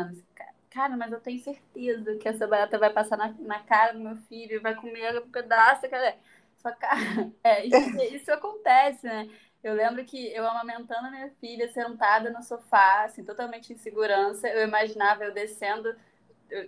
Cara, 0.70 0.96
mas 0.96 1.12
eu 1.12 1.20
tenho 1.20 1.38
certeza 1.40 2.16
que 2.16 2.28
essa 2.28 2.46
barata 2.46 2.78
vai 2.78 2.90
passar 2.90 3.16
na, 3.16 3.34
na 3.40 3.58
cara 3.60 3.92
do 3.92 4.00
meu 4.00 4.16
filho 4.28 4.62
vai 4.62 4.74
comer 4.74 5.18
um 5.18 5.30
pedaço. 5.30 5.88
Cara. 5.88 6.16
Só 6.58 6.70
cara, 6.72 7.30
é, 7.42 7.66
isso, 7.66 8.14
isso 8.14 8.32
acontece, 8.32 9.04
né? 9.04 9.28
Eu 9.62 9.74
lembro 9.74 10.04
que 10.04 10.32
eu 10.32 10.46
amamentando 10.46 11.06
a 11.06 11.10
minha 11.10 11.30
filha, 11.40 11.68
sentada 11.72 12.30
no 12.30 12.42
sofá, 12.42 13.04
assim, 13.04 13.24
totalmente 13.24 13.72
em 13.72 13.76
segurança, 13.76 14.48
eu 14.48 14.66
imaginava 14.66 15.24
eu 15.24 15.32
descendo 15.32 15.94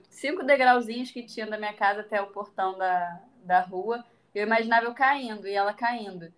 cinco 0.08 0.42
degrauzinhos 0.44 1.10
que 1.10 1.24
tinha 1.24 1.46
da 1.46 1.58
minha 1.58 1.74
casa 1.74 2.00
até 2.00 2.20
o 2.20 2.28
portão 2.28 2.78
da, 2.78 3.20
da 3.44 3.60
rua, 3.60 4.04
eu 4.34 4.44
imaginava 4.44 4.86
eu 4.86 4.94
caindo 4.94 5.46
e 5.46 5.54
ela 5.54 5.74
caindo. 5.74 6.32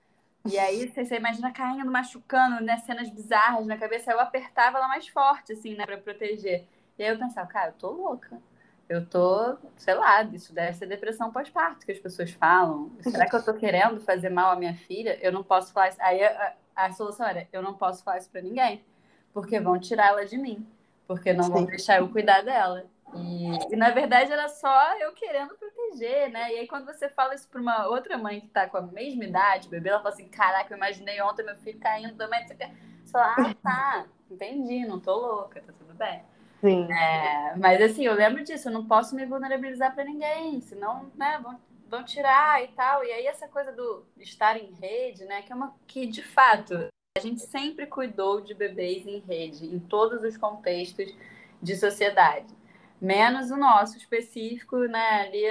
E 0.49 0.59
aí 0.59 0.89
você, 0.89 1.05
você 1.05 1.17
imagina 1.17 1.53
caindo, 1.53 1.91
machucando, 1.91 2.65
né? 2.65 2.79
Cenas 2.79 3.11
bizarras 3.11 3.67
na 3.67 3.77
cabeça. 3.77 4.13
Eu 4.13 4.21
apertava 4.21 4.79
ela 4.79 4.89
mais 4.89 5.09
forte, 5.09 5.53
assim, 5.53 5.75
né? 5.75 5.85
Pra 5.87 5.97
proteger. 5.97 6.67
E 6.99 7.03
aí 7.03 7.11
eu 7.11 7.19
pensava, 7.19 7.47
cara, 7.47 7.71
eu 7.71 7.75
tô 7.75 7.91
louca. 7.91 8.41
Eu 8.89 9.05
tô, 9.05 9.57
sei 9.77 9.95
lá, 9.95 10.23
isso 10.23 10.55
deve 10.55 10.75
ser 10.75 10.87
depressão 10.87 11.33
pós-parto 11.33 11.85
que 11.85 11.91
as 11.91 11.99
pessoas 11.99 12.31
falam. 12.31 12.93
Será 13.01 13.29
que 13.29 13.35
eu 13.35 13.45
tô 13.45 13.53
querendo 13.55 14.01
fazer 14.01 14.31
mal 14.31 14.53
à 14.53 14.57
minha 14.57 14.75
filha? 14.75 15.19
Eu 15.21 15.33
não 15.33 15.43
posso 15.43 15.73
falar 15.73 15.89
isso. 15.89 16.01
Aí 16.01 16.23
a, 16.23 16.55
a, 16.75 16.93
solução 16.93 17.27
era, 17.27 17.49
eu 17.53 17.61
não 17.61 17.75
posso 17.75 18.05
falar 18.05 18.19
isso 18.19 18.31
pra 18.31 18.41
ninguém. 18.41 18.85
Porque 19.33 19.59
vão 19.59 19.79
tirar 19.79 20.09
ela 20.09 20.25
de 20.25 20.39
mim. 20.39 20.65
Porque 21.07 21.33
não 21.33 21.45
Sim. 21.45 21.53
vão 21.53 21.65
deixar 21.65 21.99
eu 21.99 22.09
cuidar 22.09 22.43
dela. 22.43 22.87
E, 23.15 23.73
e, 23.73 23.77
na 23.77 23.91
verdade 23.91 24.33
era 24.33 24.49
só 24.49 24.99
eu 24.99 25.13
querendo 25.13 25.55
proteger, 25.55 26.31
né? 26.31 26.53
E 26.53 26.59
aí 26.59 26.67
quando 26.67 26.87
você 26.87 27.09
fala 27.09 27.35
isso 27.35 27.49
para 27.49 27.61
uma 27.61 27.87
outra 27.87 28.19
mãe 28.19 28.41
que 28.41 28.49
tá 28.49 28.69
com 28.69 28.77
a 28.77 28.83
mesma 28.83 29.25
idade, 29.25 29.69
bebê, 29.69 29.91
ela 29.91 29.99
fala 29.99 30.15
assim: 30.15 30.29
Caraca, 30.29 30.73
eu 30.73 30.77
imaginei 30.77 31.21
ontem 31.23 31.45
meu 31.45 31.57
filho 31.57 31.79
caindo 31.79 32.15
também. 32.17 32.47
Você 32.47 33.13
fala: 33.13 33.35
Ah, 33.39 33.55
tá, 33.63 34.07
entendi, 34.31 34.85
não 34.87 34.99
tô 34.99 35.15
louca, 35.15 35.63
tá 35.63 35.73
tudo 35.79 35.95
bem. 35.95 36.23
Sim. 36.61 36.91
É, 36.91 37.55
mas 37.57 37.81
assim, 37.81 38.05
eu 38.05 38.15
lembro 38.15 38.43
disso, 38.43 38.69
eu 38.69 38.73
não 38.73 38.87
posso 38.87 39.15
me 39.15 39.25
vulnerabilizar 39.25 39.95
para 39.95 40.05
ninguém, 40.05 40.61
senão, 40.63 41.11
né, 41.15 41.39
vão, 41.43 41.61
vão 41.89 42.03
tirar 42.03 42.63
e 42.65 42.69
tal. 42.69 43.05
E 43.05 43.13
aí 43.13 43.27
essa 43.27 43.47
coisa 43.47 43.73
do 43.73 44.05
estar 44.19 44.57
em 44.57 44.73
rede, 44.73 45.25
né, 45.27 45.43
que 45.43 45.53
é 45.53 45.55
uma 45.55 45.75
que 45.87 46.07
de 46.07 46.23
fato 46.23 46.89
a 47.17 47.21
gente 47.21 47.41
sempre 47.43 47.87
cuidou 47.87 48.41
de 48.41 48.53
bebês 48.53 49.07
em 49.07 49.21
rede, 49.21 49.67
em 49.67 49.79
todos 49.79 50.23
os 50.23 50.37
contextos 50.37 51.15
de 51.63 51.77
sociedade 51.77 52.57
menos 53.01 53.51
o 53.51 53.57
nosso 53.57 53.97
específico, 53.97 54.79
né? 54.87 55.23
Ali, 55.23 55.45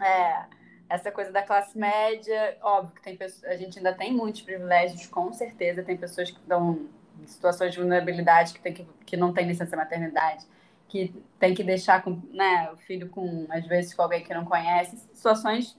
é, 0.00 0.46
essa 0.88 1.12
coisa 1.12 1.30
da 1.30 1.42
classe 1.42 1.78
média, 1.78 2.56
óbvio 2.62 2.96
que 2.96 3.02
tem 3.02 3.16
pessoas, 3.16 3.44
a 3.44 3.56
gente 3.56 3.78
ainda 3.78 3.92
tem 3.92 4.12
muitos 4.12 4.42
privilégios, 4.42 5.06
com 5.06 5.32
certeza, 5.32 5.82
tem 5.82 5.96
pessoas 5.96 6.30
que 6.30 6.38
estão 6.38 6.88
em 7.22 7.26
situações 7.26 7.72
de 7.72 7.78
vulnerabilidade, 7.78 8.54
que, 8.54 8.60
tem 8.60 8.72
que, 8.74 8.86
que 9.06 9.16
não 9.16 9.32
tem 9.32 9.46
licença 9.46 9.76
maternidade, 9.76 10.44
que 10.88 11.14
tem 11.38 11.54
que 11.54 11.62
deixar 11.62 12.02
com, 12.02 12.20
né, 12.32 12.70
o 12.72 12.76
filho 12.76 13.08
com, 13.08 13.46
às 13.50 13.64
vezes, 13.66 13.94
com 13.94 14.02
alguém 14.02 14.24
que 14.24 14.34
não 14.34 14.44
conhece, 14.44 14.96
situações 15.12 15.78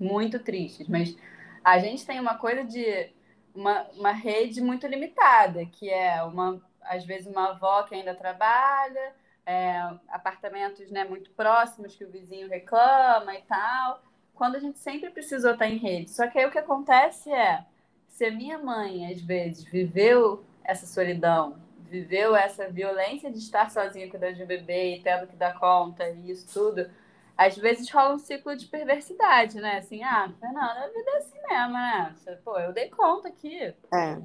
muito 0.00 0.40
tristes, 0.40 0.88
mas 0.88 1.16
a 1.62 1.78
gente 1.78 2.04
tem 2.04 2.18
uma 2.18 2.36
coisa 2.36 2.64
de 2.64 3.12
uma, 3.54 3.82
uma 3.96 4.12
rede 4.12 4.60
muito 4.60 4.86
limitada, 4.86 5.64
que 5.66 5.88
é 5.88 6.22
uma, 6.24 6.60
às 6.82 7.04
vezes, 7.04 7.26
uma 7.26 7.50
avó 7.50 7.82
que 7.84 7.94
ainda 7.94 8.14
trabalha, 8.14 9.14
é, 9.48 9.80
apartamentos 10.10 10.90
né, 10.90 11.04
muito 11.04 11.30
próximos 11.30 11.96
que 11.96 12.04
o 12.04 12.10
vizinho 12.10 12.50
reclama 12.50 13.34
e 13.34 13.40
tal, 13.42 14.02
quando 14.34 14.56
a 14.56 14.58
gente 14.58 14.78
sempre 14.78 15.08
precisou 15.08 15.52
estar 15.52 15.66
em 15.66 15.78
rede. 15.78 16.10
Só 16.10 16.28
que 16.28 16.38
aí 16.38 16.44
o 16.44 16.50
que 16.50 16.58
acontece 16.58 17.32
é, 17.32 17.64
se 18.06 18.26
a 18.26 18.30
minha 18.30 18.58
mãe, 18.58 19.10
às 19.10 19.22
vezes, 19.22 19.64
viveu 19.64 20.44
essa 20.62 20.84
solidão, 20.84 21.56
viveu 21.78 22.36
essa 22.36 22.68
violência 22.68 23.30
de 23.32 23.38
estar 23.38 23.70
sozinha 23.70 24.10
cuidando 24.10 24.34
de 24.34 24.42
um 24.42 24.46
bebê 24.46 24.96
e 24.96 25.02
tendo 25.02 25.26
que 25.26 25.34
dar 25.34 25.58
conta 25.58 26.06
e 26.10 26.30
isso 26.30 26.52
tudo, 26.52 26.90
às 27.34 27.56
vezes 27.56 27.90
rola 27.90 28.16
um 28.16 28.18
ciclo 28.18 28.54
de 28.54 28.66
perversidade, 28.66 29.58
né? 29.62 29.78
Assim, 29.78 30.02
ah, 30.02 30.30
Fernanda, 30.38 30.84
a 30.84 30.88
vida 30.88 31.10
é 31.10 31.16
assim 31.16 31.38
mesmo, 31.48 31.72
né? 31.72 32.14
Pô, 32.44 32.58
eu 32.58 32.74
dei 32.74 32.90
conta 32.90 33.28
aqui. 33.28 33.74
É. 33.94 34.18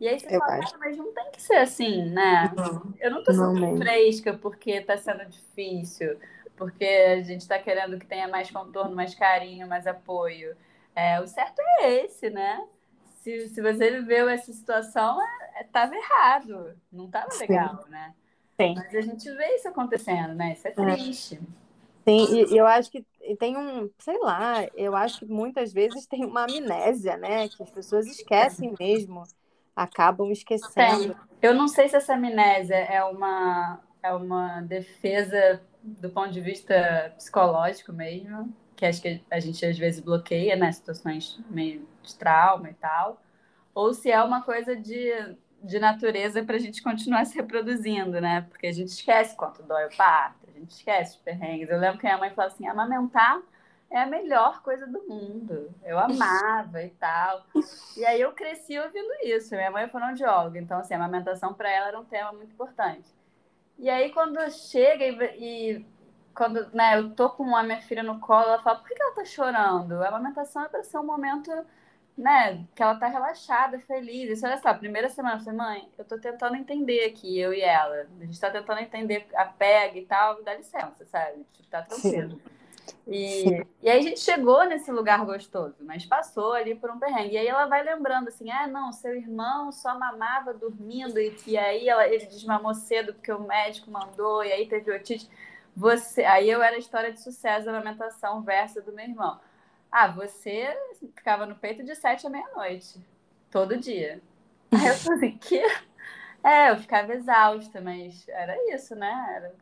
E 0.00 0.08
aí 0.08 0.18
você 0.18 0.38
fala, 0.38 0.60
ah, 0.64 0.78
mas 0.78 0.96
não 0.96 1.12
tem 1.12 1.30
que 1.30 1.42
ser 1.42 1.56
assim, 1.56 2.06
né? 2.06 2.50
Não, 2.56 2.94
eu 2.98 3.10
não 3.10 3.22
tô 3.22 3.32
sendo 3.32 3.52
não 3.52 3.76
fresca 3.76 4.32
porque 4.32 4.80
tá 4.80 4.96
sendo 4.96 5.26
difícil, 5.26 6.18
porque 6.56 6.84
a 6.84 7.20
gente 7.20 7.46
tá 7.46 7.58
querendo 7.58 7.98
que 7.98 8.06
tenha 8.06 8.26
mais 8.26 8.50
contorno, 8.50 8.96
mais 8.96 9.14
carinho, 9.14 9.68
mais 9.68 9.86
apoio. 9.86 10.56
É, 10.96 11.20
o 11.20 11.26
certo 11.26 11.60
é 11.80 12.04
esse, 12.04 12.30
né? 12.30 12.66
Se, 13.20 13.48
se 13.48 13.60
você 13.60 13.90
viveu 13.90 14.26
essa 14.26 14.50
situação, 14.50 15.20
é, 15.20 15.60
é, 15.60 15.64
tava 15.64 15.94
errado. 15.94 16.74
Não 16.90 17.06
tava 17.10 17.28
legal, 17.38 17.82
Sim. 17.84 17.90
né? 17.90 18.14
Sim. 18.58 18.74
Mas 18.76 18.94
a 18.94 19.00
gente 19.02 19.30
vê 19.30 19.54
isso 19.54 19.68
acontecendo, 19.68 20.34
né? 20.34 20.54
Isso 20.54 20.66
é, 20.66 20.70
é. 20.70 20.74
triste. 20.74 21.40
Sim, 22.08 22.46
e 22.50 22.56
eu 22.56 22.66
acho 22.66 22.90
que 22.90 23.04
tem 23.38 23.58
um, 23.58 23.90
sei 23.98 24.18
lá, 24.18 24.66
eu 24.74 24.96
acho 24.96 25.18
que 25.18 25.26
muitas 25.26 25.74
vezes 25.74 26.06
tem 26.06 26.24
uma 26.24 26.44
amnésia, 26.44 27.18
né? 27.18 27.48
Que 27.48 27.62
as 27.62 27.70
pessoas 27.70 28.06
esquecem 28.06 28.74
mesmo 28.80 29.24
acabam 29.74 30.30
esquecendo. 30.30 31.16
Eu 31.40 31.54
não 31.54 31.68
sei 31.68 31.88
se 31.88 31.96
essa 31.96 32.14
amnésia 32.14 32.76
é 32.76 33.02
uma, 33.02 33.80
é 34.02 34.12
uma 34.12 34.60
defesa 34.62 35.60
do 35.82 36.10
ponto 36.10 36.30
de 36.30 36.40
vista 36.40 37.12
psicológico 37.16 37.92
mesmo, 37.92 38.54
que 38.76 38.84
acho 38.84 39.00
que 39.00 39.22
a 39.30 39.40
gente 39.40 39.64
às 39.64 39.78
vezes 39.78 40.00
bloqueia, 40.00 40.56
né, 40.56 40.70
situações 40.72 41.40
meio 41.48 41.88
de 42.02 42.14
trauma 42.14 42.70
e 42.70 42.74
tal, 42.74 43.22
ou 43.74 43.94
se 43.94 44.10
é 44.10 44.22
uma 44.22 44.42
coisa 44.42 44.76
de, 44.76 45.10
de 45.62 45.78
natureza 45.78 46.42
para 46.44 46.56
a 46.56 46.58
gente 46.58 46.82
continuar 46.82 47.24
se 47.24 47.36
reproduzindo, 47.36 48.20
né? 48.20 48.42
Porque 48.48 48.66
a 48.66 48.72
gente 48.72 48.88
esquece 48.88 49.36
quanto 49.36 49.62
dói 49.62 49.86
o 49.86 49.96
parto, 49.96 50.48
a 50.48 50.58
gente 50.58 50.70
esquece 50.70 51.16
os 51.16 51.22
perrengues. 51.22 51.70
Eu 51.70 51.78
lembro 51.78 51.98
que 51.98 52.06
a 52.06 52.10
minha 52.10 52.18
mãe 52.18 52.30
falou 52.34 52.50
assim: 52.50 52.66
amamentar 52.66 53.40
é 53.90 54.00
a 54.02 54.06
melhor 54.06 54.62
coisa 54.62 54.86
do 54.86 55.02
mundo. 55.06 55.74
Eu 55.82 55.98
amava 55.98 56.82
e 56.82 56.90
tal. 56.90 57.44
E 57.96 58.04
aí 58.04 58.20
eu 58.20 58.32
cresci 58.32 58.78
ouvindo 58.78 59.12
isso. 59.24 59.54
Minha 59.54 59.70
mãe 59.70 59.84
é 59.84 59.88
fonoaudióloga, 59.88 60.58
então 60.58 60.78
assim, 60.78 60.94
a 60.94 60.96
amamentação 60.96 61.52
para 61.52 61.70
ela 61.70 61.88
era 61.88 62.00
um 62.00 62.04
tema 62.04 62.32
muito 62.32 62.52
importante. 62.52 63.08
E 63.78 63.90
aí 63.90 64.12
quando 64.12 64.38
chega 64.50 65.04
e, 65.04 65.76
e, 65.78 65.86
quando 66.34 66.70
né, 66.74 66.98
eu 66.98 67.10
tô 67.14 67.30
com 67.30 67.56
a 67.56 67.62
minha 67.62 67.80
filha 67.80 68.02
no 68.02 68.20
colo, 68.20 68.44
ela 68.44 68.62
fala: 68.62 68.78
"Por 68.78 68.88
que 68.88 69.02
ela 69.02 69.14
tá 69.14 69.24
chorando?". 69.24 70.02
A 70.02 70.08
amamentação 70.08 70.64
é 70.64 70.68
para 70.68 70.84
ser 70.84 70.98
um 70.98 71.04
momento 71.04 71.50
né, 72.16 72.66
que 72.74 72.82
ela 72.82 72.94
tá 72.96 73.08
relaxada, 73.08 73.78
feliz. 73.80 74.30
Isso, 74.30 74.46
olha 74.46 74.58
só, 74.58 74.74
primeira 74.74 75.08
semana, 75.08 75.36
eu 75.36 75.40
falei, 75.40 75.58
mãe, 75.58 75.88
eu 75.96 76.04
tô 76.04 76.18
tentando 76.18 76.54
entender 76.54 77.06
aqui, 77.06 77.38
eu 77.38 77.52
e 77.54 77.62
ela. 77.62 78.06
A 78.20 78.24
gente 78.24 78.38
tá 78.38 78.50
tentando 78.50 78.80
entender 78.80 79.26
a 79.34 79.46
pega 79.46 79.98
e 79.98 80.04
tal, 80.04 80.42
dá 80.42 80.54
licença, 80.54 81.04
sabe? 81.06 81.44
Tipo, 81.52 81.68
tá 81.68 81.82
tranquilo. 81.82 82.32
Sim. 82.32 82.59
E, 83.06 83.64
e 83.82 83.88
aí 83.88 83.98
a 83.98 84.02
gente 84.02 84.20
chegou 84.20 84.64
nesse 84.64 84.90
lugar 84.90 85.24
gostoso, 85.24 85.76
mas 85.80 86.04
passou 86.04 86.52
ali 86.52 86.74
por 86.74 86.90
um 86.90 86.98
perrengue. 86.98 87.34
E 87.34 87.38
aí 87.38 87.46
ela 87.46 87.66
vai 87.66 87.82
lembrando 87.82 88.28
assim: 88.28 88.50
ah, 88.50 88.66
não, 88.66 88.92
seu 88.92 89.14
irmão 89.16 89.72
só 89.72 89.98
mamava 89.98 90.54
dormindo, 90.54 91.18
e, 91.18 91.34
e 91.46 91.58
aí 91.58 91.88
ela, 91.88 92.06
ele 92.06 92.26
desmamou 92.26 92.74
cedo 92.74 93.14
porque 93.14 93.32
o 93.32 93.40
médico 93.40 93.90
mandou, 93.90 94.44
e 94.44 94.52
aí 94.52 94.66
teve 94.66 94.90
otite. 94.92 95.28
Você, 95.76 96.24
aí 96.24 96.50
eu 96.50 96.62
era 96.62 96.76
a 96.76 96.78
história 96.78 97.12
de 97.12 97.20
sucesso 97.20 97.64
da 97.66 97.72
amamentação 97.72 98.42
versa 98.42 98.80
do 98.82 98.92
meu 98.92 99.04
irmão. 99.04 99.40
Ah, 99.90 100.08
você 100.08 100.76
ficava 101.14 101.46
no 101.46 101.56
peito 101.56 101.82
de 101.82 101.94
sete 101.94 102.26
à 102.26 102.30
meia-noite, 102.30 103.00
todo 103.50 103.76
dia. 103.76 104.20
Aí 104.72 104.86
eu 104.86 104.94
falei, 104.94 105.32
que? 105.32 105.62
É, 106.42 106.70
eu 106.70 106.76
ficava 106.78 107.12
exausta, 107.14 107.80
mas 107.80 108.26
era 108.28 108.56
isso, 108.74 108.94
né? 108.94 109.26
Era, 109.36 109.52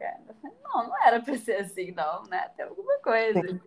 não, 0.63 0.89
não 0.89 1.05
era 1.05 1.21
pra 1.21 1.37
ser 1.37 1.57
assim, 1.57 1.93
não, 1.93 2.23
né? 2.25 2.51
Tem 2.57 2.65
alguma 2.65 2.99
coisa. 2.99 3.61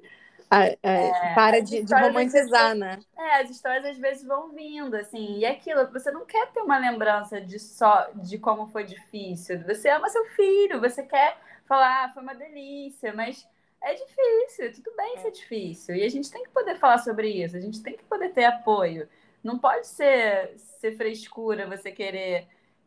É, 0.53 0.77
é, 0.83 1.33
para 1.33 1.61
de, 1.61 1.81
de 1.81 1.93
romantizar, 1.93 2.75
né? 2.75 2.99
É, 3.17 3.41
as 3.41 3.49
histórias 3.49 3.85
às 3.85 3.97
vezes 3.97 4.25
vão 4.25 4.49
vindo, 4.49 4.95
assim, 4.95 5.37
e 5.37 5.45
é 5.45 5.51
aquilo, 5.51 5.89
você 5.91 6.11
não 6.11 6.25
quer 6.25 6.51
ter 6.51 6.59
uma 6.59 6.77
lembrança 6.77 7.39
de 7.39 7.57
só 7.57 8.09
de 8.15 8.37
como 8.37 8.67
foi 8.67 8.83
difícil. 8.83 9.63
Você 9.65 9.87
ama 9.89 10.09
seu 10.09 10.25
filho, 10.31 10.81
você 10.81 11.03
quer 11.03 11.37
falar, 11.65 12.03
ah, 12.03 12.09
foi 12.13 12.21
uma 12.21 12.35
delícia, 12.35 13.13
mas 13.13 13.47
é 13.81 13.93
difícil, 13.93 14.73
tudo 14.73 14.93
bem 14.95 15.17
ser 15.19 15.31
difícil. 15.31 15.95
E 15.95 16.03
a 16.03 16.09
gente 16.09 16.29
tem 16.29 16.43
que 16.43 16.49
poder 16.49 16.75
falar 16.77 16.97
sobre 16.97 17.29
isso, 17.29 17.55
a 17.55 17.61
gente 17.61 17.81
tem 17.81 17.95
que 17.95 18.03
poder 18.03 18.33
ter 18.33 18.43
apoio. 18.43 19.07
Não 19.41 19.57
pode 19.57 19.87
ser, 19.87 20.53
ser 20.57 20.97
frescura 20.97 21.65
você 21.65 21.91
querer 21.93 22.45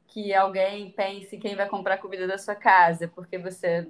que 0.08 0.32
alguém 0.32 0.90
pense 0.90 1.36
quem 1.38 1.56
vai 1.56 1.68
comprar 1.68 1.98
comida 1.98 2.26
da 2.26 2.38
sua 2.38 2.54
casa, 2.54 3.08
porque 3.08 3.38
você 3.38 3.86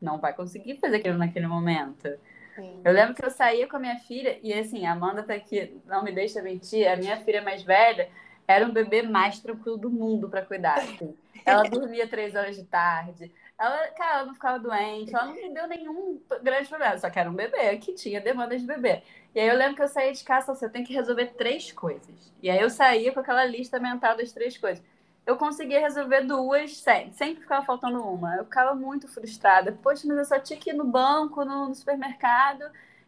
não 0.00 0.18
vai 0.18 0.32
conseguir 0.32 0.76
fazer 0.76 0.96
aquilo 0.96 1.18
naquele 1.18 1.46
momento. 1.46 2.08
Sim. 2.54 2.80
Eu 2.84 2.92
lembro 2.92 3.14
que 3.14 3.24
eu 3.24 3.30
saía 3.30 3.66
com 3.66 3.76
a 3.76 3.80
minha 3.80 3.98
filha, 3.98 4.38
e 4.42 4.52
assim, 4.52 4.86
a 4.86 4.92
Amanda 4.92 5.22
tá 5.22 5.34
aqui, 5.34 5.76
não 5.86 6.04
me 6.04 6.12
deixa 6.12 6.40
mentir, 6.40 6.88
a 6.88 6.96
minha 6.96 7.18
filha 7.18 7.42
mais 7.42 7.62
velha 7.62 8.08
era 8.48 8.64
um 8.64 8.70
bebê 8.70 9.02
mais 9.02 9.40
tranquilo 9.40 9.76
do 9.76 9.90
mundo 9.90 10.28
para 10.28 10.42
cuidar. 10.42 10.78
Assim. 10.78 11.14
Ela 11.44 11.64
dormia 11.68 12.06
três 12.06 12.34
horas 12.34 12.56
de 12.56 12.64
tarde. 12.64 13.32
Ela, 13.58 13.88
cara, 13.88 14.18
ela 14.18 14.26
não 14.26 14.34
ficava 14.34 14.58
doente, 14.58 15.14
ela 15.14 15.26
não 15.26 15.34
me 15.34 15.52
deu 15.52 15.66
nenhum 15.66 16.20
grande 16.42 16.68
problema, 16.68 16.98
só 16.98 17.10
que 17.10 17.18
era 17.18 17.30
um 17.30 17.34
bebê 17.34 17.76
que 17.78 17.94
tinha 17.94 18.20
demanda 18.20 18.56
de 18.56 18.64
bebê. 18.64 19.02
E 19.34 19.40
aí 19.40 19.48
eu 19.48 19.56
lembro 19.56 19.76
que 19.76 19.82
eu 19.82 19.88
saía 19.88 20.12
de 20.12 20.22
casa, 20.22 20.54
você 20.54 20.68
tem 20.68 20.84
que 20.84 20.92
resolver 20.94 21.34
três 21.34 21.72
coisas. 21.72 22.32
E 22.42 22.50
aí 22.50 22.60
eu 22.60 22.70
saía 22.70 23.12
com 23.12 23.20
aquela 23.20 23.44
lista 23.44 23.80
mental 23.80 24.16
das 24.16 24.32
três 24.32 24.56
coisas 24.56 24.82
eu 25.26 25.36
conseguia 25.36 25.80
resolver 25.80 26.22
duas 26.22 26.76
sempre, 26.78 27.12
sempre 27.12 27.42
ficava 27.42 27.66
faltando 27.66 28.00
uma. 28.00 28.36
Eu 28.36 28.44
ficava 28.44 28.74
muito 28.76 29.08
frustrada. 29.08 29.72
Poxa, 29.82 30.06
mas 30.06 30.18
eu 30.18 30.24
só 30.24 30.38
tinha 30.38 30.58
que 30.58 30.70
ir 30.70 30.72
no 30.72 30.84
banco, 30.84 31.44
no, 31.44 31.68
no 31.68 31.74
supermercado 31.74 32.62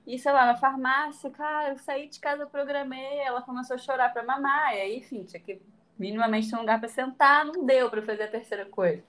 e, 0.05 0.19
sei 0.19 0.33
lá, 0.33 0.45
na 0.45 0.57
farmácia. 0.57 1.31
Cara, 1.31 1.71
eu 1.71 1.79
saí 1.79 2.09
de 2.09 2.19
casa, 2.19 2.45
programei, 2.45 3.21
ela 3.21 3.41
começou 3.41 3.77
a 3.77 3.79
chorar 3.79 4.13
para 4.13 4.25
mamar. 4.25 4.75
E 4.75 4.81
aí, 4.81 4.99
enfim, 4.99 5.23
tinha 5.23 5.41
que 5.41 5.63
minimamente 5.97 6.51
ter 6.51 6.57
um 6.57 6.61
lugar 6.61 6.81
para 6.81 6.89
sentar, 6.89 7.45
não 7.45 7.65
deu 7.65 7.89
para 7.89 8.03
fazer 8.03 8.25
a 8.25 8.29
terceira 8.29 8.67
coisa. 8.67 9.03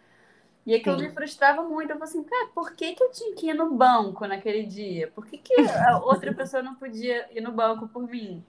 E 0.64 0.76
aquilo 0.76 1.00
Sim. 1.00 1.08
me 1.08 1.12
frustrava 1.12 1.64
muito. 1.64 1.90
Eu 1.90 1.98
falei 1.98 2.14
assim, 2.14 2.24
cara, 2.24 2.48
por 2.54 2.76
que, 2.76 2.94
que 2.94 3.04
eu 3.04 3.12
tinha 3.12 3.36
que 3.36 3.50
ir 3.50 3.56
no 3.56 3.74
banco 3.74 4.28
naquele 4.28 4.64
dia? 4.64 5.08
Por 5.08 5.26
que, 5.26 5.40
que 5.40 5.56
a 5.60 5.98
outra 5.98 6.32
pessoa 6.32 6.62
não 6.62 6.76
podia 6.76 7.28
ir 7.36 7.42
no 7.42 7.52
banco 7.52 7.88
por 7.88 8.08
mim? 8.08 8.46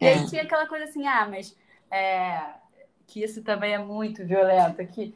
E 0.00 0.06
aí 0.06 0.22
é. 0.22 0.26
tinha 0.26 0.42
aquela 0.42 0.66
coisa 0.66 0.84
assim, 0.84 1.06
ah, 1.06 1.28
mas 1.28 1.54
é, 1.90 2.59
que 3.10 3.22
isso 3.22 3.42
também 3.42 3.74
é 3.74 3.78
muito 3.78 4.24
violento, 4.24 4.86
que 4.86 5.12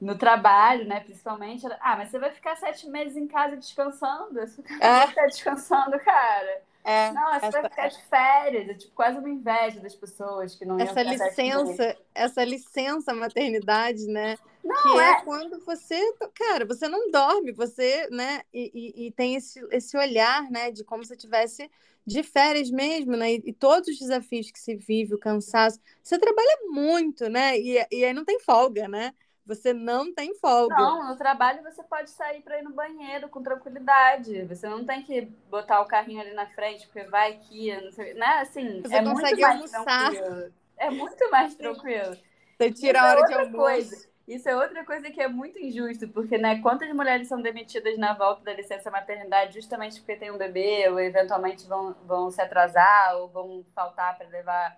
no 0.00 0.18
trabalho, 0.18 0.84
né, 0.84 1.00
principalmente, 1.00 1.64
ah, 1.80 1.96
mas 1.96 2.10
você 2.10 2.18
vai 2.18 2.30
ficar 2.30 2.56
sete 2.56 2.88
meses 2.88 3.16
em 3.16 3.26
casa 3.26 3.56
descansando? 3.56 4.34
Você 4.34 4.62
vai 4.62 5.06
ficar 5.06 5.22
é. 5.22 5.26
descansando, 5.26 5.98
cara. 6.00 6.62
É, 6.88 7.12
não, 7.12 7.28
você 7.28 7.46
essa, 7.46 7.60
vai 7.60 7.70
ficar 7.70 7.88
de 7.88 8.02
férias, 8.04 8.68
é 8.70 8.74
tipo 8.74 8.94
quase 8.94 9.18
uma 9.18 9.28
inveja 9.28 9.78
das 9.78 9.94
pessoas 9.94 10.54
que 10.54 10.64
não 10.64 10.80
essa 10.80 11.02
licença, 11.02 11.96
essa 12.14 12.42
licença 12.42 13.12
maternidade, 13.12 14.06
né? 14.06 14.38
Não, 14.64 14.82
que 14.82 14.98
é... 14.98 15.10
é... 15.10 15.20
quando 15.20 15.62
você, 15.66 16.14
cara, 16.34 16.64
você 16.64 16.88
não 16.88 17.10
dorme, 17.10 17.52
você, 17.52 18.08
né? 18.10 18.40
E, 18.54 18.70
e, 18.72 19.06
e, 19.06 19.12
tem 19.12 19.34
esse, 19.34 19.60
esse 19.70 19.98
olhar, 19.98 20.50
né, 20.50 20.70
de 20.70 20.82
como 20.82 21.04
se 21.04 21.14
tivesse 21.14 21.70
de 22.06 22.22
férias 22.22 22.70
mesmo, 22.70 23.18
né? 23.18 23.34
E, 23.34 23.42
e, 23.44 23.52
todos 23.52 23.86
os 23.90 23.98
desafios 23.98 24.50
que 24.50 24.58
se 24.58 24.74
vive, 24.74 25.14
o 25.14 25.18
cansaço, 25.18 25.78
você 26.02 26.18
trabalha 26.18 26.58
muito, 26.70 27.28
né? 27.28 27.58
E, 27.58 27.86
e 27.90 28.02
aí 28.02 28.14
não 28.14 28.24
tem 28.24 28.40
folga, 28.40 28.88
né? 28.88 29.12
Você 29.48 29.72
não 29.72 30.12
tem 30.12 30.34
folga. 30.34 30.76
Não, 30.76 31.08
no 31.08 31.16
trabalho 31.16 31.62
você 31.62 31.82
pode 31.82 32.10
sair 32.10 32.42
para 32.42 32.58
ir 32.58 32.62
no 32.62 32.74
banheiro 32.74 33.30
com 33.30 33.42
tranquilidade. 33.42 34.44
Você 34.44 34.68
não 34.68 34.84
tem 34.84 35.02
que 35.02 35.22
botar 35.50 35.80
o 35.80 35.86
carrinho 35.86 36.20
ali 36.20 36.34
na 36.34 36.46
frente, 36.48 36.86
porque 36.86 37.08
vai 37.08 37.32
aqui, 37.32 37.74
não 37.80 37.90
sei, 37.90 38.12
né? 38.12 38.40
Assim, 38.40 38.82
você 38.82 38.96
é 38.96 39.02
consegue 39.02 39.42
almoçar. 39.42 40.10
Tranquilo. 40.12 40.52
É 40.76 40.90
muito 40.90 41.30
mais 41.30 41.54
tranquilo. 41.54 42.14
Você 42.58 42.72
tira 42.72 43.02
a 43.02 43.06
é 43.06 43.10
hora 43.10 43.20
é 43.20 43.26
de 43.26 43.34
almoço. 43.34 43.56
Coisa. 43.56 44.08
Isso 44.28 44.46
é 44.46 44.54
outra 44.54 44.84
coisa 44.84 45.10
que 45.10 45.22
é 45.22 45.26
muito 45.28 45.58
injusto, 45.58 46.06
porque, 46.08 46.36
né, 46.36 46.60
quantas 46.60 46.92
mulheres 46.92 47.26
são 47.26 47.40
demitidas 47.40 47.96
na 47.96 48.12
volta 48.12 48.44
da 48.44 48.52
licença 48.52 48.90
maternidade 48.90 49.54
justamente 49.54 49.98
porque 50.00 50.16
tem 50.16 50.30
um 50.30 50.36
bebê, 50.36 50.86
ou 50.90 51.00
eventualmente 51.00 51.66
vão, 51.66 51.96
vão 52.04 52.30
se 52.30 52.42
atrasar, 52.42 53.16
ou 53.16 53.28
vão 53.28 53.64
faltar 53.74 54.18
para 54.18 54.28
levar 54.28 54.76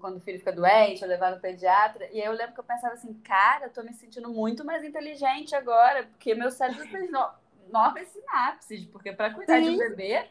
quando 0.00 0.16
o 0.16 0.20
filho 0.20 0.38
fica 0.38 0.52
doente, 0.52 1.04
ou 1.04 1.08
levar 1.08 1.30
no 1.30 1.40
pediatra. 1.40 2.08
E 2.12 2.20
aí 2.20 2.26
eu 2.26 2.32
lembro 2.32 2.54
que 2.54 2.60
eu 2.60 2.64
pensava 2.64 2.94
assim, 2.94 3.14
cara, 3.14 3.66
eu 3.66 3.70
tô 3.70 3.82
me 3.84 3.92
sentindo 3.92 4.28
muito 4.28 4.64
mais 4.64 4.82
inteligente 4.82 5.54
agora, 5.54 6.02
porque 6.04 6.34
meu 6.34 6.50
cérebro 6.50 6.86
fez 6.88 7.08
no... 7.10 7.24
novas 7.70 8.08
sinapses, 8.08 8.84
porque 8.86 9.12
para 9.12 9.32
cuidar 9.32 9.60
Sim. 9.60 9.62
de 9.62 9.70
um 9.70 9.78
bebê, 9.78 10.26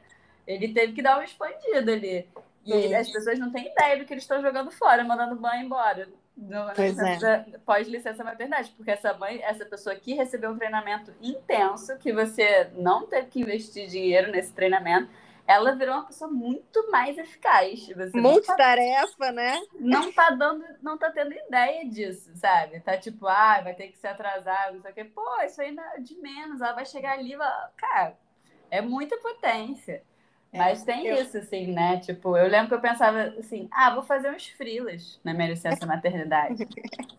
ele 0.46 0.74
teve 0.74 0.92
que 0.92 1.02
dar 1.02 1.16
uma 1.16 1.24
expandida 1.24 1.94
ali. 1.94 2.28
E 2.66 2.72
Sim. 2.72 2.96
as 2.96 3.10
pessoas 3.10 3.40
não 3.40 3.52
têm 3.52 3.68
ideia 3.68 3.98
do 3.98 4.06
que 4.06 4.14
eles 4.14 4.24
estão 4.24 4.42
jogando 4.42 4.72
fora, 4.72 5.04
mandando 5.04 5.36
banho 5.36 5.64
embora. 5.64 6.10
No, 6.36 6.70
é. 6.72 7.46
pós 7.66 7.88
licença 7.88 8.22
maternidade, 8.22 8.74
porque 8.76 8.92
essa 8.92 9.14
mãe, 9.14 9.42
essa 9.42 9.66
pessoa 9.66 9.96
aqui 9.96 10.14
recebeu 10.14 10.52
um 10.52 10.58
treinamento 10.58 11.14
intenso 11.22 11.98
que 11.98 12.12
você 12.12 12.70
não 12.74 13.08
teve 13.08 13.28
que 13.28 13.40
investir 13.40 13.88
dinheiro 13.88 14.30
nesse 14.34 14.52
treinamento 14.52 15.10
ela 15.48 15.76
virou 15.76 15.96
uma 15.96 16.06
pessoa 16.06 16.30
muito 16.30 16.90
mais 16.92 17.18
eficaz. 17.18 17.88
Você 17.88 18.18
Multitarefa, 18.20 19.18
tá, 19.18 19.32
né? 19.32 19.62
Não 19.80 20.12
tá 20.12 20.32
dando, 20.32 20.66
não 20.82 20.98
tá 20.98 21.12
tendo 21.12 21.34
ideia 21.34 21.88
disso, 21.88 22.32
sabe? 22.36 22.80
Tá 22.80 22.98
tipo, 22.98 23.28
ah, 23.28 23.62
vai 23.62 23.76
ter 23.76 23.90
que 23.90 23.98
se 23.98 24.08
atrasar, 24.08 24.74
não 24.74 24.82
sei 24.82 24.92
o 24.92 24.94
quê. 24.94 25.04
Pô, 25.04 25.42
isso 25.44 25.62
aí 25.62 25.76
é 25.96 26.00
de 26.00 26.16
menos. 26.16 26.62
Ela 26.62 26.74
vai 26.74 26.86
chegar 26.86 27.14
ali, 27.14 27.36
vai... 27.36 27.52
cara, 27.78 28.18
é 28.72 28.82
muita 28.82 29.18
potência. 29.18 30.04
É, 30.52 30.58
Mas 30.58 30.84
tem 30.84 31.06
eu... 31.06 31.22
isso, 31.22 31.38
assim, 31.38 31.68
né? 31.68 32.00
Tipo, 32.00 32.38
eu 32.38 32.48
lembro 32.48 32.70
que 32.70 32.74
eu 32.74 32.82
pensava 32.82 33.24
assim, 33.38 33.68
ah, 33.72 33.94
vou 33.94 34.04
fazer 34.04 34.32
uns 34.32 34.48
frilas 34.48 35.20
na 35.24 35.34
minha 35.34 35.50
licença 35.50 35.86
maternidade. 35.86 36.66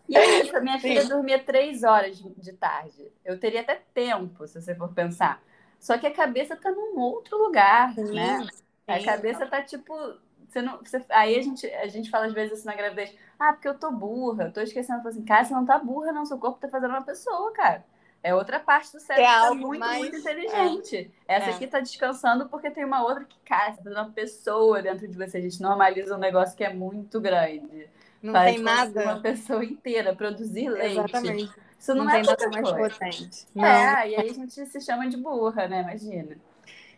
e 0.09 0.17
é 0.17 0.41
isso, 0.41 0.57
a 0.57 0.59
minha 0.59 0.79
filha 0.79 1.03
Sim. 1.03 1.09
dormia 1.09 1.39
três 1.39 1.83
horas 1.83 2.17
de 2.17 2.53
tarde. 2.53 3.09
Eu 3.23 3.39
teria 3.39 3.61
até 3.61 3.79
tempo, 3.93 4.47
se 4.47 4.59
você 4.59 4.73
for 4.75 4.91
pensar. 4.91 5.41
Só 5.79 5.97
que 5.97 6.07
a 6.07 6.13
cabeça 6.13 6.55
tá 6.55 6.71
num 6.71 6.99
outro 6.99 7.37
lugar, 7.37 7.93
sim, 7.93 8.13
né? 8.13 8.45
Sim. 8.51 8.63
A 8.87 9.03
cabeça 9.03 9.45
tá 9.45 9.61
tipo. 9.61 9.93
Você 10.47 10.61
não, 10.61 10.77
você, 10.77 11.03
aí 11.09 11.37
a 11.37 11.41
gente, 11.41 11.67
a 11.67 11.87
gente 11.87 12.09
fala 12.09 12.25
às 12.25 12.33
vezes 12.33 12.53
assim 12.53 12.65
na 12.65 12.75
gravidez, 12.75 13.13
ah, 13.37 13.51
porque 13.51 13.67
eu 13.67 13.77
tô 13.77 13.91
burra, 13.91 14.45
eu 14.45 14.53
tô 14.53 14.61
esquecendo. 14.61 15.01
Eu 15.03 15.09
assim, 15.09 15.25
cara, 15.25 15.43
você 15.43 15.53
não 15.53 15.65
tá 15.65 15.77
burra, 15.77 16.11
não. 16.11 16.25
Seu 16.25 16.37
corpo 16.37 16.59
tá 16.59 16.69
fazendo 16.69 16.91
uma 16.91 17.03
pessoa, 17.03 17.51
cara. 17.51 17.83
É 18.23 18.33
outra 18.33 18.59
parte 18.59 18.91
do 18.91 18.99
cérebro 18.99 19.23
é 19.23 19.35
que 19.35 19.41
tá 19.41 19.53
muito, 19.53 19.79
mais... 19.79 19.99
muito 19.99 20.17
inteligente. 20.17 21.11
É. 21.27 21.35
Essa 21.35 21.51
é. 21.51 21.53
aqui 21.53 21.67
tá 21.67 21.79
descansando 21.79 22.49
porque 22.49 22.71
tem 22.71 22.83
uma 22.83 23.03
outra 23.03 23.23
que, 23.23 23.37
cara, 23.45 23.71
tá 23.71 23.77
fazendo 23.77 23.93
uma 23.93 24.11
pessoa 24.11 24.81
dentro 24.81 25.07
de 25.07 25.15
você. 25.17 25.37
A 25.37 25.41
gente 25.41 25.61
normaliza 25.61 26.15
um 26.15 26.19
negócio 26.19 26.57
que 26.57 26.63
é 26.63 26.73
muito 26.73 27.21
grande. 27.21 27.87
Não 28.21 28.33
Faz 28.33 28.55
tem 28.55 28.63
nada. 28.63 29.03
Uma 29.03 29.21
pessoa 29.21 29.63
inteira 29.63 30.15
produzir 30.15 30.69
leite. 30.69 30.97
Exatamente. 30.97 31.53
Isso 31.79 31.93
não, 31.93 32.05
não 32.05 32.11
é 32.11 32.21
tem 32.21 32.23
nada 32.23 32.49
mais 32.49 32.71
coisa. 32.71 32.95
potente. 32.95 33.47
Não. 33.53 33.65
É, 33.65 34.09
e 34.09 34.15
aí 34.15 34.29
a 34.29 34.33
gente 34.33 34.65
se 34.65 34.81
chama 34.81 35.07
de 35.07 35.17
burra, 35.17 35.67
né? 35.67 35.81
Imagina. 35.81 36.37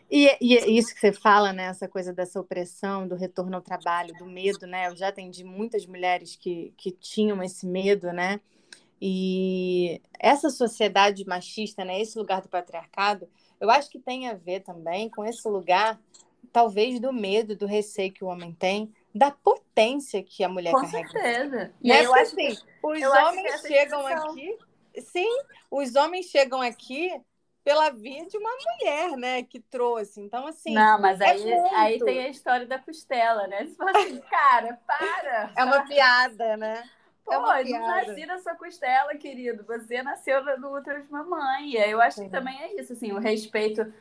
E, 0.09 0.35
e 0.41 0.77
isso 0.77 0.93
que 0.93 0.99
você 0.99 1.13
fala, 1.13 1.53
né? 1.53 1.65
Essa 1.65 1.87
coisa 1.87 2.11
dessa 2.11 2.39
opressão, 2.39 3.07
do 3.07 3.15
retorno 3.15 3.55
ao 3.55 3.61
trabalho, 3.61 4.15
do 4.15 4.25
medo, 4.25 4.65
né? 4.65 4.87
Eu 4.87 4.95
já 4.95 5.09
atendi 5.09 5.43
muitas 5.43 5.85
mulheres 5.85 6.35
que, 6.35 6.73
que 6.77 6.91
tinham 6.91 7.43
esse 7.43 7.67
medo, 7.67 8.11
né? 8.11 8.39
E 9.01 10.01
essa 10.19 10.49
sociedade 10.49 11.25
machista, 11.25 11.85
né? 11.85 12.01
Esse 12.01 12.17
lugar 12.17 12.41
do 12.41 12.49
patriarcado, 12.49 13.29
eu 13.59 13.69
acho 13.69 13.89
que 13.89 13.99
tem 13.99 14.27
a 14.27 14.33
ver 14.33 14.61
também 14.61 15.09
com 15.09 15.23
esse 15.23 15.47
lugar, 15.47 15.99
talvez, 16.51 16.99
do 16.99 17.13
medo, 17.13 17.55
do 17.55 17.67
receio 17.67 18.11
que 18.11 18.23
o 18.23 18.27
homem 18.27 18.51
tem, 18.51 18.91
da 19.13 19.31
potência 19.31 20.23
que 20.23 20.43
a 20.43 20.49
mulher 20.49 20.71
com 20.71 20.81
carrega. 20.81 21.07
Com 21.07 21.11
certeza. 21.11 21.73
E 21.81 21.89
né? 21.89 22.05
eu 22.05 22.13
acho 22.13 22.33
assim, 22.33 22.55
que, 22.55 22.61
os 22.83 23.03
homens 23.03 23.61
chegam 23.61 24.05
aqui 24.05 24.57
Sim, 25.01 25.29
os 25.69 25.95
homens 25.95 26.27
chegam 26.27 26.61
aqui 26.61 27.11
pela 27.63 27.89
via 27.89 28.25
de 28.25 28.37
uma 28.37 28.49
mulher, 28.49 29.17
né, 29.17 29.43
que 29.43 29.59
trouxe. 29.59 30.19
Então, 30.19 30.47
assim. 30.47 30.73
Não, 30.73 30.99
mas 30.99 31.19
é 31.21 31.29
aí, 31.29 31.53
aí 31.75 31.99
tem 31.99 32.19
a 32.19 32.29
história 32.29 32.65
da 32.65 32.79
costela, 32.79 33.47
né? 33.47 33.65
Você 33.65 33.75
fala 33.75 33.91
assim, 33.91 34.19
cara, 34.21 34.79
para! 34.87 35.51
É 35.55 35.63
uma 35.63 35.85
piada, 35.85 36.57
né? 36.57 36.83
Pô, 37.23 37.33
é 37.33 37.37
uma 37.37 37.63
não 37.63 37.87
nasci 37.87 38.25
na 38.25 38.39
sua 38.39 38.55
costela, 38.55 39.15
querido. 39.15 39.63
Você 39.65 40.01
nasceu 40.01 40.43
no 40.57 40.75
útero 40.75 41.03
de 41.03 41.11
mamãe. 41.11 41.69
E 41.69 41.77
eu 41.77 42.01
acho 42.01 42.23
que 42.23 42.29
também 42.29 42.59
é 42.59 42.79
isso, 42.79 42.93
assim, 42.93 43.11
o 43.11 43.19
respeito 43.19 43.93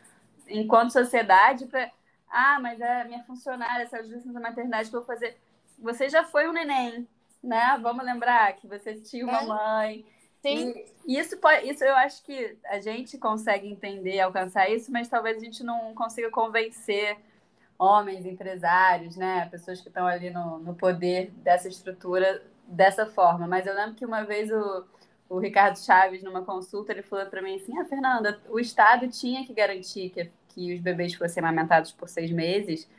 enquanto 0.49 0.93
sociedade 0.93 1.67
para. 1.67 1.91
Ah, 2.31 2.59
mas 2.61 2.81
é 2.81 3.05
minha 3.05 3.23
funcionária, 3.25 3.85
essa 3.85 4.01
licença 4.01 4.33
da 4.33 4.41
maternidade 4.41 4.91
que 4.91 4.97
eu 4.97 5.01
vou 5.01 5.07
fazer. 5.07 5.37
Você 5.79 6.09
já 6.09 6.25
foi 6.25 6.49
um 6.49 6.53
neném, 6.53 7.07
né? 7.43 7.79
Vamos 7.81 8.05
lembrar 8.05 8.55
que 8.57 8.67
você 8.67 8.95
tinha 8.95 9.25
uma 9.25 9.43
é. 9.43 9.47
mãe 9.47 10.07
Sim. 10.43 10.75
E 11.07 11.19
isso, 11.19 11.37
pode, 11.39 11.69
isso 11.69 11.85
eu 11.85 11.95
acho 11.97 12.23
que 12.23 12.57
a 12.67 12.81
gente 12.81 13.19
consegue 13.19 13.69
entender, 13.69 14.21
alcançar 14.21 14.71
isso, 14.71 14.93
mas 14.93 15.09
talvez 15.09 15.37
a 15.37 15.41
gente 15.41 15.65
não 15.65 15.95
consiga 15.95 16.31
convencer 16.31 17.19
homens, 17.79 18.25
empresários, 18.25 19.17
né? 19.17 19.47
Pessoas 19.47 19.81
que 19.81 19.89
estão 19.89 20.07
ali 20.07 20.31
no, 20.31 20.59
no 20.59 20.75
poder 20.75 21.31
dessa 21.43 21.69
estrutura 21.69 22.43
dessa 22.67 23.07
forma. 23.07 23.47
Mas 23.47 23.67
eu 23.67 23.75
lembro 23.75 23.95
que 23.95 24.05
uma 24.05 24.23
vez 24.25 24.51
o, 24.51 24.85
o 25.29 25.39
Ricardo 25.39 25.79
Chaves, 25.79 26.23
numa 26.23 26.43
consulta, 26.43 26.93
ele 26.93 27.03
falou 27.03 27.27
para 27.27 27.43
mim 27.43 27.57
assim: 27.57 27.77
Ah, 27.79 27.85
Fernanda, 27.85 28.41
o 28.49 28.61
Estado 28.61 29.09
tinha 29.09 29.45
que 29.45 29.53
garantir 29.53 30.11
que, 30.11 30.31
que 30.59 30.75
os 30.75 30.81
bebês 30.81 31.15
fossem 31.15 31.41
amamentados 31.41 31.93
por 31.93 32.09
seis 32.09 32.33
meses, 32.33 32.91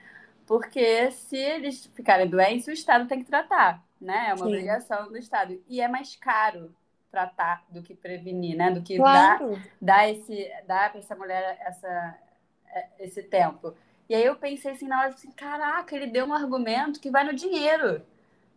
porque 0.46 1.12
se 1.12 1.36
eles 1.36 1.86
ficarem 1.94 2.28
doentes, 2.28 2.68
o 2.68 2.72
Estado 2.72 3.08
tem 3.08 3.20
que 3.20 3.30
tratar, 3.30 3.84
né? 4.00 4.28
É 4.30 4.34
uma 4.34 4.46
Sim. 4.46 4.54
obrigação 4.54 5.10
do 5.10 5.18
Estado. 5.18 5.62
E 5.68 5.82
é 5.82 5.88
mais 5.88 6.16
caro 6.16 6.74
tratar 7.12 7.66
do 7.70 7.84
que 7.84 7.94
prevenir, 7.94 8.56
né? 8.56 8.72
Do 8.72 8.82
que 8.82 8.96
claro. 8.96 9.52
dar, 9.52 9.62
dar, 9.82 10.10
esse, 10.10 10.50
dar 10.66 10.90
para 10.90 11.00
essa 11.00 11.16
mulher 11.16 11.58
essa, 11.62 12.18
é, 12.74 12.88
esse 13.00 13.24
tempo. 13.24 13.76
E 14.08 14.16
aí 14.16 14.24
eu 14.24 14.36
pensei 14.36 14.72
assim 14.72 14.88
na 14.88 15.00
hora, 15.02 15.10
assim, 15.10 15.32
caraca, 15.32 15.96
ele 15.96 16.08
deu 16.08 16.26
um 16.26 16.34
argumento 16.34 17.00
que 17.00 17.12
vai 17.12 17.24
no 17.24 17.34
dinheiro. 17.34 18.02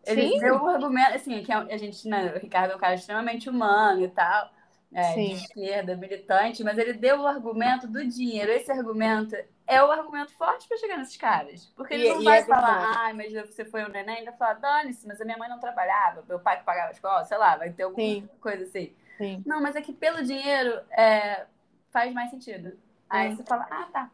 Ele 0.05 0.29
Sim. 0.29 0.39
deu 0.39 0.55
um 0.55 0.67
argumento, 0.67 1.13
assim, 1.13 1.43
que 1.43 1.51
a 1.51 1.77
gente, 1.77 2.07
né, 2.07 2.33
o 2.35 2.39
Ricardo 2.39 2.71
é 2.71 2.75
um 2.75 2.79
cara 2.79 2.95
extremamente 2.95 3.49
humano 3.49 4.03
e 4.03 4.07
tal, 4.09 4.51
é, 4.93 5.13
de 5.13 5.33
esquerda, 5.33 5.95
militante, 5.95 6.63
mas 6.63 6.77
ele 6.77 6.93
deu 6.93 7.21
o 7.21 7.27
argumento 7.27 7.87
do 7.87 8.05
dinheiro. 8.07 8.51
Esse 8.51 8.71
argumento 8.71 9.35
é 9.65 9.83
o 9.83 9.91
argumento 9.91 10.31
forte 10.33 10.67
para 10.67 10.77
chegar 10.77 10.97
nesses 10.97 11.17
caras. 11.17 11.71
Porque 11.75 11.93
ele 11.93 12.07
e, 12.07 12.13
não 12.13 12.23
vai 12.23 12.39
é 12.39 12.45
falar, 12.45 13.09
ah, 13.09 13.13
mas 13.13 13.33
você 13.33 13.65
foi 13.65 13.83
um 13.83 13.89
neném, 13.89 14.19
ainda 14.19 14.33
fala, 14.33 14.53
dane-se, 14.53 15.07
mas 15.07 15.19
a 15.19 15.25
minha 15.25 15.37
mãe 15.37 15.49
não 15.49 15.59
trabalhava, 15.59 16.23
meu 16.27 16.39
pai 16.39 16.59
que 16.59 16.65
pagava 16.65 16.89
a 16.89 16.91
escola, 16.91 17.25
sei 17.25 17.37
lá, 17.37 17.57
vai 17.57 17.71
ter 17.71 17.83
alguma 17.83 18.05
Sim. 18.05 18.29
coisa 18.39 18.63
assim. 18.63 18.93
Sim. 19.17 19.43
Não, 19.45 19.61
mas 19.61 19.75
é 19.75 19.81
que 19.81 19.93
pelo 19.93 20.23
dinheiro 20.23 20.81
é, 20.91 21.45
faz 21.91 22.13
mais 22.13 22.29
sentido. 22.29 22.77
Aí 23.09 23.31
Sim. 23.31 23.37
você 23.37 23.43
fala, 23.43 23.67
ah, 23.69 23.87
tá. 23.91 24.11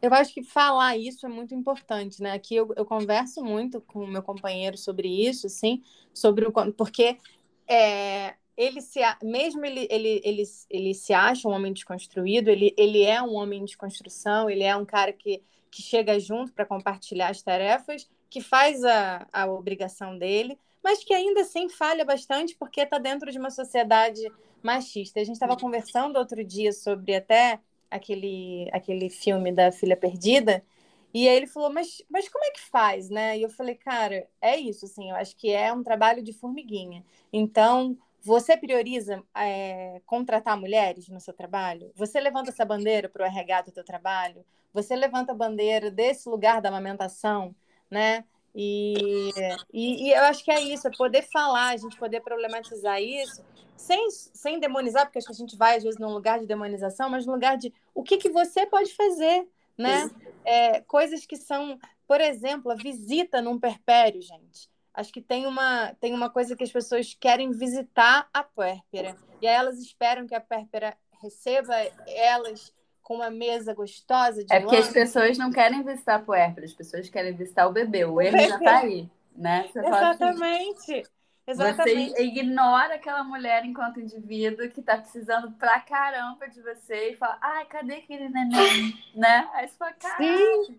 Eu 0.00 0.14
acho 0.14 0.32
que 0.32 0.44
falar 0.44 0.96
isso 0.96 1.26
é 1.26 1.28
muito 1.28 1.54
importante, 1.54 2.22
né? 2.22 2.32
Aqui 2.32 2.54
eu, 2.54 2.72
eu 2.76 2.84
converso 2.84 3.42
muito 3.42 3.80
com 3.80 4.04
o 4.04 4.06
meu 4.06 4.22
companheiro 4.22 4.76
sobre 4.78 5.08
isso, 5.08 5.48
assim, 5.48 5.82
sobre 6.14 6.46
o 6.46 6.52
porque 6.72 7.18
é, 7.66 8.34
ele 8.58 8.80
se 8.80 8.98
mesmo 9.22 9.64
ele, 9.64 9.86
ele, 9.88 10.20
ele, 10.24 10.42
ele 10.68 10.92
se 10.92 11.14
acha 11.14 11.48
um 11.48 11.52
homem 11.52 11.72
desconstruído, 11.72 12.50
ele, 12.50 12.74
ele 12.76 13.04
é 13.04 13.22
um 13.22 13.36
homem 13.36 13.64
de 13.64 13.76
construção, 13.76 14.50
ele 14.50 14.64
é 14.64 14.74
um 14.74 14.84
cara 14.84 15.12
que, 15.12 15.40
que 15.70 15.80
chega 15.80 16.18
junto 16.18 16.52
para 16.52 16.66
compartilhar 16.66 17.28
as 17.28 17.40
tarefas, 17.40 18.10
que 18.28 18.40
faz 18.40 18.84
a, 18.84 19.28
a 19.32 19.46
obrigação 19.46 20.18
dele, 20.18 20.58
mas 20.82 21.04
que 21.04 21.14
ainda 21.14 21.42
assim 21.42 21.68
falha 21.68 22.04
bastante 22.04 22.56
porque 22.56 22.80
está 22.80 22.98
dentro 22.98 23.30
de 23.30 23.38
uma 23.38 23.50
sociedade 23.50 24.28
machista. 24.60 25.20
A 25.20 25.24
gente 25.24 25.36
estava 25.36 25.56
conversando 25.56 26.16
outro 26.16 26.44
dia 26.44 26.72
sobre 26.72 27.14
até 27.14 27.60
aquele, 27.88 28.68
aquele 28.72 29.08
filme 29.08 29.52
da 29.52 29.70
Filha 29.70 29.96
Perdida, 29.96 30.64
e 31.14 31.28
aí 31.28 31.36
ele 31.36 31.46
falou, 31.46 31.72
mas, 31.72 32.02
mas 32.10 32.28
como 32.28 32.44
é 32.44 32.50
que 32.50 32.60
faz, 32.60 33.08
né? 33.08 33.38
E 33.38 33.42
eu 33.42 33.48
falei, 33.48 33.76
cara, 33.76 34.28
é 34.40 34.56
isso, 34.56 34.84
assim, 34.84 35.10
eu 35.10 35.16
acho 35.16 35.36
que 35.36 35.50
é 35.50 35.72
um 35.72 35.82
trabalho 35.82 36.22
de 36.22 36.32
formiguinha. 36.32 37.04
Então, 37.32 37.96
você 38.28 38.58
prioriza 38.58 39.24
é, 39.34 40.02
contratar 40.04 40.54
mulheres 40.54 41.08
no 41.08 41.18
seu 41.18 41.32
trabalho? 41.32 41.90
Você 41.94 42.20
levanta 42.20 42.50
essa 42.50 42.62
bandeira 42.62 43.08
para 43.08 43.22
o 43.22 43.26
RH 43.26 43.62
do 43.62 43.70
seu 43.70 43.82
trabalho? 43.82 44.44
Você 44.70 44.94
levanta 44.94 45.32
a 45.32 45.34
bandeira 45.34 45.90
desse 45.90 46.28
lugar 46.28 46.60
da 46.60 46.68
amamentação, 46.68 47.56
né? 47.90 48.26
E, 48.54 49.30
e, 49.72 50.08
e, 50.08 50.12
eu 50.12 50.24
acho 50.24 50.44
que 50.44 50.50
é 50.50 50.60
isso, 50.60 50.86
é 50.86 50.90
poder 50.90 51.22
falar, 51.22 51.68
a 51.68 51.76
gente 51.78 51.96
poder 51.96 52.20
problematizar 52.20 53.00
isso, 53.00 53.42
sem, 53.74 54.10
sem 54.10 54.60
demonizar, 54.60 55.06
porque 55.06 55.18
acho 55.18 55.28
que 55.28 55.32
a 55.32 55.36
gente 55.36 55.56
vai, 55.56 55.78
às 55.78 55.82
vezes, 55.82 55.98
num 55.98 56.12
lugar 56.12 56.38
de 56.38 56.46
demonização, 56.46 57.08
mas 57.08 57.24
no 57.24 57.32
lugar 57.32 57.56
de 57.56 57.72
o 57.94 58.02
que, 58.02 58.18
que 58.18 58.28
você 58.28 58.66
pode 58.66 58.94
fazer, 58.94 59.48
né? 59.76 60.10
É, 60.44 60.82
coisas 60.82 61.24
que 61.24 61.36
são, 61.36 61.78
por 62.06 62.20
exemplo, 62.20 62.70
a 62.70 62.74
visita 62.74 63.40
num 63.40 63.58
perpério, 63.58 64.20
gente 64.20 64.68
acho 64.98 65.12
que 65.12 65.20
tem 65.20 65.46
uma, 65.46 65.94
tem 66.00 66.12
uma 66.12 66.28
coisa 66.28 66.56
que 66.56 66.64
as 66.64 66.72
pessoas 66.72 67.16
querem 67.18 67.52
visitar 67.52 68.28
a 68.34 68.42
puérpera. 68.42 69.16
E 69.40 69.46
aí 69.46 69.54
elas 69.54 69.78
esperam 69.78 70.26
que 70.26 70.34
a 70.34 70.40
puérpera 70.40 70.96
receba 71.22 71.74
elas 72.06 72.74
com 73.00 73.14
uma 73.14 73.30
mesa 73.30 73.72
gostosa 73.72 74.44
de 74.44 74.52
É 74.52 74.58
porque 74.58 74.76
as 74.76 74.88
pessoas 74.88 75.38
não 75.38 75.52
querem 75.52 75.84
visitar 75.84 76.16
a 76.16 76.18
puérpera, 76.18 76.66
as 76.66 76.72
pessoas 76.72 77.08
querem 77.08 77.32
visitar 77.32 77.68
o 77.68 77.72
bebê. 77.72 78.04
O 78.04 78.20
erro 78.20 78.38
já 78.38 78.56
está 78.56 78.78
aí, 78.78 79.08
né? 79.36 79.68
Você 79.72 79.78
Exatamente. 79.78 81.02
Exatamente. 81.46 82.10
Você 82.10 82.22
ignora 82.24 82.96
aquela 82.96 83.24
mulher 83.24 83.64
enquanto 83.64 84.00
indivíduo 84.00 84.68
que 84.68 84.80
está 84.80 84.98
precisando 84.98 85.52
pra 85.52 85.80
caramba 85.80 86.46
de 86.48 86.60
você 86.60 87.12
e 87.12 87.16
fala, 87.16 87.38
ai, 87.40 87.64
cadê 87.66 87.94
aquele 87.94 88.28
neném? 88.28 88.92
né? 89.14 89.48
Aí 89.54 89.66
você 89.68 89.76
fala, 89.76 89.92
caraca. 89.92 90.22
Sim. 90.22 90.76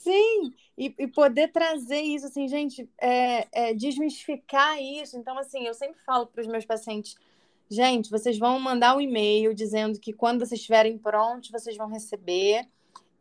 Sim, 0.00 0.54
e, 0.78 0.94
e, 0.98 1.06
poder 1.06 1.52
trazer 1.52 2.00
isso, 2.00 2.24
assim, 2.24 2.48
gente, 2.48 2.88
é, 2.98 3.46
é, 3.52 3.74
desmistificar 3.74 4.80
isso. 4.80 5.18
Então, 5.18 5.36
assim, 5.36 5.66
eu 5.66 5.74
sempre 5.74 6.00
falo 6.06 6.26
para 6.26 6.40
os 6.40 6.46
meus 6.46 6.64
pacientes, 6.64 7.16
gente, 7.68 8.10
vocês 8.10 8.38
vão 8.38 8.58
mandar 8.58 8.96
um 8.96 9.00
e-mail 9.00 9.52
dizendo 9.54 10.00
que 10.00 10.14
quando 10.14 10.38
vocês 10.38 10.58
estiverem 10.58 10.96
prontos, 10.96 11.50
vocês 11.50 11.76
vão 11.76 11.86
receber 11.86 12.66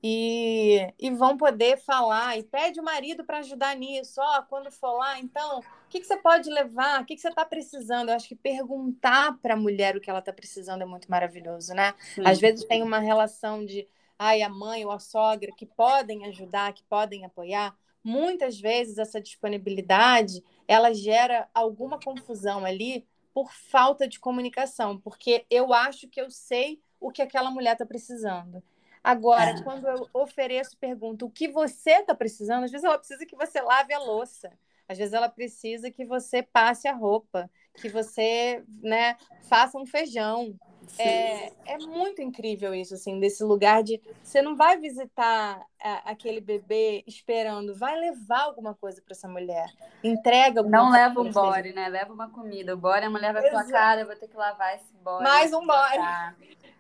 e, 0.01 0.89
e 0.97 1.11
vão 1.11 1.35
poder 1.35 1.77
falar. 1.79 2.37
E 2.37 2.43
pede 2.43 2.79
o 2.79 2.83
marido 2.83 3.25
para 3.25 3.39
ajudar 3.39 3.75
nisso. 3.75 4.21
Ó, 4.21 4.39
oh, 4.39 4.43
quando 4.43 4.71
for 4.71 4.93
lá, 4.93 5.19
então, 5.19 5.59
o 5.59 5.63
que, 5.89 5.99
que 5.99 6.07
você 6.07 6.15
pode 6.15 6.49
levar? 6.49 7.01
O 7.01 7.05
que, 7.05 7.13
que 7.13 7.21
você 7.21 7.27
está 7.27 7.43
precisando? 7.43 8.07
Eu 8.07 8.15
acho 8.15 8.29
que 8.29 8.35
perguntar 8.35 9.37
para 9.41 9.55
a 9.55 9.57
mulher 9.57 9.97
o 9.97 9.99
que 9.99 10.09
ela 10.09 10.19
está 10.19 10.31
precisando 10.31 10.81
é 10.81 10.85
muito 10.85 11.11
maravilhoso, 11.11 11.73
né? 11.73 11.93
Sim. 12.15 12.21
Às 12.23 12.39
vezes 12.39 12.63
tem 12.63 12.81
uma 12.81 12.99
relação 12.99 13.65
de 13.65 13.85
ai, 14.19 14.41
a 14.41 14.49
mãe 14.49 14.85
ou 14.85 14.91
a 14.91 14.99
sogra, 14.99 15.53
que 15.55 15.65
podem 15.65 16.25
ajudar, 16.25 16.73
que 16.73 16.83
podem 16.83 17.23
apoiar, 17.23 17.73
muitas 18.03 18.59
vezes 18.59 18.97
essa 18.97 19.21
disponibilidade 19.21 20.43
ela 20.67 20.93
gera 20.93 21.47
alguma 21.53 21.97
confusão 21.99 22.65
ali 22.65 23.07
por 23.33 23.53
falta 23.53 24.07
de 24.07 24.19
comunicação, 24.19 24.99
porque 24.99 25.45
eu 25.49 25.73
acho 25.73 26.09
que 26.09 26.19
eu 26.19 26.29
sei 26.29 26.81
o 26.99 27.11
que 27.11 27.21
aquela 27.21 27.49
mulher 27.49 27.73
está 27.73 27.85
precisando. 27.85 28.61
Agora, 29.01 29.51
é. 29.51 29.63
quando 29.63 29.87
eu 29.87 30.07
ofereço, 30.13 30.77
pergunto 30.77 31.25
o 31.25 31.31
que 31.31 31.47
você 31.47 31.91
está 31.91 32.13
precisando, 32.13 32.65
às 32.65 32.71
vezes 32.71 32.83
ela 32.83 32.97
precisa 32.97 33.25
que 33.25 33.35
você 33.35 33.61
lave 33.61 33.93
a 33.93 33.99
louça, 33.99 34.51
às 34.87 34.97
vezes 34.97 35.13
ela 35.13 35.29
precisa 35.29 35.89
que 35.89 36.03
você 36.03 36.43
passe 36.43 36.87
a 36.87 36.93
roupa, 36.93 37.49
que 37.75 37.87
você 37.87 38.63
né, 38.81 39.15
faça 39.43 39.77
um 39.77 39.85
feijão, 39.85 40.59
é, 40.97 41.51
é, 41.65 41.77
muito 41.77 42.21
incrível 42.21 42.73
isso, 42.73 42.93
assim, 42.93 43.19
desse 43.19 43.43
lugar 43.43 43.83
de 43.83 44.01
você 44.23 44.41
não 44.41 44.55
vai 44.55 44.77
visitar 44.77 45.61
a, 45.81 46.11
aquele 46.11 46.41
bebê 46.41 47.03
esperando, 47.07 47.75
vai 47.75 47.97
levar 47.97 48.41
alguma 48.41 48.73
coisa 48.73 49.01
para 49.01 49.13
essa 49.13 49.27
mulher. 49.27 49.71
Entrega 50.03 50.59
alguma 50.59 50.77
Não 50.77 50.91
leva 50.91 51.21
um 51.21 51.31
body, 51.31 51.73
né? 51.73 51.87
Leva 51.87 52.13
uma 52.13 52.29
comida. 52.29 52.73
O 52.73 52.77
body 52.77 53.05
a 53.05 53.09
mulher 53.09 53.33
vai 53.33 53.47
Exato. 53.47 53.65
sua 53.65 53.71
cara, 53.71 54.01
eu 54.01 54.07
vou 54.07 54.15
ter 54.15 54.27
que 54.27 54.35
lavar 54.35 54.75
esse 54.75 54.93
body. 55.03 55.23
Mais 55.23 55.53
um 55.53 55.65
body. 55.65 55.97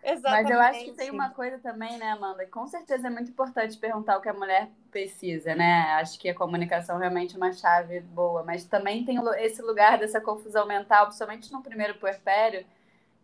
Exatamente. 0.03 0.43
Mas 0.43 0.49
eu 0.49 0.59
acho 0.59 0.85
que 0.85 0.91
tem 0.93 1.11
uma 1.11 1.29
coisa 1.29 1.57
também, 1.59 1.97
né, 1.97 2.11
Amanda? 2.11 2.45
Com 2.47 2.67
certeza 2.67 3.07
é 3.07 3.09
muito 3.09 3.31
importante 3.31 3.77
perguntar 3.77 4.17
o 4.17 4.21
que 4.21 4.29
a 4.29 4.33
mulher 4.33 4.69
precisa, 4.91 5.55
né? 5.55 5.81
Acho 5.99 6.19
que 6.19 6.29
a 6.29 6.35
comunicação 6.35 6.97
realmente 6.97 7.35
é 7.35 7.37
uma 7.37 7.53
chave 7.53 7.99
boa, 8.01 8.43
mas 8.43 8.65
também 8.65 9.05
tem 9.05 9.17
esse 9.39 9.61
lugar 9.61 9.97
dessa 9.97 10.19
confusão 10.19 10.65
mental, 10.65 11.05
principalmente 11.05 11.51
no 11.51 11.61
primeiro 11.61 11.95
puerpério, 11.95 12.65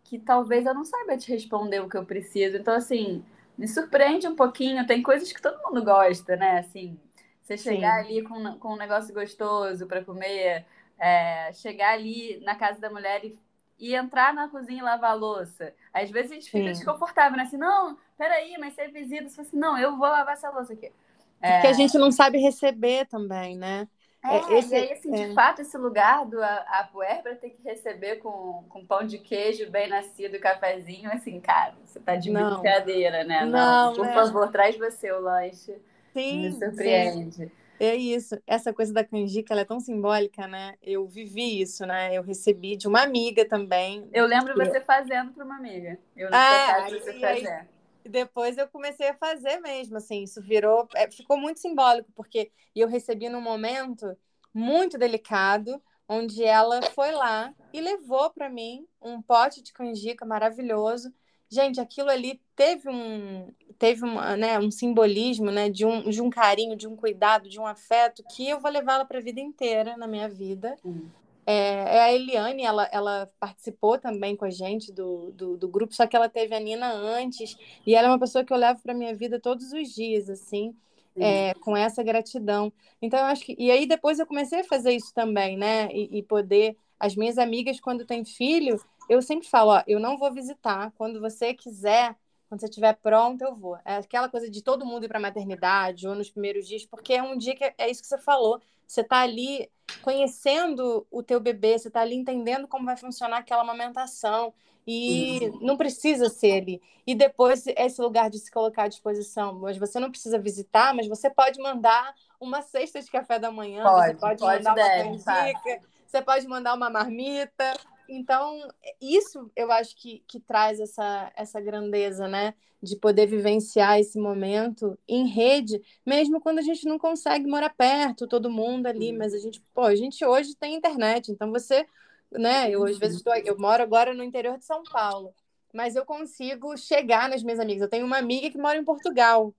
que 0.08 0.18
talvez 0.18 0.64
eu 0.64 0.74
não 0.74 0.84
saiba 0.84 1.16
te 1.16 1.30
responder 1.30 1.80
o 1.80 1.88
que 1.88 1.96
eu 1.96 2.04
preciso. 2.04 2.56
Então, 2.56 2.74
assim, 2.74 3.24
me 3.58 3.66
surpreende 3.66 4.26
um 4.28 4.36
pouquinho. 4.36 4.86
Tem 4.86 5.02
coisas 5.02 5.32
que 5.32 5.42
todo 5.42 5.60
mundo 5.62 5.84
gosta, 5.84 6.36
né? 6.36 6.60
Assim, 6.60 6.98
você 7.42 7.56
chegar 7.56 8.04
Sim. 8.04 8.14
ali 8.14 8.22
com, 8.22 8.58
com 8.58 8.74
um 8.74 8.76
negócio 8.76 9.12
gostoso 9.12 9.86
para 9.86 10.04
comer, 10.04 10.64
é, 10.98 11.52
chegar 11.52 11.92
ali 11.92 12.40
na 12.44 12.54
casa 12.54 12.80
da 12.80 12.88
mulher 12.88 13.24
e, 13.24 13.36
e, 13.78 13.94
entrar 13.94 14.32
na 14.32 14.48
cozinha 14.48 14.78
e 14.78 14.84
lavar 14.84 15.10
a 15.10 15.14
louça. 15.14 15.74
Às 15.92 16.10
vezes 16.10 16.30
a 16.30 16.34
gente 16.34 16.50
fica 16.50 16.72
Sim. 16.72 16.72
desconfortável, 16.72 17.36
né? 17.36 17.42
Assim, 17.42 17.56
não, 17.56 17.98
peraí, 18.16 18.56
mas 18.58 18.74
você 18.74 18.82
é 18.82 18.88
visita. 18.88 19.28
Você 19.28 19.40
assim, 19.40 19.56
não, 19.56 19.76
eu 19.76 19.96
vou 19.96 20.06
lavar 20.08 20.34
essa 20.34 20.50
louça 20.50 20.72
aqui. 20.72 20.92
É... 21.40 21.52
Porque 21.52 21.66
a 21.66 21.72
gente 21.72 21.98
não 21.98 22.12
sabe 22.12 22.38
receber 22.38 23.06
também, 23.06 23.56
né? 23.56 23.88
É, 24.28 24.54
é, 24.54 24.58
esse, 24.58 24.74
e 24.74 24.76
aí, 24.76 24.92
assim, 24.92 25.14
é. 25.14 25.28
de 25.28 25.34
fato, 25.34 25.62
esse 25.62 25.76
lugar 25.78 26.26
do 26.26 26.42
Apuerba 26.42 27.34
tem 27.34 27.50
que 27.50 27.62
receber 27.62 28.16
com, 28.16 28.64
com 28.68 28.84
pão 28.84 29.06
de 29.06 29.18
queijo 29.18 29.70
bem 29.70 29.88
nascido 29.88 30.36
e 30.36 30.38
cafezinho, 30.38 31.10
assim, 31.12 31.40
cara, 31.40 31.74
você 31.84 32.00
tá 32.00 32.16
de 32.16 32.30
não. 32.30 32.60
brincadeira, 32.60 33.24
né? 33.24 33.44
Não, 33.44 33.86
não 33.86 33.94
por 33.94 34.06
né? 34.06 34.14
favor, 34.14 34.50
traz 34.50 34.76
você 34.76 35.12
o 35.12 35.20
lanche. 35.20 35.76
Sim, 36.12 36.42
Me 36.42 36.52
surpreende. 36.52 37.34
Sim. 37.34 37.50
É 37.78 37.94
isso, 37.94 38.40
essa 38.46 38.72
coisa 38.72 38.92
da 38.92 39.04
canjica, 39.04 39.52
ela 39.52 39.60
é 39.60 39.64
tão 39.64 39.78
simbólica, 39.78 40.46
né? 40.46 40.76
Eu 40.82 41.06
vivi 41.06 41.60
isso, 41.60 41.84
né? 41.84 42.14
Eu 42.14 42.22
recebi 42.22 42.74
de 42.74 42.88
uma 42.88 43.02
amiga 43.02 43.46
também. 43.46 44.08
Eu 44.14 44.24
lembro 44.26 44.54
você 44.54 44.80
fazendo 44.80 45.32
para 45.32 45.44
uma 45.44 45.56
amiga. 45.56 45.98
Eu 46.16 46.30
não 46.30 46.38
ah, 46.38 46.86
sei 46.88 47.00
você 47.00 47.20
fazer. 47.20 47.68
Depois 48.08 48.56
eu 48.58 48.68
comecei 48.68 49.08
a 49.08 49.14
fazer 49.14 49.58
mesmo, 49.60 49.96
assim, 49.96 50.22
isso 50.22 50.40
virou, 50.42 50.88
é, 50.94 51.10
ficou 51.10 51.36
muito 51.36 51.60
simbólico, 51.60 52.10
porque 52.14 52.50
eu 52.74 52.88
recebi 52.88 53.28
num 53.28 53.40
momento 53.40 54.16
muito 54.52 54.96
delicado, 54.96 55.82
onde 56.08 56.44
ela 56.44 56.80
foi 56.94 57.10
lá 57.12 57.52
e 57.72 57.80
levou 57.80 58.30
para 58.30 58.48
mim 58.48 58.86
um 59.02 59.20
pote 59.20 59.62
de 59.62 59.72
canjica 59.72 60.24
maravilhoso. 60.24 61.12
Gente, 61.48 61.80
aquilo 61.80 62.10
ali 62.10 62.40
teve 62.54 62.88
um 62.88 63.52
teve 63.78 64.04
uma, 64.04 64.36
né, 64.36 64.58
um 64.58 64.70
simbolismo, 64.70 65.50
né, 65.50 65.68
de 65.68 65.84
um, 65.84 66.08
de 66.08 66.22
um 66.22 66.30
carinho, 66.30 66.74
de 66.74 66.88
um 66.88 66.96
cuidado, 66.96 67.48
de 67.48 67.60
um 67.60 67.66
afeto 67.66 68.24
que 68.30 68.48
eu 68.48 68.58
vou 68.58 68.70
levá-la 68.70 69.04
para 69.04 69.18
a 69.18 69.22
vida 69.22 69.40
inteira 69.40 69.96
na 69.96 70.06
minha 70.06 70.28
vida. 70.28 70.76
Hum. 70.84 71.08
É, 71.46 71.96
é, 71.96 72.00
a 72.00 72.12
Eliane, 72.12 72.64
ela, 72.64 72.88
ela 72.90 73.30
participou 73.38 73.98
também 73.98 74.34
com 74.34 74.44
a 74.44 74.50
gente 74.50 74.92
do, 74.92 75.30
do, 75.30 75.56
do, 75.56 75.68
grupo, 75.68 75.94
só 75.94 76.04
que 76.04 76.16
ela 76.16 76.28
teve 76.28 76.52
a 76.56 76.58
Nina 76.58 76.92
antes, 76.92 77.56
e 77.86 77.94
ela 77.94 78.08
é 78.08 78.10
uma 78.10 78.18
pessoa 78.18 78.44
que 78.44 78.52
eu 78.52 78.56
levo 78.56 78.82
para 78.82 78.92
minha 78.92 79.14
vida 79.14 79.38
todos 79.38 79.72
os 79.72 79.94
dias, 79.94 80.28
assim, 80.28 80.74
é, 81.18 81.54
com 81.54 81.76
essa 81.76 82.02
gratidão. 82.02 82.72
Então, 83.00 83.18
eu 83.20 83.26
acho 83.26 83.44
que. 83.44 83.56
E 83.58 83.70
aí, 83.70 83.86
depois 83.86 84.18
eu 84.18 84.26
comecei 84.26 84.60
a 84.60 84.64
fazer 84.64 84.92
isso 84.92 85.12
também, 85.14 85.56
né? 85.56 85.88
E, 85.92 86.18
e 86.18 86.22
poder. 86.22 86.76
As 86.98 87.14
minhas 87.14 87.38
amigas, 87.38 87.80
quando 87.80 88.06
têm 88.06 88.24
filho, 88.24 88.80
eu 89.08 89.22
sempre 89.22 89.48
falo: 89.48 89.72
ó, 89.72 89.82
eu 89.86 90.00
não 90.00 90.18
vou 90.18 90.32
visitar. 90.32 90.92
Quando 90.96 91.20
você 91.20 91.54
quiser, 91.54 92.16
quando 92.48 92.60
você 92.60 92.66
estiver 92.66 92.94
pronto, 92.94 93.42
eu 93.42 93.54
vou. 93.54 93.78
É 93.84 93.96
aquela 93.96 94.28
coisa 94.28 94.50
de 94.50 94.62
todo 94.62 94.86
mundo 94.86 95.04
ir 95.04 95.08
para 95.08 95.18
a 95.18 95.22
maternidade 95.22 96.06
ou 96.06 96.14
nos 96.14 96.30
primeiros 96.30 96.66
dias, 96.66 96.84
porque 96.84 97.14
é 97.14 97.22
um 97.22 97.36
dia 97.36 97.54
que 97.54 97.64
é, 97.64 97.74
é 97.78 97.90
isso 97.90 98.02
que 98.02 98.08
você 98.08 98.18
falou. 98.18 98.60
Você 98.86 99.00
está 99.00 99.20
ali 99.20 99.70
conhecendo 100.02 101.06
o 101.10 101.22
teu 101.22 101.40
bebê, 101.40 101.78
você 101.78 101.88
está 101.88 102.00
ali 102.00 102.14
entendendo 102.14 102.68
como 102.68 102.84
vai 102.84 102.96
funcionar 102.96 103.38
aquela 103.38 103.62
amamentação. 103.62 104.52
E 104.86 105.40
uhum. 105.42 105.58
não 105.62 105.76
precisa 105.76 106.28
ser 106.28 106.60
ali. 106.60 106.82
E 107.04 107.12
depois, 107.12 107.66
esse 107.66 108.00
lugar 108.00 108.30
de 108.30 108.38
se 108.38 108.50
colocar 108.50 108.84
à 108.84 108.88
disposição. 108.88 109.54
Mas 109.54 109.76
você 109.76 109.98
não 109.98 110.10
precisa 110.10 110.38
visitar, 110.38 110.94
mas 110.94 111.08
você 111.08 111.28
pode 111.28 111.60
mandar 111.60 112.14
uma 112.40 112.62
cesta 112.62 113.02
de 113.02 113.10
café 113.10 113.38
da 113.38 113.50
manhã, 113.50 113.82
pode, 113.82 114.06
você 114.06 114.20
pode, 114.20 114.40
pode 114.40 114.62
mandar 114.62 114.74
deve, 114.74 115.08
uma 115.08 115.24
canjica, 115.24 115.80
você 116.06 116.22
pode 116.22 116.46
mandar 116.46 116.74
uma 116.74 116.88
marmita. 116.88 117.74
Então, 118.08 118.68
isso 119.00 119.50
eu 119.56 119.70
acho 119.72 119.96
que, 119.96 120.22
que 120.26 120.40
traz 120.40 120.80
essa, 120.80 121.32
essa 121.36 121.60
grandeza, 121.60 122.28
né? 122.28 122.54
De 122.82 122.96
poder 122.96 123.26
vivenciar 123.26 123.98
esse 123.98 124.18
momento 124.18 124.98
em 125.08 125.26
rede, 125.26 125.80
mesmo 126.04 126.40
quando 126.40 126.58
a 126.58 126.62
gente 126.62 126.86
não 126.86 126.98
consegue 126.98 127.46
morar 127.46 127.70
perto, 127.70 128.26
todo 128.26 128.50
mundo 128.50 128.86
ali, 128.86 129.12
mas 129.12 129.34
a 129.34 129.38
gente, 129.38 129.60
pô, 129.74 129.82
a 129.82 129.96
gente 129.96 130.24
hoje 130.24 130.54
tem 130.54 130.74
internet, 130.74 131.32
então 131.32 131.50
você, 131.50 131.86
né? 132.30 132.70
Eu 132.70 132.84
às 132.84 132.98
vezes 132.98 133.18
estou, 133.18 133.34
eu 133.34 133.58
moro 133.58 133.82
agora 133.82 134.14
no 134.14 134.22
interior 134.22 134.58
de 134.58 134.64
São 134.64 134.82
Paulo, 134.84 135.34
mas 135.72 135.96
eu 135.96 136.04
consigo 136.04 136.76
chegar 136.76 137.28
nas 137.28 137.42
minhas 137.42 137.58
amigas. 137.58 137.82
Eu 137.82 137.90
tenho 137.90 138.06
uma 138.06 138.18
amiga 138.18 138.50
que 138.50 138.58
mora 138.58 138.78
em 138.78 138.84
Portugal, 138.84 139.54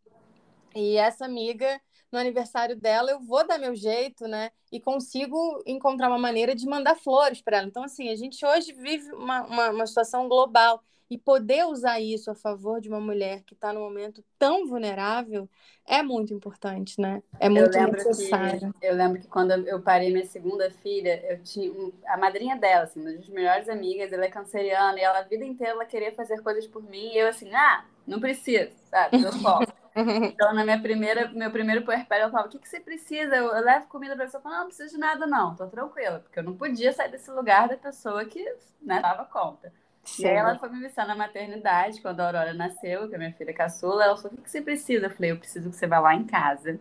e 0.76 0.96
essa 0.96 1.26
amiga 1.26 1.82
no 2.12 2.20
aniversário 2.20 2.76
dela, 2.76 3.12
eu 3.12 3.20
vou 3.20 3.46
dar 3.46 3.58
meu 3.58 3.76
jeito, 3.76 4.28
né? 4.28 4.52
E 4.72 4.80
consigo 4.80 5.62
encontrar 5.66 6.08
uma 6.08 6.18
maneira 6.18 6.56
de 6.56 6.66
mandar 6.66 6.96
flores 6.96 7.42
para 7.42 7.58
ela. 7.58 7.68
Então, 7.68 7.84
assim, 7.84 8.10
a 8.10 8.16
gente 8.16 8.46
hoje 8.46 8.74
vive 8.74 9.12
uma, 9.14 9.46
uma, 9.46 9.70
uma, 9.70 9.88
situação 9.88 10.28
global. 10.28 10.82
E 11.10 11.18
poder 11.18 11.66
usar 11.66 12.02
isso 12.02 12.30
a 12.30 12.36
favor 12.36 12.82
de 12.82 12.90
uma 12.90 13.00
mulher 13.00 13.44
que 13.44 13.54
está 13.54 13.72
num 13.72 13.80
momento 13.80 14.24
tão 14.38 14.68
vulnerável 14.68 15.50
é 15.86 16.04
muito 16.04 16.34
importante, 16.34 17.00
né? 17.00 17.24
É 17.40 17.48
muito 17.48 17.78
eu 17.78 17.88
necessário. 17.88 18.74
Que, 18.74 18.88
eu 18.88 18.96
lembro 18.96 19.22
que 19.22 19.28
quando 19.28 19.52
eu 19.52 19.82
parei 19.82 20.12
minha 20.12 20.26
segunda 20.26 20.70
filha, 20.70 21.24
eu 21.32 21.42
tinha 21.42 21.72
a 22.08 22.18
madrinha 22.18 22.58
dela, 22.58 22.84
assim, 22.84 23.00
uma 23.00 23.14
das 23.14 23.30
melhores 23.30 23.70
amigas, 23.70 24.12
ela 24.12 24.26
é 24.26 24.30
canceriana, 24.30 25.00
e 25.00 25.04
ela 25.04 25.20
a 25.20 25.24
vida 25.24 25.46
inteira 25.46 25.74
ela 25.74 25.86
queria 25.86 26.12
fazer 26.12 26.42
coisas 26.42 26.68
por 26.68 26.84
mim, 26.84 27.14
e 27.14 27.18
eu 27.18 27.28
assim, 27.28 27.54
ah, 27.56 27.86
não 28.06 28.20
precisa, 28.20 28.70
sabe? 28.90 29.24
Eu 29.24 29.32
posso. 29.42 29.72
Então, 29.98 30.54
na 30.54 30.64
minha 30.64 30.80
primeira, 30.80 31.28
meu 31.30 31.50
primeiro 31.50 31.84
puerpério, 31.84 32.26
eu 32.26 32.30
falava, 32.30 32.48
o 32.48 32.52
que, 32.52 32.60
que 32.60 32.70
você 32.70 32.80
precisa? 32.80 33.36
Eu, 33.36 33.48
eu 33.48 33.64
levo 33.64 33.88
comida 33.88 34.16
pra 34.16 34.26
pessoa. 34.26 34.38
Eu 34.38 34.44
falava, 34.44 34.60
não, 34.60 34.68
não 34.68 34.76
preciso 34.76 34.94
de 34.94 35.00
nada, 35.00 35.26
não. 35.26 35.56
Tô 35.56 35.66
tranquila. 35.66 36.20
Porque 36.20 36.38
eu 36.38 36.44
não 36.44 36.56
podia 36.56 36.94
sair 36.94 37.10
desse 37.10 37.32
lugar 37.32 37.68
da 37.68 37.78
pessoa 37.78 38.24
que, 38.24 38.44
né, 38.80 39.02
dava 39.02 39.26
conta. 39.26 39.74
Sim. 40.08 40.24
E 40.24 40.28
aí 40.28 40.36
ela 40.36 40.58
foi 40.58 40.70
me 40.70 40.80
visitar 40.80 41.06
na 41.06 41.16
maternidade, 41.16 42.02
quando 42.02 42.22
a 42.22 42.26
Aurora 42.28 42.54
nasceu, 42.54 43.08
que 43.10 43.16
é 43.16 43.18
minha 43.18 43.34
filha 43.34 43.54
caçula. 43.54 44.04
Ela 44.04 44.16
falou, 44.16 44.38
o 44.38 44.42
que, 44.42 44.50
você 44.50 44.62
precisa? 44.62 45.06
Eu 45.06 45.10
falei, 45.12 45.32
eu 45.32 45.38
preciso 45.38 45.70
que 45.70 45.76
você 45.76 45.86
vá 45.86 46.00
lá 46.00 46.16
em 46.16 46.24
casa. 46.26 46.80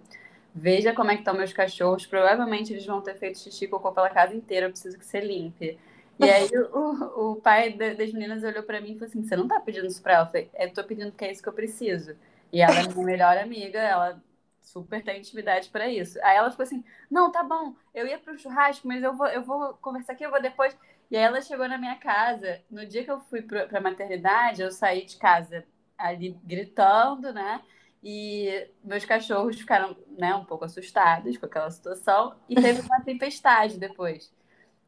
Veja 0.54 0.94
como 0.94 1.10
é 1.10 1.14
que 1.14 1.20
estão 1.20 1.34
meus 1.34 1.52
cachorros. 1.52 2.06
Provavelmente 2.06 2.72
eles 2.72 2.86
vão 2.86 3.02
ter 3.02 3.16
feito 3.16 3.38
xixi 3.38 3.66
e 3.66 3.68
cocô 3.68 3.92
pela 3.92 4.08
casa 4.08 4.34
inteira. 4.34 4.66
Eu 4.66 4.70
preciso 4.70 4.98
que 4.98 5.04
você 5.04 5.20
limpe. 5.20 5.78
E 6.18 6.30
aí 6.30 6.48
o, 6.72 7.32
o 7.32 7.36
pai 7.36 7.72
das 7.72 8.12
meninas 8.12 8.42
olhou 8.42 8.62
para 8.62 8.80
mim 8.80 8.92
e 8.92 8.94
falou 8.94 9.08
assim: 9.08 9.22
Você 9.22 9.36
não 9.36 9.46
tá 9.46 9.60
pedindo 9.60 9.86
isso 9.86 10.02
pra 10.02 10.14
ela? 10.14 10.22
Eu 10.24 10.26
falei: 10.28 10.50
Eu 10.54 10.72
tô 10.72 10.84
pedindo 10.84 11.10
porque 11.10 11.26
é 11.26 11.32
isso 11.32 11.42
que 11.42 11.48
eu 11.48 11.52
preciso. 11.52 12.16
E 12.52 12.60
ela 12.62 12.80
é 12.80 12.84
minha 12.84 12.96
melhor 13.04 13.36
amiga, 13.36 13.78
ela 13.78 14.22
super 14.62 15.02
tem 15.02 15.18
intimidade 15.18 15.68
para 15.68 15.88
isso. 15.88 16.18
Aí 16.22 16.36
ela 16.36 16.50
ficou 16.50 16.64
assim: 16.64 16.82
Não, 17.10 17.30
tá 17.30 17.42
bom, 17.42 17.74
eu 17.94 18.06
ia 18.06 18.18
pro 18.18 18.38
churrasco, 18.38 18.88
mas 18.88 19.02
eu 19.02 19.14
vou, 19.14 19.26
eu 19.26 19.42
vou 19.42 19.74
conversar 19.74 20.12
aqui, 20.14 20.24
eu 20.24 20.30
vou 20.30 20.40
depois. 20.40 20.76
E 21.10 21.16
aí 21.16 21.22
ela 21.22 21.40
chegou 21.40 21.68
na 21.68 21.78
minha 21.78 21.96
casa. 21.96 22.60
No 22.70 22.86
dia 22.86 23.04
que 23.04 23.10
eu 23.10 23.20
fui 23.20 23.42
pra, 23.42 23.66
pra 23.66 23.80
maternidade, 23.80 24.62
eu 24.62 24.70
saí 24.70 25.04
de 25.04 25.16
casa 25.16 25.64
ali 25.96 26.38
gritando, 26.44 27.32
né? 27.32 27.62
E 28.02 28.68
meus 28.84 29.04
cachorros 29.04 29.58
ficaram 29.58 29.96
né, 30.18 30.34
um 30.34 30.44
pouco 30.44 30.64
assustados 30.64 31.36
com 31.36 31.46
aquela 31.46 31.70
situação. 31.70 32.36
E 32.48 32.54
teve 32.54 32.80
uma 32.82 33.00
tempestade 33.02 33.78
depois. 33.78 34.32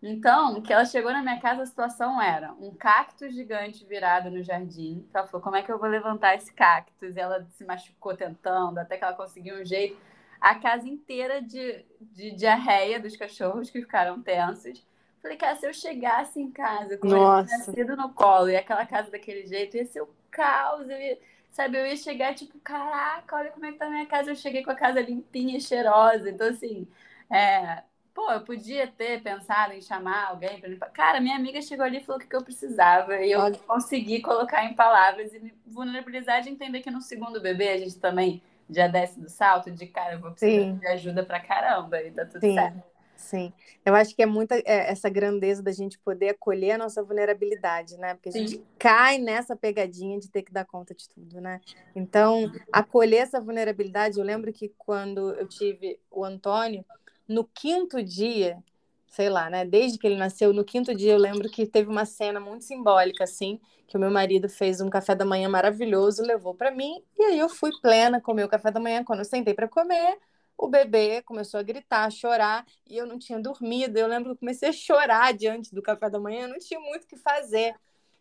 Então, 0.00 0.62
que 0.62 0.72
ela 0.72 0.84
chegou 0.84 1.10
na 1.12 1.22
minha 1.22 1.40
casa, 1.40 1.62
a 1.62 1.66
situação 1.66 2.22
era 2.22 2.52
um 2.52 2.72
cactus 2.72 3.34
gigante 3.34 3.84
virado 3.84 4.30
no 4.30 4.42
jardim. 4.42 5.04
Ela 5.12 5.26
falou: 5.26 5.42
como 5.42 5.56
é 5.56 5.62
que 5.62 5.72
eu 5.72 5.78
vou 5.78 5.88
levantar 5.88 6.36
esse 6.36 6.52
cactus? 6.52 7.16
E 7.16 7.20
ela 7.20 7.44
se 7.50 7.64
machucou 7.64 8.16
tentando, 8.16 8.78
até 8.78 8.96
que 8.96 9.04
ela 9.04 9.14
conseguiu 9.14 9.60
um 9.60 9.64
jeito. 9.64 9.96
A 10.40 10.54
casa 10.54 10.88
inteira 10.88 11.42
de, 11.42 11.84
de 12.00 12.30
diarreia 12.30 13.00
dos 13.00 13.16
cachorros 13.16 13.70
que 13.70 13.80
ficaram 13.80 14.22
tensos. 14.22 14.86
Falei, 15.22 15.36
cara, 15.36 15.56
se 15.56 15.66
eu 15.66 15.72
chegasse 15.74 16.40
em 16.40 16.50
casa 16.50 16.96
com 16.96 17.08
ele 17.08 17.42
nascido 17.44 17.96
no 17.96 18.12
colo 18.12 18.48
e 18.48 18.56
aquela 18.56 18.86
casa 18.86 19.10
daquele 19.10 19.46
jeito, 19.46 19.76
ia 19.76 19.84
ser 19.86 20.00
o 20.02 20.08
caos. 20.30 20.88
Eu 20.88 21.00
ia, 21.00 21.18
sabe? 21.50 21.78
Eu 21.78 21.86
ia 21.86 21.96
chegar, 21.96 22.34
tipo, 22.34 22.58
caraca, 22.60 23.36
olha 23.36 23.50
como 23.50 23.66
é 23.66 23.72
que 23.72 23.78
tá 23.78 23.86
a 23.86 23.90
minha 23.90 24.06
casa. 24.06 24.30
Eu 24.30 24.36
cheguei 24.36 24.62
com 24.62 24.70
a 24.70 24.74
casa 24.76 25.00
limpinha 25.00 25.56
e 25.56 25.60
cheirosa. 25.60 26.30
Então, 26.30 26.48
assim, 26.48 26.86
é, 27.30 27.82
pô, 28.14 28.30
eu 28.32 28.42
podia 28.42 28.86
ter 28.86 29.22
pensado 29.22 29.72
em 29.72 29.80
chamar 29.82 30.28
alguém 30.28 30.60
para 30.60 30.68
limpar. 30.68 30.90
Cara, 30.90 31.20
minha 31.20 31.36
amiga 31.36 31.60
chegou 31.62 31.84
ali 31.84 31.98
e 31.98 32.04
falou 32.04 32.20
o 32.20 32.26
que 32.26 32.34
eu 32.34 32.44
precisava. 32.44 33.16
E 33.18 33.32
eu 33.32 33.40
olha. 33.40 33.58
consegui 33.66 34.20
colocar 34.22 34.64
em 34.64 34.74
palavras 34.74 35.32
e 35.34 35.40
me 35.40 35.54
vulnerabilizar 35.66 36.42
de 36.42 36.50
entender 36.50 36.80
que 36.80 36.90
no 36.90 37.00
segundo 37.02 37.40
bebê 37.40 37.70
a 37.70 37.78
gente 37.78 37.98
também 37.98 38.42
já 38.70 38.86
desce 38.86 39.18
do 39.18 39.28
salto 39.28 39.70
de 39.70 39.86
cara, 39.86 40.14
eu 40.14 40.20
vou 40.20 40.30
precisar 40.32 40.50
Sim. 40.50 40.78
de 40.78 40.86
ajuda 40.88 41.24
pra 41.24 41.40
caramba 41.40 42.02
e 42.02 42.10
tá 42.10 42.24
tudo 42.26 42.40
Sim. 42.40 42.54
certo. 42.54 42.97
Sim, 43.18 43.52
eu 43.84 43.96
acho 43.96 44.14
que 44.14 44.22
é 44.22 44.26
muita 44.26 44.56
é, 44.58 44.90
essa 44.90 45.08
grandeza 45.10 45.60
da 45.60 45.72
gente 45.72 45.98
poder 45.98 46.28
acolher 46.28 46.70
a 46.70 46.78
nossa 46.78 47.02
vulnerabilidade, 47.02 47.98
né? 47.98 48.14
Porque 48.14 48.28
a 48.28 48.32
Sim. 48.32 48.46
gente 48.46 48.64
cai 48.78 49.18
nessa 49.18 49.56
pegadinha 49.56 50.20
de 50.20 50.30
ter 50.30 50.42
que 50.42 50.52
dar 50.52 50.64
conta 50.64 50.94
de 50.94 51.08
tudo, 51.08 51.40
né? 51.40 51.60
Então, 51.96 52.48
acolher 52.70 53.16
essa 53.18 53.40
vulnerabilidade, 53.40 54.20
eu 54.20 54.24
lembro 54.24 54.52
que 54.52 54.72
quando 54.78 55.34
eu 55.34 55.48
tive 55.48 55.98
o 56.12 56.24
Antônio, 56.24 56.84
no 57.26 57.42
quinto 57.42 58.00
dia, 58.00 58.62
sei 59.08 59.28
lá, 59.28 59.50
né? 59.50 59.64
Desde 59.64 59.98
que 59.98 60.06
ele 60.06 60.16
nasceu, 60.16 60.52
no 60.52 60.64
quinto 60.64 60.94
dia 60.94 61.12
eu 61.12 61.18
lembro 61.18 61.50
que 61.50 61.66
teve 61.66 61.90
uma 61.90 62.04
cena 62.04 62.38
muito 62.38 62.64
simbólica, 62.64 63.24
assim, 63.24 63.60
que 63.88 63.96
o 63.96 64.00
meu 64.00 64.12
marido 64.12 64.48
fez 64.48 64.80
um 64.80 64.88
café 64.88 65.16
da 65.16 65.24
manhã 65.24 65.48
maravilhoso, 65.48 66.22
levou 66.22 66.54
para 66.54 66.70
mim, 66.70 67.02
e 67.18 67.22
aí 67.24 67.38
eu 67.38 67.48
fui 67.48 67.72
plena, 67.82 68.20
comer 68.20 68.44
o 68.44 68.48
café 68.48 68.70
da 68.70 68.78
manhã. 68.78 69.02
Quando 69.02 69.18
eu 69.18 69.24
sentei 69.24 69.54
para 69.54 69.66
comer, 69.66 70.18
o 70.58 70.68
bebê 70.68 71.22
começou 71.22 71.60
a 71.60 71.62
gritar, 71.62 72.04
a 72.04 72.10
chorar, 72.10 72.66
e 72.84 72.98
eu 72.98 73.06
não 73.06 73.18
tinha 73.18 73.38
dormido. 73.38 73.96
Eu 73.96 74.08
lembro 74.08 74.30
que 74.30 74.32
eu 74.32 74.38
comecei 74.38 74.68
a 74.68 74.72
chorar 74.72 75.32
diante 75.32 75.72
do 75.72 75.80
café 75.80 76.10
da 76.10 76.18
manhã, 76.18 76.48
não 76.48 76.58
tinha 76.58 76.80
muito 76.80 77.04
o 77.04 77.06
que 77.06 77.16
fazer. 77.16 77.76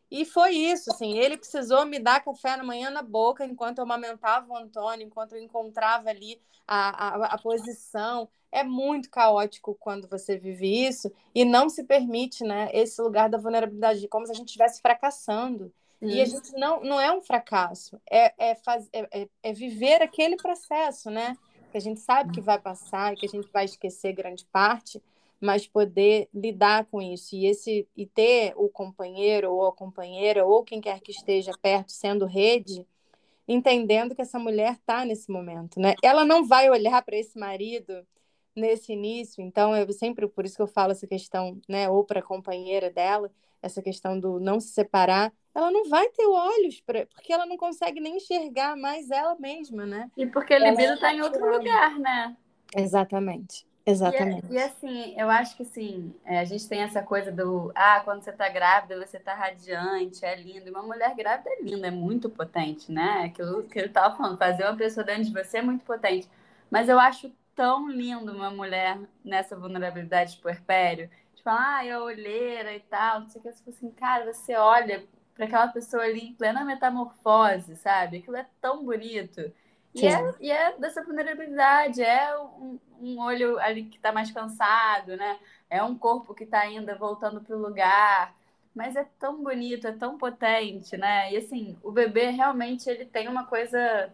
E 0.09 0.23
foi 0.23 0.51
isso, 0.51 0.89
assim, 0.91 1.17
ele 1.17 1.35
precisou 1.35 1.85
me 1.85 1.99
dar 1.99 2.23
café 2.23 2.55
na 2.55 2.63
manhã 2.63 2.89
na 2.89 3.01
boca 3.01 3.43
enquanto 3.43 3.79
eu 3.79 3.83
amamentava 3.83 4.53
o 4.53 4.55
Antônio, 4.55 5.05
enquanto 5.05 5.33
eu 5.33 5.41
encontrava 5.41 6.09
ali 6.09 6.39
a, 6.65 7.07
a, 7.07 7.25
a 7.33 7.37
posição. 7.37 8.29
É 8.49 8.63
muito 8.63 9.09
caótico 9.09 9.75
quando 9.77 10.07
você 10.07 10.37
vive 10.37 10.87
isso 10.87 11.11
e 11.35 11.43
não 11.43 11.67
se 11.67 11.83
permite, 11.83 12.45
né, 12.45 12.69
esse 12.71 13.01
lugar 13.01 13.29
da 13.29 13.37
vulnerabilidade, 13.37 14.07
como 14.07 14.25
se 14.25 14.31
a 14.31 14.35
gente 14.35 14.47
estivesse 14.47 14.81
fracassando. 14.81 15.73
E 16.01 16.21
a 16.21 16.25
gente 16.25 16.53
não, 16.53 16.81
não 16.83 17.01
é 17.01 17.11
um 17.11 17.21
fracasso, 17.21 17.99
é, 18.09 18.51
é, 18.51 18.55
faz, 18.55 18.87
é, 18.93 19.21
é, 19.21 19.29
é 19.41 19.51
viver 19.51 20.01
aquele 20.01 20.37
processo, 20.37 21.09
né? 21.09 21.35
Que 21.71 21.77
a 21.77 21.81
gente 21.81 21.99
sabe 21.99 22.31
que 22.31 22.41
vai 22.41 22.59
passar 22.59 23.13
e 23.13 23.15
que 23.17 23.25
a 23.25 23.29
gente 23.29 23.49
vai 23.51 23.65
esquecer 23.65 24.13
grande 24.13 24.45
parte, 24.45 25.01
mas 25.39 25.67
poder 25.67 26.27
lidar 26.33 26.85
com 26.85 27.01
isso 27.01 27.35
e 27.35 27.45
esse 27.45 27.87
e 27.95 28.05
ter 28.05 28.53
o 28.55 28.69
companheiro 28.69 29.51
ou 29.51 29.67
a 29.67 29.71
companheira 29.71 30.45
ou 30.45 30.63
quem 30.63 30.81
quer 30.81 30.99
que 30.99 31.11
esteja 31.11 31.51
perto 31.61 31.91
sendo 31.91 32.25
rede, 32.25 32.85
entendendo 33.47 34.15
que 34.15 34.21
essa 34.21 34.39
mulher 34.39 34.73
está 34.73 35.05
nesse 35.05 35.31
momento, 35.31 35.79
né? 35.79 35.95
Ela 36.03 36.25
não 36.25 36.45
vai 36.45 36.69
olhar 36.69 37.01
para 37.03 37.17
esse 37.17 37.37
marido 37.37 38.05
nesse 38.55 38.93
início, 38.93 39.43
então 39.43 39.75
eu 39.75 39.91
sempre 39.93 40.27
por 40.27 40.43
isso 40.43 40.55
que 40.55 40.61
eu 40.61 40.67
falo 40.67 40.91
essa 40.91 41.05
questão, 41.05 41.61
né, 41.69 41.87
ou 41.87 42.03
para 42.03 42.19
a 42.19 42.23
companheira 42.23 42.89
dela, 42.89 43.31
essa 43.61 43.81
questão 43.81 44.19
do 44.19 44.39
não 44.39 44.59
se 44.59 44.69
separar, 44.69 45.31
ela 45.53 45.71
não 45.71 45.89
vai 45.89 46.07
ter 46.09 46.25
olhos 46.25 46.81
para, 46.81 47.05
porque 47.07 47.33
ela 47.33 47.45
não 47.45 47.57
consegue 47.57 47.99
nem 47.99 48.17
enxergar 48.17 48.75
mais 48.77 49.09
ela 49.09 49.35
mesma, 49.39 49.85
né? 49.85 50.09
E 50.15 50.25
porque 50.25 50.53
a 50.53 50.59
libido 50.59 50.93
está 50.93 51.13
em 51.13 51.21
outro 51.21 51.43
lugar, 51.49 51.97
né? 51.99 52.35
Exatamente. 52.75 53.65
Exatamente. 53.87 54.45
E, 54.51 54.55
e, 54.55 54.61
assim, 54.61 55.15
eu 55.17 55.29
acho 55.29 55.55
que 55.55 55.63
assim, 55.63 56.13
é, 56.25 56.39
a 56.39 56.43
gente 56.43 56.67
tem 56.67 56.81
essa 56.81 57.01
coisa 57.01 57.31
do 57.31 57.71
ah, 57.73 58.01
quando 58.03 58.21
você 58.21 58.33
tá 58.33 58.49
grávida, 58.49 58.99
você 58.99 59.17
tá 59.17 59.33
radiante, 59.33 60.25
é 60.25 60.35
lindo. 60.35 60.67
E 60.67 60.69
uma 60.69 60.83
mulher 60.83 61.15
grávida 61.15 61.49
é 61.49 61.61
linda, 61.61 61.87
é 61.87 61.91
muito 61.91 62.29
potente, 62.29 62.91
né? 62.91 63.23
Aquilo 63.23 63.63
que 63.63 63.79
ele 63.79 63.87
tava 63.87 64.13
falando, 64.13 64.37
fazer 64.37 64.63
uma 64.65 64.75
pessoa 64.75 65.05
dentro 65.05 65.23
de 65.23 65.31
você 65.31 65.59
é 65.59 65.61
muito 65.61 65.85
potente. 65.85 66.29
Mas 66.69 66.89
eu 66.89 66.99
acho 66.99 67.31
tão 67.55 67.89
lindo 67.89 68.29
uma 68.33 68.51
mulher 68.51 68.99
nessa 69.23 69.55
vulnerabilidade 69.55 70.33
de 70.33 70.41
puerpério. 70.41 71.09
De 71.47 71.53
falar, 71.53 71.77
ah, 71.77 71.85
é 71.85 71.97
olheira 71.97 72.75
e 72.75 72.81
tal, 72.81 73.21
não 73.21 73.29
sei 73.29 73.39
o 73.39 73.43
que. 73.43 73.53
Você 73.53 73.69
assim, 73.69 73.89
cara, 73.91 74.33
você 74.33 74.53
olha 74.55 75.05
para 75.33 75.45
aquela 75.45 75.67
pessoa 75.69 76.03
ali 76.03 76.19
em 76.19 76.33
plena 76.33 76.65
metamorfose, 76.65 77.77
sabe? 77.77 78.17
Aquilo 78.17 78.35
é 78.35 78.45
tão 78.59 78.83
bonito. 78.83 79.49
E 79.95 80.05
é, 80.05 80.33
e 80.41 80.51
é, 80.51 80.77
dessa 80.77 81.01
vulnerabilidade, 81.03 82.01
é 82.01 82.37
um, 82.37 82.77
um 82.99 83.19
olho 83.19 83.57
ali 83.59 83.85
que 83.85 83.95
está 83.95 84.11
mais 84.11 84.29
cansado, 84.29 85.15
né? 85.15 85.39
É 85.69 85.81
um 85.81 85.97
corpo 85.97 86.35
que 86.35 86.43
está 86.43 86.59
ainda 86.59 86.95
voltando 86.95 87.39
para 87.39 87.55
o 87.55 87.61
lugar. 87.61 88.35
Mas 88.75 88.97
é 88.97 89.07
tão 89.17 89.41
bonito, 89.41 89.87
é 89.87 89.93
tão 89.93 90.17
potente, 90.17 90.97
né? 90.97 91.31
E 91.31 91.37
assim, 91.37 91.77
o 91.81 91.91
bebê 91.91 92.29
realmente 92.29 92.89
ele 92.89 93.05
tem 93.05 93.29
uma 93.29 93.45
coisa 93.45 94.13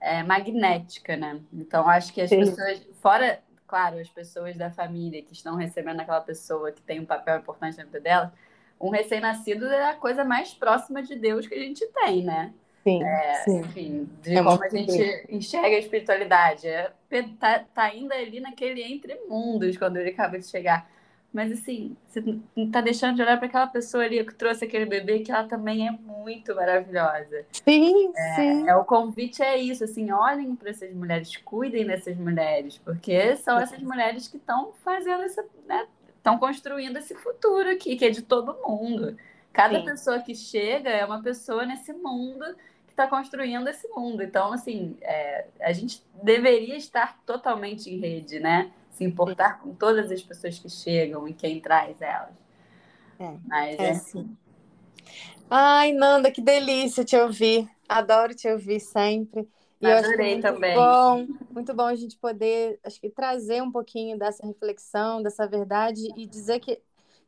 é, 0.00 0.22
magnética, 0.24 1.16
né? 1.16 1.40
Então 1.52 1.88
acho 1.88 2.12
que 2.12 2.20
as 2.20 2.28
Sim. 2.28 2.40
pessoas, 2.40 2.82
fora, 3.00 3.40
claro, 3.72 3.98
as 3.98 4.10
pessoas 4.10 4.54
da 4.54 4.70
família 4.70 5.22
que 5.22 5.32
estão 5.32 5.56
recebendo 5.56 5.98
aquela 5.98 6.20
pessoa 6.20 6.70
que 6.70 6.82
tem 6.82 7.00
um 7.00 7.06
papel 7.06 7.38
importante 7.38 7.78
na 7.78 7.84
vida 7.84 8.00
dela, 8.00 8.34
um 8.78 8.90
recém-nascido 8.90 9.64
é 9.64 9.88
a 9.88 9.94
coisa 9.94 10.22
mais 10.26 10.52
próxima 10.52 11.02
de 11.02 11.16
Deus 11.16 11.46
que 11.46 11.54
a 11.54 11.58
gente 11.58 11.86
tem, 11.86 12.22
né? 12.22 12.52
Sim, 12.84 13.02
é, 13.02 13.34
sim. 13.44 13.60
Enfim, 13.60 14.10
de 14.20 14.36
é 14.36 14.42
como 14.42 14.62
a 14.62 14.68
gente 14.68 14.98
bem. 14.98 15.24
enxerga 15.30 15.74
a 15.74 15.78
espiritualidade. 15.78 16.68
É, 16.68 16.92
tá, 17.40 17.60
tá 17.60 17.84
ainda 17.84 18.14
ali 18.14 18.40
naquele 18.40 18.82
entre 18.82 19.14
mundos 19.26 19.78
quando 19.78 19.96
ele 19.96 20.10
acaba 20.10 20.38
de 20.38 20.46
chegar. 20.46 20.86
Mas 21.32 21.50
assim, 21.50 21.96
você 22.06 22.22
não 22.54 22.70
tá 22.70 22.82
deixando 22.82 23.16
de 23.16 23.22
olhar 23.22 23.38
para 23.38 23.46
aquela 23.46 23.66
pessoa 23.66 24.04
ali 24.04 24.22
que 24.24 24.34
trouxe 24.34 24.66
aquele 24.66 24.84
bebê, 24.84 25.20
que 25.20 25.32
ela 25.32 25.44
também 25.44 25.88
é 25.88 25.90
muito 25.90 26.54
maravilhosa. 26.54 27.46
Sim, 27.52 28.12
é, 28.14 28.34
sim. 28.34 28.68
É, 28.68 28.76
o 28.76 28.84
convite 28.84 29.42
é 29.42 29.56
isso, 29.56 29.82
assim, 29.82 30.12
olhem 30.12 30.54
para 30.54 30.70
essas 30.70 30.92
mulheres, 30.92 31.34
cuidem 31.38 31.86
dessas 31.86 32.16
mulheres, 32.18 32.76
porque 32.76 33.34
são 33.36 33.58
essas 33.58 33.80
mulheres 33.80 34.28
que 34.28 34.36
estão 34.36 34.72
fazendo 34.84 35.22
essa, 35.22 35.40
estão 36.16 36.34
né, 36.34 36.38
construindo 36.38 36.98
esse 36.98 37.14
futuro 37.14 37.70
aqui, 37.70 37.96
que 37.96 38.04
é 38.04 38.10
de 38.10 38.20
todo 38.20 38.58
mundo. 38.66 39.16
Cada 39.54 39.78
sim. 39.78 39.84
pessoa 39.86 40.18
que 40.20 40.34
chega 40.34 40.90
é 40.90 41.04
uma 41.04 41.22
pessoa 41.22 41.64
nesse 41.64 41.94
mundo 41.94 42.44
que 42.86 42.92
está 42.92 43.06
construindo 43.06 43.66
esse 43.68 43.88
mundo. 43.88 44.22
Então, 44.22 44.52
assim, 44.52 44.98
é, 45.00 45.46
a 45.62 45.72
gente 45.72 46.02
deveria 46.22 46.76
estar 46.76 47.18
totalmente 47.24 47.88
em 47.88 47.98
rede, 47.98 48.38
né? 48.38 48.70
Se 48.92 49.04
importar 49.04 49.60
com 49.60 49.74
todas 49.74 50.10
as 50.10 50.22
pessoas 50.22 50.58
que 50.58 50.68
chegam 50.68 51.26
e 51.26 51.34
quem 51.34 51.60
traz 51.60 52.00
elas. 52.00 52.34
É, 53.18 53.36
Mas 53.46 53.78
é, 53.78 53.84
é 53.84 53.90
assim. 53.90 54.36
Ai, 55.50 55.92
Nanda, 55.92 56.30
que 56.30 56.40
delícia 56.40 57.04
te 57.04 57.16
ouvir. 57.16 57.68
Adoro 57.88 58.34
te 58.34 58.48
ouvir 58.48 58.80
sempre. 58.80 59.48
E 59.80 59.86
Adorei 59.86 60.34
muito 60.34 60.42
também. 60.42 60.74
Bom, 60.74 61.26
muito 61.50 61.74
bom 61.74 61.86
a 61.86 61.94
gente 61.94 62.16
poder, 62.16 62.78
acho 62.84 63.00
que 63.00 63.10
trazer 63.10 63.62
um 63.62 63.72
pouquinho 63.72 64.18
dessa 64.18 64.46
reflexão, 64.46 65.22
dessa 65.22 65.46
verdade 65.46 66.00
e 66.16 66.26
dizer 66.26 66.60
que 66.60 66.80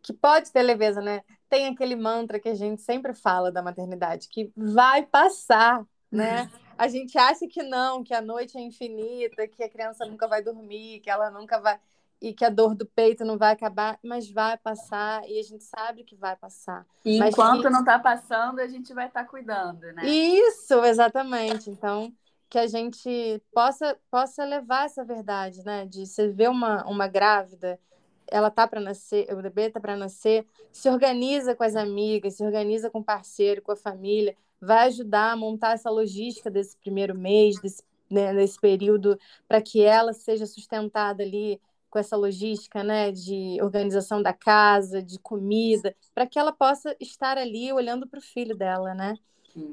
que 0.05 0.13
pode 0.13 0.53
ter 0.53 0.63
leveza, 0.63 1.01
né? 1.01 1.23
Tem 1.49 1.67
aquele 1.67 1.97
mantra 1.97 2.39
que 2.39 2.51
a 2.51 2.55
gente 2.55 2.83
sempre 2.83 3.15
fala 3.15 3.51
da 3.51 3.63
maternidade, 3.63 4.29
que 4.29 4.53
vai 4.55 5.03
passar, 5.03 5.83
né? 6.13 6.51
A 6.77 6.89
gente 6.89 7.17
acha 7.17 7.47
que 7.47 7.63
não, 7.63 8.03
que 8.03 8.13
a 8.13 8.21
noite 8.21 8.59
é 8.59 8.61
infinita, 8.61 9.47
que 9.47 9.63
a 9.63 9.69
criança 9.69 10.05
nunca 10.07 10.27
vai 10.27 10.43
dormir, 10.43 11.01
que 11.01 11.11
ela 11.11 11.31
nunca 11.31 11.61
vai 11.61 11.79
e 12.21 12.33
que 12.33 12.45
a 12.45 12.49
dor 12.49 12.75
do 12.75 12.87
peito 12.87 13.25
não 13.25 13.37
vai 13.37 13.53
acabar, 13.53 13.99
mas 14.03 14.31
vai 14.31 14.57
passar 14.57 15.29
e 15.29 15.39
a 15.39 15.43
gente 15.43 15.63
sabe 15.63 16.05
que 16.05 16.17
vai 16.17 16.35
passar. 16.35 16.87
E 17.05 17.19
mas 17.19 17.35
enquanto 17.35 17.63
que... 17.63 17.71
não 17.71 17.81
está 17.81 17.99
passando, 17.99 18.61
a 18.61 18.67
gente 18.67 18.95
vai 18.95 19.09
estar 19.09 19.25
tá 19.25 19.29
cuidando, 19.29 19.81
né? 19.93 20.07
Isso, 20.07 20.83
exatamente. 20.85 21.69
Então, 21.69 22.11
que 22.49 22.59
a 22.59 22.67
gente 22.67 23.43
possa 23.53 23.99
possa 24.11 24.45
levar 24.45 24.87
essa 24.87 25.05
verdade, 25.05 25.63
né? 25.65 25.85
De 25.85 26.07
você 26.07 26.29
ver 26.29 26.49
uma, 26.49 26.85
uma 26.87 27.07
grávida 27.07 27.79
ela 28.27 28.51
tá 28.51 28.67
para 28.67 28.81
nascer, 28.81 29.27
o 29.33 29.43
bebê 29.43 29.71
tá 29.71 29.79
para 29.79 29.97
nascer, 29.97 30.47
se 30.73 30.89
organiza 30.89 31.55
com 31.55 31.63
as 31.63 31.77
amigas, 31.77 32.35
se 32.35 32.45
organiza 32.45 32.91
com 32.91 33.01
o 33.01 33.05
parceiro, 33.05 33.63
com 33.63 33.73
a 33.73 33.77
família, 33.77 34.35
vai 34.65 34.89
ajudar 34.89 35.33
a 35.33 35.37
montar 35.37 35.75
essa 35.75 35.91
logística 35.91 36.51
desse 36.51 36.77
primeiro 36.79 37.17
mês, 37.17 37.61
desse, 37.61 37.83
né, 38.11 38.35
desse 38.35 38.61
período, 38.61 39.19
para 39.47 39.61
que 39.61 39.83
ela 39.83 40.13
seja 40.13 40.47
sustentada 40.47 41.23
ali 41.23 41.61
com 41.91 41.99
essa 41.99 42.17
logística, 42.17 42.83
né, 42.83 43.13
de 43.13 43.59
organização 43.63 44.21
da 44.21 44.33
casa, 44.33 45.01
de 45.03 45.19
comida, 45.19 45.95
para 46.13 46.27
que 46.27 46.39
ela 46.39 46.53
possa 46.53 46.97
estar 47.01 47.39
ali 47.39 47.73
olhando 47.73 48.07
para 48.07 48.19
o 48.19 48.23
filho 48.23 48.57
dela, 48.57 48.95
né? 48.95 49.15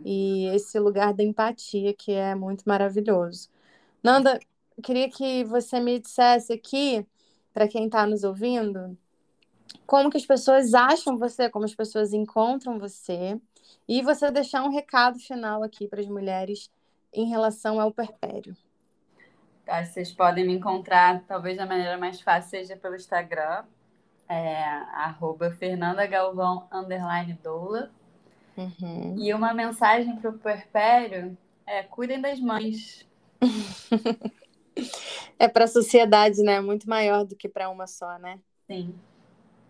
E 0.06 0.46
esse 0.54 0.80
lugar 0.80 1.14
da 1.14 1.24
empatia 1.24 1.94
que 1.94 2.12
é 2.12 2.36
muito 2.36 2.64
maravilhoso. 2.68 3.50
Nanda, 4.04 4.40
queria 4.84 5.10
que 5.10 5.44
você 5.44 5.80
me 5.80 6.00
dissesse 6.00 6.54
aqui 6.54 7.06
para 7.54 7.68
quem 7.68 7.86
está 7.86 8.06
nos 8.06 8.24
ouvindo, 8.24 8.98
como 9.86 10.10
que 10.10 10.18
as 10.18 10.26
pessoas 10.26 10.74
acham 10.74 11.18
você, 11.18 11.50
como 11.50 11.66
as 11.66 11.76
pessoas 11.76 12.14
encontram 12.14 12.80
você, 12.80 13.40
e 13.88 14.02
você 14.02 14.32
deixar 14.32 14.64
um 14.64 14.70
recado 14.70 15.20
final 15.20 15.64
aqui 15.64 15.88
para 15.88 16.02
as 16.02 16.08
mulheres 16.08 16.70
em 17.14 17.28
relação 17.28 17.80
ao 17.80 17.92
perpério. 17.92 18.56
Tá, 19.66 19.84
vocês 19.84 20.12
podem 20.12 20.46
me 20.46 20.54
encontrar, 20.54 21.24
talvez 21.28 21.58
da 21.58 21.66
maneira 21.66 21.98
mais 21.98 22.22
fácil 22.22 22.50
seja 22.50 22.76
pelo 22.76 22.96
Instagram, 22.96 23.64
é, 24.28 24.64
arroba 24.94 25.52
Fernanda 25.52 26.06
Galvão, 26.08 26.68
underline 26.72 27.34
doula. 27.44 27.92
Uhum. 28.58 29.16
E 29.18 29.34
uma 29.34 29.54
mensagem 29.54 30.16
para 30.18 30.30
o 30.30 30.38
puerpério 30.38 31.38
É, 31.66 31.84
cuidem 31.84 32.20
das 32.20 32.40
mães. 32.40 33.08
é 35.40 35.48
para 35.48 35.66
a 35.66 35.68
sociedade, 35.68 36.42
né? 36.44 36.60
Muito 36.60 36.90
maior 36.90 37.24
do 37.24 37.36
que 37.36 37.48
para 37.48 37.70
uma 37.70 37.88
só, 37.88 38.18
né? 38.18 38.40
Sim. 38.68 38.94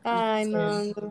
Ai, 0.04 0.46
Nanda. 0.46 1.10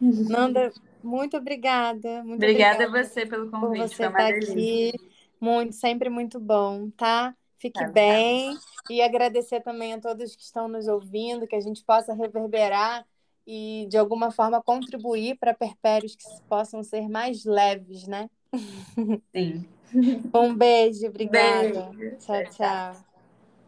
Nanda, 0.00 0.72
muito 1.02 1.36
obrigada. 1.36 2.22
Muito 2.24 2.42
obrigada, 2.42 2.84
obrigada 2.84 3.00
a 3.00 3.04
você 3.04 3.26
pelo 3.26 3.50
convite. 3.50 3.80
Por 3.80 3.88
você 3.88 4.06
estar 4.06 4.26
aqui. 4.26 4.92
Muito, 5.40 5.74
sempre 5.74 6.08
muito 6.10 6.38
bom, 6.38 6.90
tá? 6.90 7.34
Fique 7.58 7.78
tá 7.78 7.88
bem. 7.88 8.56
E 8.88 9.00
agradecer 9.02 9.60
também 9.60 9.94
a 9.94 10.00
todos 10.00 10.34
que 10.34 10.42
estão 10.42 10.68
nos 10.68 10.88
ouvindo, 10.88 11.46
que 11.46 11.56
a 11.56 11.60
gente 11.60 11.84
possa 11.84 12.14
reverberar 12.14 13.06
e, 13.46 13.86
de 13.88 13.98
alguma 13.98 14.30
forma, 14.30 14.62
contribuir 14.62 15.36
para 15.38 15.54
perpérios 15.54 16.14
que 16.14 16.24
possam 16.48 16.82
ser 16.82 17.08
mais 17.08 17.44
leves, 17.44 18.06
né? 18.06 18.28
Sim. 19.34 19.66
Um 20.32 20.54
beijo, 20.54 21.06
obrigada. 21.08 21.90
Beijo. 21.92 22.16
Tchau, 22.18 22.44
tchau. 22.44 23.09